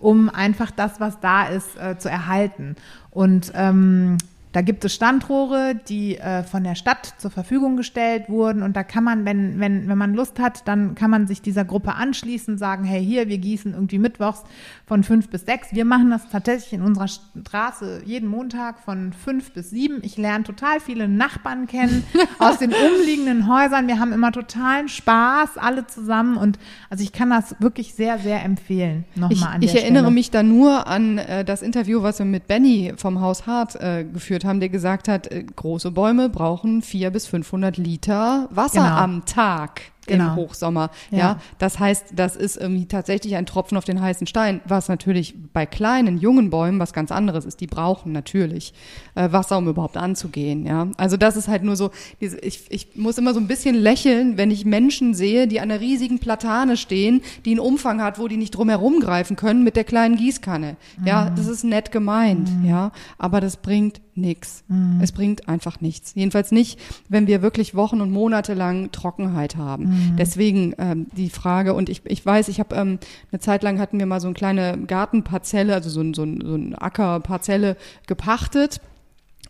um 0.00 0.28
einfach 0.30 0.72
das, 0.72 0.98
was 0.98 1.20
da 1.20 1.44
ist, 1.44 1.78
äh, 1.78 1.96
zu 1.96 2.08
erhalten. 2.08 2.74
Und 3.12 3.52
ähm, 3.54 4.18
da 4.56 4.62
gibt 4.62 4.86
es 4.86 4.94
Standrohre, 4.94 5.74
die 5.86 6.16
äh, 6.16 6.42
von 6.42 6.64
der 6.64 6.76
Stadt 6.76 7.12
zur 7.18 7.30
Verfügung 7.30 7.76
gestellt 7.76 8.30
wurden. 8.30 8.62
Und 8.62 8.74
da 8.74 8.84
kann 8.84 9.04
man, 9.04 9.26
wenn, 9.26 9.60
wenn, 9.60 9.86
wenn 9.86 9.98
man 9.98 10.14
Lust 10.14 10.38
hat, 10.38 10.66
dann 10.66 10.94
kann 10.94 11.10
man 11.10 11.26
sich 11.26 11.42
dieser 11.42 11.66
Gruppe 11.66 11.94
anschließen, 11.94 12.56
sagen, 12.56 12.84
hey, 12.84 13.04
hier, 13.04 13.28
wir 13.28 13.36
gießen 13.36 13.74
irgendwie 13.74 13.98
mittwochs 13.98 14.44
von 14.86 15.02
fünf 15.02 15.28
bis 15.30 15.42
sechs. 15.44 15.68
Wir 15.72 15.84
machen 15.84 16.10
das 16.10 16.28
tatsächlich 16.30 16.72
in 16.74 16.82
unserer 16.82 17.08
Straße 17.08 18.02
jeden 18.04 18.28
Montag 18.28 18.78
von 18.78 19.12
fünf 19.12 19.50
bis 19.52 19.70
sieben. 19.70 19.98
Ich 20.02 20.16
lerne 20.16 20.44
total 20.44 20.78
viele 20.78 21.08
Nachbarn 21.08 21.66
kennen 21.66 22.04
aus 22.38 22.58
den 22.58 22.72
umliegenden 22.72 23.48
Häusern. 23.52 23.88
Wir 23.88 23.98
haben 23.98 24.12
immer 24.12 24.30
totalen 24.30 24.88
Spaß, 24.88 25.58
alle 25.58 25.88
zusammen. 25.88 26.36
Und 26.36 26.58
also 26.88 27.02
ich 27.02 27.12
kann 27.12 27.30
das 27.30 27.56
wirklich 27.58 27.94
sehr, 27.94 28.18
sehr 28.18 28.44
empfehlen. 28.44 29.04
Nochmal 29.16 29.32
Ich, 29.32 29.44
an 29.44 29.62
ich 29.62 29.72
der 29.72 29.82
erinnere 29.82 30.02
Stelle. 30.04 30.14
mich 30.14 30.30
da 30.30 30.42
nur 30.44 30.86
an 30.86 31.18
äh, 31.18 31.44
das 31.44 31.62
Interview, 31.62 32.02
was 32.02 32.20
wir 32.20 32.26
mit 32.26 32.46
Benny 32.46 32.92
vom 32.96 33.20
Haus 33.20 33.46
Hart 33.48 33.74
äh, 33.76 34.04
geführt 34.04 34.44
haben, 34.44 34.60
der 34.60 34.68
gesagt 34.68 35.08
hat, 35.08 35.26
äh, 35.32 35.42
große 35.44 35.90
Bäume 35.90 36.28
brauchen 36.28 36.80
400 36.82 37.12
bis 37.12 37.26
500 37.26 37.76
Liter 37.76 38.48
Wasser 38.52 38.82
Genau. 38.84 38.96
am 38.96 39.24
Tag. 39.24 39.80
Genau. 40.06 40.30
Im 40.30 40.36
Hochsommer. 40.36 40.90
Ja. 41.10 41.18
Ja. 41.18 41.40
das 41.58 41.78
heißt, 41.78 42.06
das 42.14 42.36
ist 42.36 42.56
irgendwie 42.56 42.86
tatsächlich 42.86 43.36
ein 43.36 43.46
Tropfen 43.46 43.76
auf 43.76 43.84
den 43.84 44.00
heißen 44.00 44.26
Stein, 44.26 44.60
was 44.66 44.88
natürlich 44.88 45.34
bei 45.52 45.66
kleinen, 45.66 46.18
jungen 46.18 46.50
Bäumen 46.50 46.78
was 46.78 46.92
ganz 46.92 47.10
anderes 47.10 47.44
ist. 47.44 47.60
Die 47.60 47.66
brauchen 47.66 48.12
natürlich 48.12 48.72
äh, 49.14 49.32
Wasser, 49.32 49.58
um 49.58 49.68
überhaupt 49.68 49.96
anzugehen. 49.96 50.66
Ja, 50.66 50.88
also 50.96 51.16
das 51.16 51.36
ist 51.36 51.48
halt 51.48 51.62
nur 51.62 51.76
so, 51.76 51.90
diese, 52.20 52.38
ich, 52.38 52.70
ich 52.70 52.88
muss 52.94 53.18
immer 53.18 53.34
so 53.34 53.40
ein 53.40 53.48
bisschen 53.48 53.74
lächeln, 53.74 54.36
wenn 54.36 54.50
ich 54.50 54.64
Menschen 54.64 55.14
sehe, 55.14 55.46
die 55.48 55.60
an 55.60 55.70
einer 55.70 55.80
riesigen 55.80 56.18
Platane 56.18 56.76
stehen, 56.76 57.22
die 57.44 57.50
einen 57.50 57.60
Umfang 57.60 58.00
hat, 58.02 58.18
wo 58.18 58.28
die 58.28 58.36
nicht 58.36 58.52
drum 58.52 58.68
herum 58.68 59.00
greifen 59.00 59.36
können 59.36 59.64
mit 59.64 59.76
der 59.76 59.84
kleinen 59.84 60.16
Gießkanne. 60.16 60.76
Ja, 61.04 61.30
das 61.30 61.46
ist 61.46 61.64
nett 61.64 61.90
gemeint, 61.92 62.48
ja, 62.64 62.92
aber 63.18 63.40
das 63.40 63.56
bringt 63.56 64.00
nichts. 64.14 64.64
Es 65.02 65.12
bringt 65.12 65.48
einfach 65.48 65.80
nichts. 65.80 66.12
Jedenfalls 66.14 66.50
nicht, 66.50 66.78
wenn 67.08 67.26
wir 67.26 67.42
wirklich 67.42 67.74
Wochen 67.74 68.00
und 68.00 68.10
Monate 68.10 68.54
lang 68.54 68.90
Trockenheit 68.92 69.56
haben. 69.56 69.95
Deswegen 70.18 70.74
ähm, 70.78 71.06
die 71.16 71.30
Frage, 71.30 71.74
und 71.74 71.88
ich, 71.88 72.02
ich 72.04 72.24
weiß, 72.24 72.48
ich 72.48 72.60
habe 72.60 72.74
ähm, 72.76 72.98
eine 73.30 73.40
Zeit 73.40 73.62
lang 73.62 73.78
hatten 73.78 73.98
wir 73.98 74.06
mal 74.06 74.20
so 74.20 74.28
eine 74.28 74.34
kleine 74.34 74.78
Gartenparzelle, 74.86 75.74
also 75.74 75.90
so, 75.90 76.00
ein, 76.00 76.14
so, 76.14 76.22
ein, 76.22 76.40
so 76.44 76.54
eine 76.54 76.80
Ackerparzelle 76.80 77.76
gepachtet. 78.06 78.80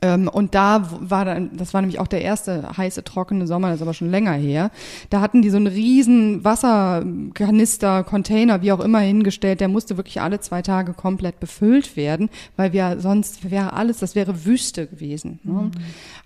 Ähm, 0.02 0.28
und 0.28 0.54
da 0.54 0.88
war 1.00 1.24
dann, 1.24 1.56
das 1.56 1.72
war 1.74 1.80
nämlich 1.80 1.98
auch 2.00 2.06
der 2.06 2.22
erste 2.22 2.76
heiße, 2.76 3.04
trockene 3.04 3.46
Sommer, 3.46 3.68
das 3.68 3.76
ist 3.76 3.82
aber 3.82 3.94
schon 3.94 4.10
länger 4.10 4.32
her. 4.32 4.70
Da 5.10 5.20
hatten 5.20 5.42
die 5.42 5.50
so 5.50 5.56
einen 5.56 5.66
riesen 5.66 6.44
Wasserkanister, 6.44 8.04
Container, 8.04 8.62
wie 8.62 8.72
auch 8.72 8.80
immer 8.80 9.00
hingestellt. 9.00 9.60
Der 9.60 9.68
musste 9.68 9.96
wirklich 9.96 10.20
alle 10.20 10.40
zwei 10.40 10.62
Tage 10.62 10.92
komplett 10.92 11.40
befüllt 11.40 11.96
werden, 11.96 12.28
weil 12.56 12.72
wir 12.72 13.00
sonst 13.00 13.50
wäre 13.50 13.72
alles, 13.72 13.98
das 13.98 14.14
wäre 14.14 14.44
Wüste 14.44 14.86
gewesen. 14.86 15.40
Ne? 15.44 15.70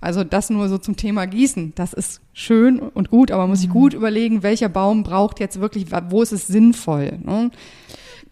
Also 0.01 0.25
das 0.25 0.51
nur 0.51 0.69
so 0.69 0.79
zum 0.79 0.97
Thema 0.97 1.27
Gießen. 1.27 1.73
Das 1.77 1.93
ist 1.93 2.21
schön 2.33 2.79
und 2.79 3.11
gut, 3.11 3.31
aber 3.31 3.43
man 3.43 3.51
muss 3.51 3.61
sich 3.61 3.71
gut 3.71 3.95
überlegen, 3.95 4.43
welcher 4.43 4.69
Baum 4.69 5.03
braucht 5.03 5.41
jetzt 5.41 5.61
wirklich, 5.61 5.87
wo 6.09 6.23
ist 6.23 6.33
es 6.33 6.47
sinnvoll. 6.47 7.19
Ne? 7.23 7.51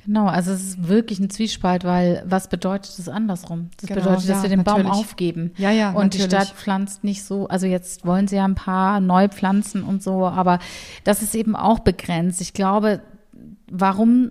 Genau, 0.08 0.26
also 0.26 0.52
es 0.52 0.62
ist 0.62 0.88
wirklich 0.88 1.20
ein 1.20 1.28
Zwiespalt, 1.28 1.84
weil 1.84 2.22
was 2.24 2.48
bedeutet 2.48 2.98
es 2.98 3.10
andersrum? 3.10 3.68
Das 3.76 3.88
Genau, 3.88 4.00
bedeutet, 4.00 4.30
dass 4.30 4.36
ja, 4.38 4.42
wir 4.42 4.48
den 4.48 4.64
Baum 4.64 4.78
natürlich. 4.82 4.96
aufgeben. 5.04 5.52
Ja, 5.58 5.70
ja, 5.70 5.90
Und 5.90 6.14
die 6.14 6.20
natürlich. 6.20 6.46
Stadt 6.46 6.56
pflanzt 6.56 7.04
nicht 7.04 7.24
so, 7.24 7.46
also 7.48 7.66
jetzt 7.66 8.06
wollen 8.06 8.26
sie 8.26 8.36
ja 8.36 8.46
ein 8.46 8.54
paar 8.54 9.00
neu 9.00 9.28
pflanzen 9.28 9.82
und 9.82 10.02
so, 10.02 10.26
aber 10.26 10.60
das 11.04 11.20
ist 11.20 11.34
eben 11.34 11.54
auch 11.54 11.80
begrenzt. 11.80 12.40
Ich 12.40 12.54
glaube, 12.54 13.02
warum 13.70 14.30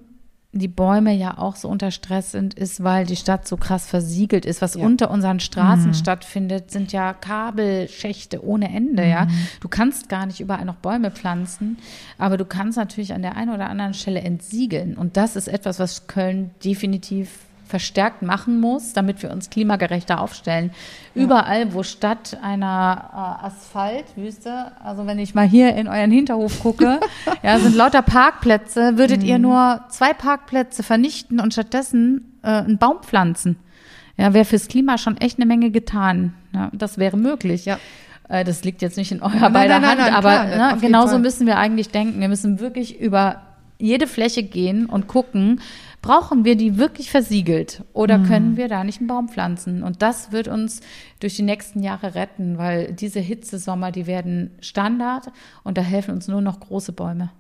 die 0.60 0.68
Bäume 0.68 1.14
ja 1.14 1.38
auch 1.38 1.56
so 1.56 1.68
unter 1.70 1.92
Stress 1.92 2.32
sind, 2.32 2.54
ist, 2.54 2.84
weil 2.84 3.06
die 3.06 3.16
Stadt 3.16 3.48
so 3.48 3.58
krass 3.58 3.88
versiegelt 3.88 4.46
ist. 4.46 4.62
Was 4.62 4.76
Ja. 4.76 4.86
unter 4.86 5.12
unseren 5.12 5.40
Straßen 5.40 5.94
stattfindet, 5.94 6.72
sind 6.72 6.92
ja 6.92 7.14
Kabelschächte 7.14 8.44
ohne 8.46 8.74
Ende, 8.74 9.08
ja. 9.08 9.28
Du 9.62 9.68
kannst 9.68 10.10
gar 10.10 10.26
nicht 10.26 10.40
überall 10.40 10.66
noch 10.66 10.76
Bäume 10.76 11.12
pflanzen, 11.12 11.78
aber 12.18 12.38
du 12.38 12.46
kannst 12.46 12.78
natürlich 12.78 13.14
an 13.14 13.22
der 13.22 13.36
einen 13.36 13.54
oder 13.54 13.70
anderen 13.70 13.94
Stelle 13.94 14.22
entsiegeln. 14.22 14.96
Und 14.96 15.18
das 15.18 15.36
ist 15.36 15.48
etwas, 15.48 15.80
was 15.80 16.08
Köln 16.08 16.52
definitiv 16.64 17.30
verstärkt 17.68 18.22
machen 18.22 18.60
muss, 18.60 18.94
damit 18.94 19.22
wir 19.22 19.32
uns 19.32 19.50
klimagerechter 19.50 20.22
aufstellen. 20.22 20.72
Überall, 21.14 21.74
wo 21.74 21.84
statt 21.84 22.38
einer 22.42 23.40
äh, 23.42 23.46
Asphaltwüste, 23.48 24.72
also 24.84 25.06
wenn 25.06 25.20
ich 25.20 25.36
mal 25.36 25.48
hier 25.48 25.76
in 25.76 25.88
euren 25.88 26.12
Hinterhof 26.12 26.60
gucke, 26.62 27.00
ja, 27.44 27.60
sind 27.60 27.76
lauter 27.76 28.02
Parkplätze, 28.02 28.98
würdet 28.98 29.24
ihr 29.24 29.38
nur 29.40 29.82
zwei 29.90 30.14
Parkplätze 30.14 30.84
vernichten 30.84 31.40
und 31.40 31.54
stattdessen 31.54 32.40
äh, 32.44 32.48
einen 32.48 32.78
Baum 32.78 33.02
pflanzen. 33.02 33.58
Ja, 34.18 34.34
wäre 34.34 34.46
fürs 34.46 34.68
Klima 34.68 34.98
schon 34.98 35.18
echt 35.18 35.38
eine 35.38 35.46
Menge 35.46 35.70
getan. 35.70 36.34
Ja, 36.54 36.70
das 36.74 36.98
wäre 36.98 37.18
möglich. 37.18 37.66
Ja. 37.66 37.78
Äh, 38.30 38.44
Das 38.44 38.64
liegt 38.64 38.82
jetzt 38.82 38.98
nicht 38.98 39.12
in 39.12 39.22
eurer 39.22 39.50
beider 39.50 39.76
Hand, 39.76 40.00
nein, 40.00 40.14
aber 40.14 40.46
klar, 40.46 40.74
ne, 40.74 40.82
genauso 40.82 41.20
müssen 41.20 41.46
wir 41.46 41.58
eigentlich 41.58 41.90
denken. 41.90 42.20
Wir 42.20 42.28
müssen 42.28 42.60
wirklich 42.60 43.00
über 43.00 43.42
jede 43.80 44.08
Fläche 44.08 44.42
gehen 44.44 44.88
und 44.88 45.08
gucken, 45.08 45.62
brauchen 46.08 46.46
wir 46.46 46.56
die 46.56 46.78
wirklich 46.78 47.12
versiegelt 47.12 47.84
oder 47.92 48.18
können 48.20 48.56
wir 48.56 48.70
da 48.70 48.86
nicht 48.86 49.00
einen 49.00 49.08
Baum 49.08 49.28
pflanzen? 49.28 49.84
Und 49.84 50.02
das 50.02 50.32
wird 50.32 50.48
uns 50.48 50.80
durch 51.20 51.36
die 51.36 51.42
nächsten 51.42 51.84
Jahre 51.84 52.16
retten, 52.16 52.58
weil 52.58 52.94
diese 52.94 53.20
Hitzesommer, 53.20 53.92
die 53.92 54.08
werden 54.08 54.52
Standard 54.62 55.34
und 55.66 55.78
da 55.78 55.82
helfen 55.82 56.14
uns 56.14 56.30
nur 56.30 56.40
noch 56.40 56.62
große 56.62 56.94
Bäume. 56.94 57.32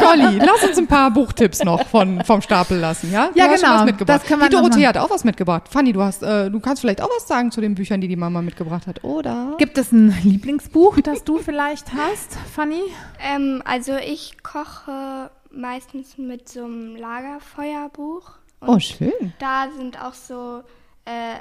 Golli, 0.00 0.38
lass 0.38 0.62
uns 0.68 0.78
ein 0.78 0.86
paar 0.86 1.10
Buchtipps 1.10 1.64
noch 1.64 1.86
von, 1.88 2.22
vom 2.24 2.40
Stapel 2.42 2.78
lassen, 2.78 3.10
ja? 3.12 3.28
Du 3.32 3.38
Ja, 3.38 3.46
hast 3.48 3.60
schon 3.60 3.68
genau. 3.68 3.80
was 3.80 3.84
mitgebracht. 3.86 4.20
Das 4.20 4.28
können 4.28 4.40
wir 4.42 4.48
die 4.48 4.56
Dorothee 4.56 4.86
hat 4.86 4.96
auch 4.98 5.10
was 5.10 5.24
mitgebracht. 5.24 5.68
Fanny, 5.68 5.92
du 5.92 6.02
hast, 6.02 6.22
äh, 6.22 6.50
du 6.50 6.60
kannst 6.60 6.80
vielleicht 6.80 7.02
auch 7.02 7.10
was 7.14 7.26
sagen 7.26 7.50
zu 7.50 7.60
den 7.60 7.74
Büchern, 7.74 8.00
die 8.00 8.08
die 8.08 8.16
Mama 8.16 8.42
mitgebracht 8.42 8.86
hat, 8.86 9.02
oder? 9.04 9.54
Gibt 9.58 9.76
es 9.78 9.92
ein 9.92 10.16
Lieblingsbuch, 10.22 11.00
das 11.00 11.24
du 11.24 11.38
vielleicht 11.38 11.92
hast, 11.92 12.36
Fanny? 12.54 12.82
Ähm, 13.20 13.62
also 13.64 13.96
ich 13.96 14.42
koche 14.42 15.30
meistens 15.50 16.18
mit 16.18 16.48
so 16.48 16.64
einem 16.64 16.96
Lagerfeuerbuch. 16.96 18.30
Und 18.60 18.68
Oh, 18.68 18.78
schön. 18.78 19.32
da 19.38 19.68
sind 19.76 20.00
auch 20.02 20.14
so 20.14 20.62
äh, 21.04 21.36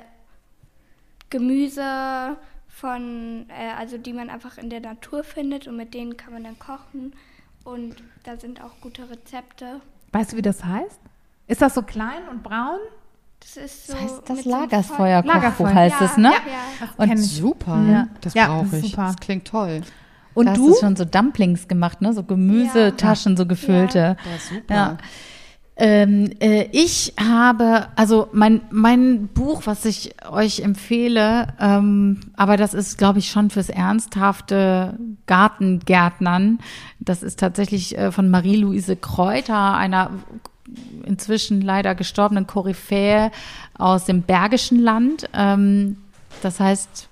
Gemüse 1.30 1.82
von, 2.80 3.46
äh, 3.50 3.72
also 3.80 3.98
die 3.98 4.12
man 4.14 4.30
einfach 4.30 4.58
in 4.58 4.70
der 4.70 4.82
Natur 4.82 5.24
findet 5.24 5.68
und 5.68 5.78
mit 5.78 5.94
denen 5.94 6.18
kann 6.18 6.34
man 6.34 6.44
dann 6.44 6.60
kochen. 6.60 7.14
Und 7.64 7.96
da 8.24 8.38
sind 8.38 8.62
auch 8.62 8.72
gute 8.82 9.10
Rezepte. 9.10 9.80
Weißt 10.12 10.34
du, 10.34 10.38
wie 10.38 10.42
das 10.42 10.64
heißt? 10.64 11.00
Ist 11.48 11.62
das 11.62 11.74
so 11.74 11.82
klein 11.82 12.28
und 12.30 12.44
braun? 12.44 12.80
Das 13.40 13.58
ist 13.58 13.88
so. 13.88 13.94
Das 13.94 14.02
heißt, 14.02 14.22
das 14.28 14.36
mit 14.38 14.44
so 14.46 14.52
Lagerfeuer. 14.52 15.24
heißt 15.74 15.96
Ja, 16.00 16.06
es, 16.06 16.18
ne? 16.18 16.30
Ja, 16.32 16.34
ja. 16.34 16.90
Und 16.98 17.08
kenn 17.10 17.18
ich. 17.18 17.32
Super, 17.32 17.82
Ja. 17.90 18.08
das 18.22 18.34
Ja, 18.34 18.48
brauche 18.48 18.66
das 18.66 18.80
ich. 18.84 18.92
super. 18.92 19.04
Das 19.08 19.16
klingt 19.18 19.48
toll. 19.48 19.82
Und 20.34 20.48
da 20.48 20.54
du 20.54 20.64
hast 20.68 20.72
hast 20.74 20.80
schon 20.82 20.96
so 20.98 21.06
Dumplings 21.06 21.68
gemacht, 21.68 22.02
ne? 22.02 22.12
So 22.14 22.24
Gemüsetaschen, 22.24 23.38
so 23.38 23.46
gefüllte. 23.46 24.18
Ja, 24.20 24.38
super. 24.38 24.98
Ähm, 25.78 26.32
äh, 26.40 26.70
ich 26.72 27.14
habe, 27.20 27.88
also 27.98 28.30
mein, 28.32 28.62
mein 28.72 29.28
Buch, 29.28 29.64
was 29.66 29.84
ich 29.84 30.16
euch 30.30 30.62
empfehle, 30.62 31.48
ähm, 31.60 32.22
aber 32.38 32.56
das 32.56 32.74
ist, 32.74 32.98
glaube 32.98 33.20
ich, 33.20 33.30
schon 33.30 33.50
fürs 33.50 33.70
ernsthafte 33.70 34.98
Gartengärtnern. 35.26 36.60
Das 37.00 37.24
ist 37.24 37.40
tatsächlich 37.40 37.98
äh, 37.98 38.14
von 38.14 38.30
Marie-Louise 38.30 38.96
Kräuter, 38.96 39.74
einer 39.76 40.12
inzwischen 41.04 41.62
leider 41.62 41.94
gestorbenen 41.94 42.48
Koryphäe 42.48 43.32
aus 43.78 44.06
dem 44.06 44.22
Bergischen 44.22 44.80
Land. 44.80 45.30
Ähm, 45.34 45.98
das 46.42 46.62
heißt, 46.62 47.10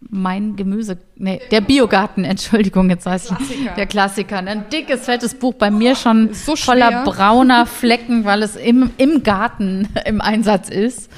mein 0.00 0.54
Gemüse, 0.56 0.96
nee, 1.16 1.40
der 1.50 1.60
Biogarten, 1.60 2.24
Entschuldigung, 2.24 2.88
jetzt 2.88 3.04
weiß 3.04 3.32
ich, 3.32 3.64
der 3.76 3.86
Klassiker. 3.86 4.40
ne? 4.42 4.50
Ein 4.50 4.64
dickes, 4.72 5.04
fettes 5.06 5.34
Buch, 5.34 5.54
bei 5.54 5.70
mir 5.70 5.96
schon 5.96 6.32
so 6.34 6.54
voller 6.56 7.04
brauner 7.04 7.66
Flecken, 7.66 8.24
weil 8.24 8.42
es 8.42 8.54
im, 8.56 8.90
im 8.96 9.22
Garten 9.24 9.88
im 10.06 10.20
Einsatz 10.20 10.68
ist. 10.68 11.10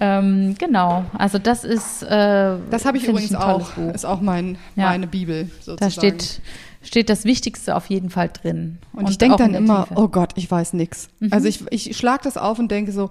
Ähm, 0.00 0.56
genau, 0.58 1.04
also 1.16 1.38
das 1.38 1.62
ist. 1.64 2.02
Äh, 2.02 2.56
Das 2.70 2.84
habe 2.84 2.96
ich 2.96 3.06
übrigens 3.06 3.30
tolles 3.30 3.44
auch. 3.44 3.70
Buch. 3.72 3.94
Ist 3.94 4.04
auch 4.04 4.20
mein, 4.20 4.58
Ja. 4.74 4.86
meine 4.86 5.06
Bibel 5.06 5.48
sozusagen. 5.60 5.78
Da 5.80 5.90
steht, 5.90 6.40
steht 6.84 7.08
das 7.08 7.24
Wichtigste 7.24 7.74
auf 7.76 7.86
jeden 7.86 8.10
Fall 8.10 8.28
drin. 8.28 8.78
Und, 8.92 9.10
ich 9.10 9.18
denke 9.18 9.36
dann 9.36 9.54
immer, 9.54 9.82
Tiefe. 9.84 9.94
Mhm. 9.94 10.04
oh 10.04 10.08
Gott, 10.08 10.32
ich 10.36 10.50
weiß 10.50 10.72
nix. 10.74 11.08
Also 11.30 11.48
ich, 11.48 11.64
ich 11.70 11.96
schlage 11.96 12.22
das 12.24 12.36
auf 12.36 12.58
und 12.58 12.70
denke 12.70 12.92
so, 12.92 13.10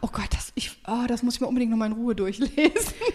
oh 0.00 0.08
Gott, 0.12 0.28
das, 0.30 0.52
ich, 0.54 0.72
oh, 0.86 1.06
das 1.08 1.22
muss 1.22 1.34
ich 1.36 1.40
mir 1.40 1.46
unbedingt 1.46 1.70
noch 1.70 1.78
mal 1.78 1.86
in 1.86 1.92
Ruhe 1.92 2.14
durchlesen. 2.14 2.52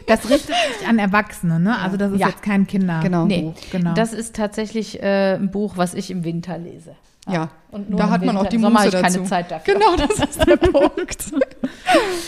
Das 0.07 0.29
richtet 0.29 0.55
sich 0.79 0.87
an 0.87 0.97
Erwachsene, 0.99 1.59
ne? 1.59 1.77
Also 1.79 1.97
das 1.97 2.11
ist 2.13 2.19
Ja. 2.19 2.29
jetzt 2.29 2.41
kein 2.41 2.65
Kinder. 2.67 3.01
Genau. 3.03 3.25
Nee, 3.25 3.53
Genau. 3.71 3.93
das 3.93 4.13
ist 4.13 4.35
tatsächlich 4.35 5.01
äh, 5.01 5.35
ein 5.35 5.51
Buch, 5.51 5.77
was 5.77 5.93
ich 5.93 6.09
im 6.11 6.23
Winter 6.23 6.57
lese. 6.57 6.95
Ja, 7.29 7.49
Und 7.71 7.89
nur 7.89 7.99
da 7.99 8.09
hat 8.09 8.23
man 8.25 8.37
auch 8.37 8.47
die 8.47 8.57
Sommer 8.59 8.83
Muße 8.83 8.91
dazu. 8.91 9.03
keine 9.17 9.23
Zeit 9.25 9.51
dafür. 9.51 9.73
Genau, 9.73 9.95
das 9.95 10.19
ist 10.19 10.47
der 10.47 10.55
Punkt. 10.57 11.33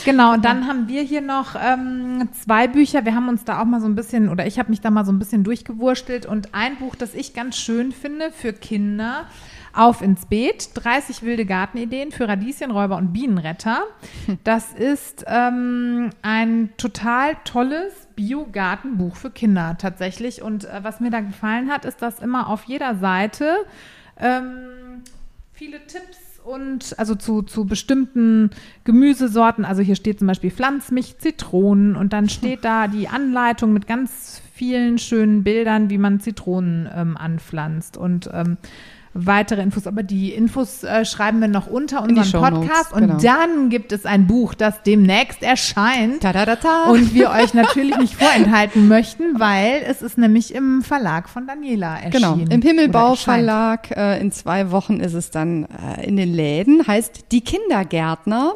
Genau, 0.06 0.34
und 0.34 0.44
dann 0.46 0.68
haben 0.68 0.88
wir 0.88 1.02
hier 1.04 1.22
noch 1.22 1.56
ähm, 1.62 2.30
zwei 2.44 2.68
Bücher. 2.68 3.06
Wir 3.06 3.16
haben 3.16 3.30
uns 3.30 3.44
da 3.46 3.62
auch 3.62 3.66
mal 3.66 3.80
so 3.82 3.88
ein 3.88 3.96
bisschen, 3.96 4.30
oder 4.30 4.46
ich 4.46 4.60
habe 4.60 4.70
mich 4.70 4.82
da 4.82 4.90
mal 4.90 5.06
so 5.06 5.12
ein 5.12 5.20
bisschen 5.20 5.44
durchgewurstelt. 5.44 6.26
Und 6.26 6.54
ein 6.54 6.78
Buch, 6.78 6.96
das 6.96 7.14
ich 7.14 7.34
ganz 7.34 7.58
schön 7.58 7.92
finde 7.92 8.32
für 8.32 8.54
Kinder, 8.54 9.26
Auf 9.72 10.02
ins 10.02 10.26
Beet, 10.26 10.72
30 10.74 11.22
wilde 11.22 11.46
Gartenideen 11.46 12.12
für 12.12 12.28
Radieschenräuber 12.28 12.98
und 12.98 13.14
Bienenretter. 13.14 13.84
Das 14.44 14.74
ist 14.74 15.26
ähm, 15.28 16.10
ein 16.24 16.72
total 16.78 17.38
tolles 17.46 17.94
Biogartenbuch 18.16 19.16
für 19.16 19.30
Kinder 19.30 19.76
tatsächlich. 19.80 20.42
Und 20.42 20.66
äh, 20.66 20.80
was 20.84 21.00
mir 21.00 21.12
da 21.12 21.20
gefallen 21.22 21.70
hat, 21.70 21.86
ist, 21.86 22.02
dass 22.02 22.20
immer 22.20 22.50
auf 22.50 22.64
jeder 22.64 22.96
Seite 22.96 23.58
ähm, 24.22 24.89
viele 25.60 25.86
Tipps 25.88 26.40
und 26.46 26.98
also 26.98 27.16
zu, 27.16 27.42
zu 27.42 27.66
bestimmten 27.66 28.50
Gemüsesorten. 28.86 29.66
Also 29.66 29.82
hier 29.82 29.98
steht 29.98 30.20
zum 30.20 30.28
Beispiel 30.30 30.52
Pflanzmilch, 30.52 31.18
Zitronen 31.18 31.98
und 31.98 32.14
dann 32.14 32.30
steht 32.30 32.64
da 32.64 32.88
die 32.88 33.10
Anleitung 33.10 33.74
mit 33.74 33.86
ganz 33.86 34.42
vielen 34.54 34.98
schönen 35.00 35.44
Bildern, 35.44 35.90
wie 35.90 35.98
man 35.98 36.22
Zitronen 36.22 36.90
ähm, 36.96 37.18
anpflanzt 37.18 37.98
und 37.98 38.30
ähm, 38.34 38.56
weitere 39.14 39.62
Infos. 39.62 39.88
Aber 39.88 40.04
die 40.04 40.32
Infos 40.32 40.84
äh, 40.84 41.06
schreiben 41.06 41.40
wir 41.42 41.48
noch 41.48 41.68
unter 41.68 42.04
unseren 42.04 42.26
Shownotes, 42.26 42.68
Podcast 42.68 42.94
und 42.94 43.02
genau. 43.02 43.18
dann 43.20 43.70
gibt 43.70 43.92
es 43.92 44.06
ein 44.06 44.28
Buch, 44.28 44.54
das 44.54 44.84
demnächst 44.84 45.44
erscheint. 45.44 46.22
Ta 46.22 46.32
-da 46.32 46.44
-da 46.46 46.58
-ta. 46.60 46.90
Und 46.92 47.14
wir 47.14 47.30
euch 47.32 47.54
natürlich 47.54 47.98
nicht 47.98 48.16
vorenthalten 48.16 48.88
möchten, 48.88 49.40
weil 49.40 49.82
es 49.88 50.02
ist 50.02 50.18
nämlich 50.18 50.54
im 50.54 50.82
Verlag 50.82 51.30
von 51.30 51.48
Daniela 51.48 51.98
Genau, 52.12 52.32
erschienen. 52.34 52.52
im 52.52 52.62
Himmelbau. 52.62 53.16
Verlag. 53.16 53.92
Äh, 53.96 54.20
in 54.22 54.32
zwei 54.32 54.72
Wochen 54.72 55.00
ist 55.00 55.14
es 55.14 55.32
dann 55.32 55.66
äh, 55.66 56.06
in 56.08 56.16
den 56.16 56.34
Läden. 56.34 56.86
Heißt 56.86 57.26
Die 57.32 57.42
Kindergärtner. 57.42 58.56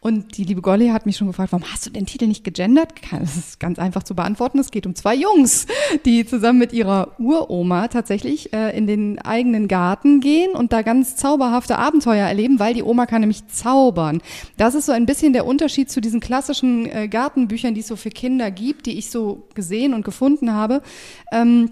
Und 0.00 0.36
die 0.36 0.44
liebe 0.44 0.60
Golly 0.60 0.88
hat 0.88 1.06
mich 1.06 1.16
schon 1.16 1.28
gefragt, 1.28 1.52
warum 1.52 1.64
hast 1.72 1.86
du 1.86 1.90
den 1.90 2.04
Titel 2.04 2.26
nicht 2.26 2.44
gegendert? 2.44 2.92
Das 3.10 3.36
ist 3.36 3.58
ganz 3.58 3.78
einfach 3.78 4.02
zu 4.02 4.14
beantworten. 4.14 4.58
Es 4.58 4.70
geht 4.70 4.86
um 4.86 4.94
zwei 4.94 5.14
Jungs, 5.14 5.66
die 6.04 6.26
zusammen 6.26 6.58
mit 6.58 6.72
ihrer 6.74 7.18
Uroma 7.18 7.88
tatsächlich 7.88 8.52
äh, 8.52 8.76
in 8.76 8.86
den 8.86 9.18
eigenen 9.18 9.66
Garten 9.66 9.93
gehen 10.02 10.52
und 10.52 10.72
da 10.72 10.82
ganz 10.82 11.16
zauberhafte 11.16 11.78
Abenteuer 11.78 12.26
erleben, 12.26 12.58
weil 12.58 12.74
die 12.74 12.82
Oma 12.82 13.06
kann 13.06 13.20
nämlich 13.20 13.46
zaubern. 13.48 14.20
Das 14.56 14.74
ist 14.74 14.86
so 14.86 14.92
ein 14.92 15.06
bisschen 15.06 15.32
der 15.32 15.46
Unterschied 15.46 15.90
zu 15.90 16.00
diesen 16.00 16.20
klassischen 16.20 16.86
äh, 16.86 17.08
Gartenbüchern, 17.08 17.74
die 17.74 17.80
es 17.80 17.88
so 17.88 17.96
für 17.96 18.10
Kinder 18.10 18.50
gibt, 18.50 18.86
die 18.86 18.98
ich 18.98 19.10
so 19.10 19.46
gesehen 19.54 19.94
und 19.94 20.04
gefunden 20.04 20.52
habe. 20.52 20.82
Ähm, 21.32 21.70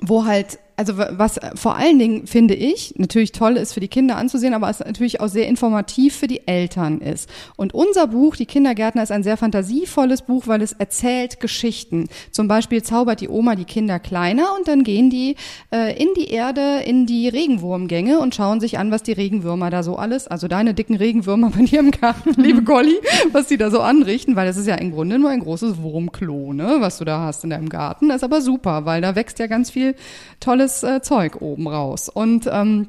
wo 0.00 0.24
halt, 0.24 0.58
also 0.76 0.98
wa- 0.98 1.10
was 1.12 1.36
äh, 1.38 1.50
vor 1.54 1.76
allen 1.76 1.98
Dingen 1.98 2.26
finde 2.26 2.54
ich 2.54 2.94
natürlich 2.96 3.32
toll 3.32 3.56
ist 3.56 3.74
für 3.74 3.80
die 3.80 3.88
Kinder 3.88 4.16
anzusehen, 4.16 4.54
aber 4.54 4.68
es 4.68 4.80
natürlich 4.80 5.20
auch 5.20 5.28
sehr 5.28 5.46
informativ 5.46 6.16
für 6.16 6.26
die 6.26 6.46
Eltern 6.48 7.00
ist. 7.00 7.28
Und 7.56 7.74
unser 7.74 8.06
Buch, 8.08 8.36
Die 8.36 8.46
Kindergärtner, 8.46 9.02
ist 9.02 9.12
ein 9.12 9.22
sehr 9.22 9.36
fantasievolles 9.36 10.22
Buch, 10.22 10.44
weil 10.46 10.62
es 10.62 10.72
erzählt 10.72 11.38
Geschichten. 11.40 12.08
Zum 12.32 12.48
Beispiel 12.48 12.82
zaubert 12.82 13.20
die 13.20 13.28
Oma 13.28 13.54
die 13.54 13.64
Kinder 13.64 13.98
kleiner 13.98 14.54
und 14.58 14.66
dann 14.66 14.82
gehen 14.84 15.10
die 15.10 15.36
äh, 15.72 15.96
in 16.00 16.08
die 16.16 16.28
Erde, 16.30 16.80
in 16.84 17.06
die 17.06 17.28
Regenwurmgänge 17.28 18.18
und 18.18 18.34
schauen 18.34 18.60
sich 18.60 18.78
an, 18.78 18.90
was 18.90 19.02
die 19.02 19.12
Regenwürmer 19.12 19.70
da 19.70 19.82
so 19.82 19.96
alles, 19.96 20.26
also 20.26 20.48
deine 20.48 20.74
dicken 20.74 20.96
Regenwürmer 20.96 21.50
bei 21.50 21.62
dir 21.64 21.80
im 21.80 21.90
Garten, 21.92 22.34
liebe 22.40 22.62
Golly, 22.62 22.96
was 23.32 23.46
die 23.46 23.56
da 23.58 23.70
so 23.70 23.80
anrichten, 23.80 24.34
weil 24.36 24.46
das 24.46 24.56
ist 24.56 24.66
ja 24.66 24.74
im 24.76 24.90
Grunde 24.92 25.18
nur 25.18 25.30
ein 25.30 25.40
großes 25.40 25.80
Wurmklo, 25.82 26.52
ne, 26.52 26.76
was 26.80 26.98
du 26.98 27.04
da 27.04 27.20
hast 27.20 27.44
in 27.44 27.50
deinem 27.50 27.68
Garten. 27.68 28.08
Das 28.08 28.16
ist 28.18 28.24
aber 28.24 28.40
super, 28.40 28.84
weil 28.86 29.00
da 29.00 29.14
wächst 29.14 29.38
ja 29.38 29.46
ganz 29.46 29.70
viel 29.70 29.94
tolles 30.40 30.63
äh, 30.82 31.00
Zeug 31.02 31.40
oben 31.42 31.68
raus. 31.68 32.08
Und 32.08 32.48
ähm, 32.50 32.88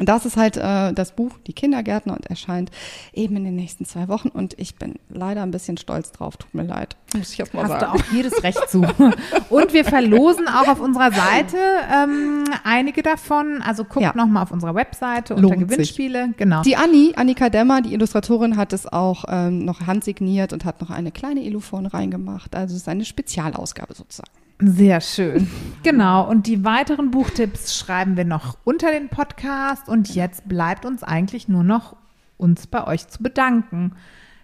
das 0.00 0.26
ist 0.26 0.36
halt 0.36 0.56
äh, 0.56 0.92
das 0.92 1.12
Buch 1.12 1.38
Die 1.46 1.52
Kindergärtner 1.52 2.14
und 2.14 2.26
erscheint 2.26 2.72
eben 3.12 3.36
in 3.36 3.44
den 3.44 3.54
nächsten 3.54 3.84
zwei 3.84 4.08
Wochen. 4.08 4.28
Und 4.28 4.58
ich 4.58 4.74
bin 4.74 4.94
leider 5.08 5.42
ein 5.44 5.52
bisschen 5.52 5.76
stolz 5.76 6.10
drauf. 6.10 6.36
Tut 6.36 6.52
mir 6.52 6.64
leid. 6.64 6.96
Muss 7.16 7.32
ich 7.32 7.38
erst 7.38 7.54
mal 7.54 7.62
Hast 7.62 7.80
sagen. 7.80 7.96
du 7.96 8.00
auch 8.00 8.12
jedes 8.12 8.42
Recht 8.42 8.68
zu. 8.68 8.80
Und 9.50 9.72
wir 9.72 9.84
verlosen 9.84 10.48
auch 10.48 10.66
auf 10.66 10.80
unserer 10.80 11.12
Seite 11.12 11.56
ähm, 11.94 12.42
einige 12.64 13.02
davon. 13.04 13.62
Also 13.62 13.84
guckt 13.84 14.00
Ja. 14.02 14.12
noch 14.16 14.26
mal 14.26 14.42
auf 14.42 14.50
unserer 14.50 14.74
Webseite 14.74 15.36
unter 15.36 15.46
Lohnt 15.48 15.60
sich. 15.60 15.68
Gewinnspiele. 15.68 16.30
Genau. 16.38 16.62
Die 16.62 16.74
Anni, 16.74 17.12
Annika 17.14 17.48
Demmer, 17.48 17.80
die 17.80 17.92
Illustratorin, 17.94 18.56
hat 18.56 18.72
es 18.72 18.92
auch 18.92 19.26
ähm, 19.28 19.64
noch 19.64 19.86
handsigniert 19.86 20.52
und 20.52 20.64
hat 20.64 20.80
noch 20.80 20.90
eine 20.90 21.12
kleine 21.12 21.44
Illuphon 21.44 21.86
reingemacht. 21.86 22.56
Also 22.56 22.74
es 22.74 22.80
ist 22.82 22.88
eine 22.88 23.04
Spezialausgabe 23.04 23.94
sozusagen. 23.94 24.30
Sehr 24.66 25.00
schön. 25.00 25.50
Genau. 25.82 26.28
Und 26.28 26.46
die 26.46 26.64
weiteren 26.64 27.10
Buchtipps 27.10 27.76
schreiben 27.76 28.16
wir 28.16 28.24
noch 28.24 28.56
unter 28.64 28.90
den 28.90 29.08
Podcast. 29.08 29.88
Und 29.88 30.14
jetzt 30.14 30.48
bleibt 30.48 30.84
uns 30.84 31.02
eigentlich 31.02 31.48
nur 31.48 31.64
noch, 31.64 31.96
uns 32.36 32.66
bei 32.66 32.86
euch 32.86 33.08
zu 33.08 33.22
bedanken. 33.22 33.92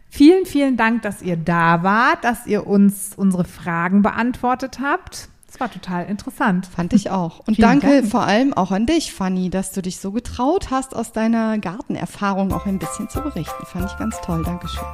Vielen, 0.08 0.44
vielen 0.44 0.76
Dank, 0.76 1.02
dass 1.02 1.22
ihr 1.22 1.36
da 1.36 1.82
wart, 1.82 2.24
dass 2.24 2.46
ihr 2.46 2.66
uns 2.66 3.12
unsere 3.16 3.44
Fragen 3.44 4.02
beantwortet 4.02 4.80
habt. 4.80 5.28
Es 5.48 5.58
war 5.58 5.70
total 5.70 6.06
interessant. 6.06 6.66
Fand 6.66 6.92
ich 6.92 7.10
auch. 7.10 7.40
Und 7.40 7.56
Vielen 7.56 7.68
danke 7.68 8.00
Dank. 8.00 8.08
vor 8.08 8.22
allem 8.22 8.52
auch 8.52 8.70
an 8.70 8.86
dich, 8.86 9.12
Fanny, 9.12 9.50
dass 9.50 9.72
du 9.72 9.82
dich 9.82 9.98
so 9.98 10.12
getraut 10.12 10.70
hast, 10.70 10.94
aus 10.94 11.12
deiner 11.12 11.58
Gartenerfahrung 11.58 12.52
auch 12.52 12.66
ein 12.66 12.78
bisschen 12.78 13.08
zu 13.08 13.20
berichten. 13.20 13.66
Fand 13.66 13.90
ich 13.90 13.98
ganz 13.98 14.20
toll. 14.20 14.42
Dankeschön. 14.44 14.84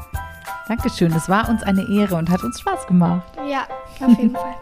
Dankeschön, 0.69 1.13
es 1.13 1.29
war 1.29 1.49
uns 1.49 1.63
eine 1.63 1.89
Ehre 1.89 2.17
und 2.17 2.29
hat 2.29 2.43
uns 2.43 2.59
Spaß 2.59 2.89
gemacht. 2.89 3.23
Ja, 3.49 3.67
auf 4.01 4.19
jeden 4.19 4.35
Fall. 4.35 4.55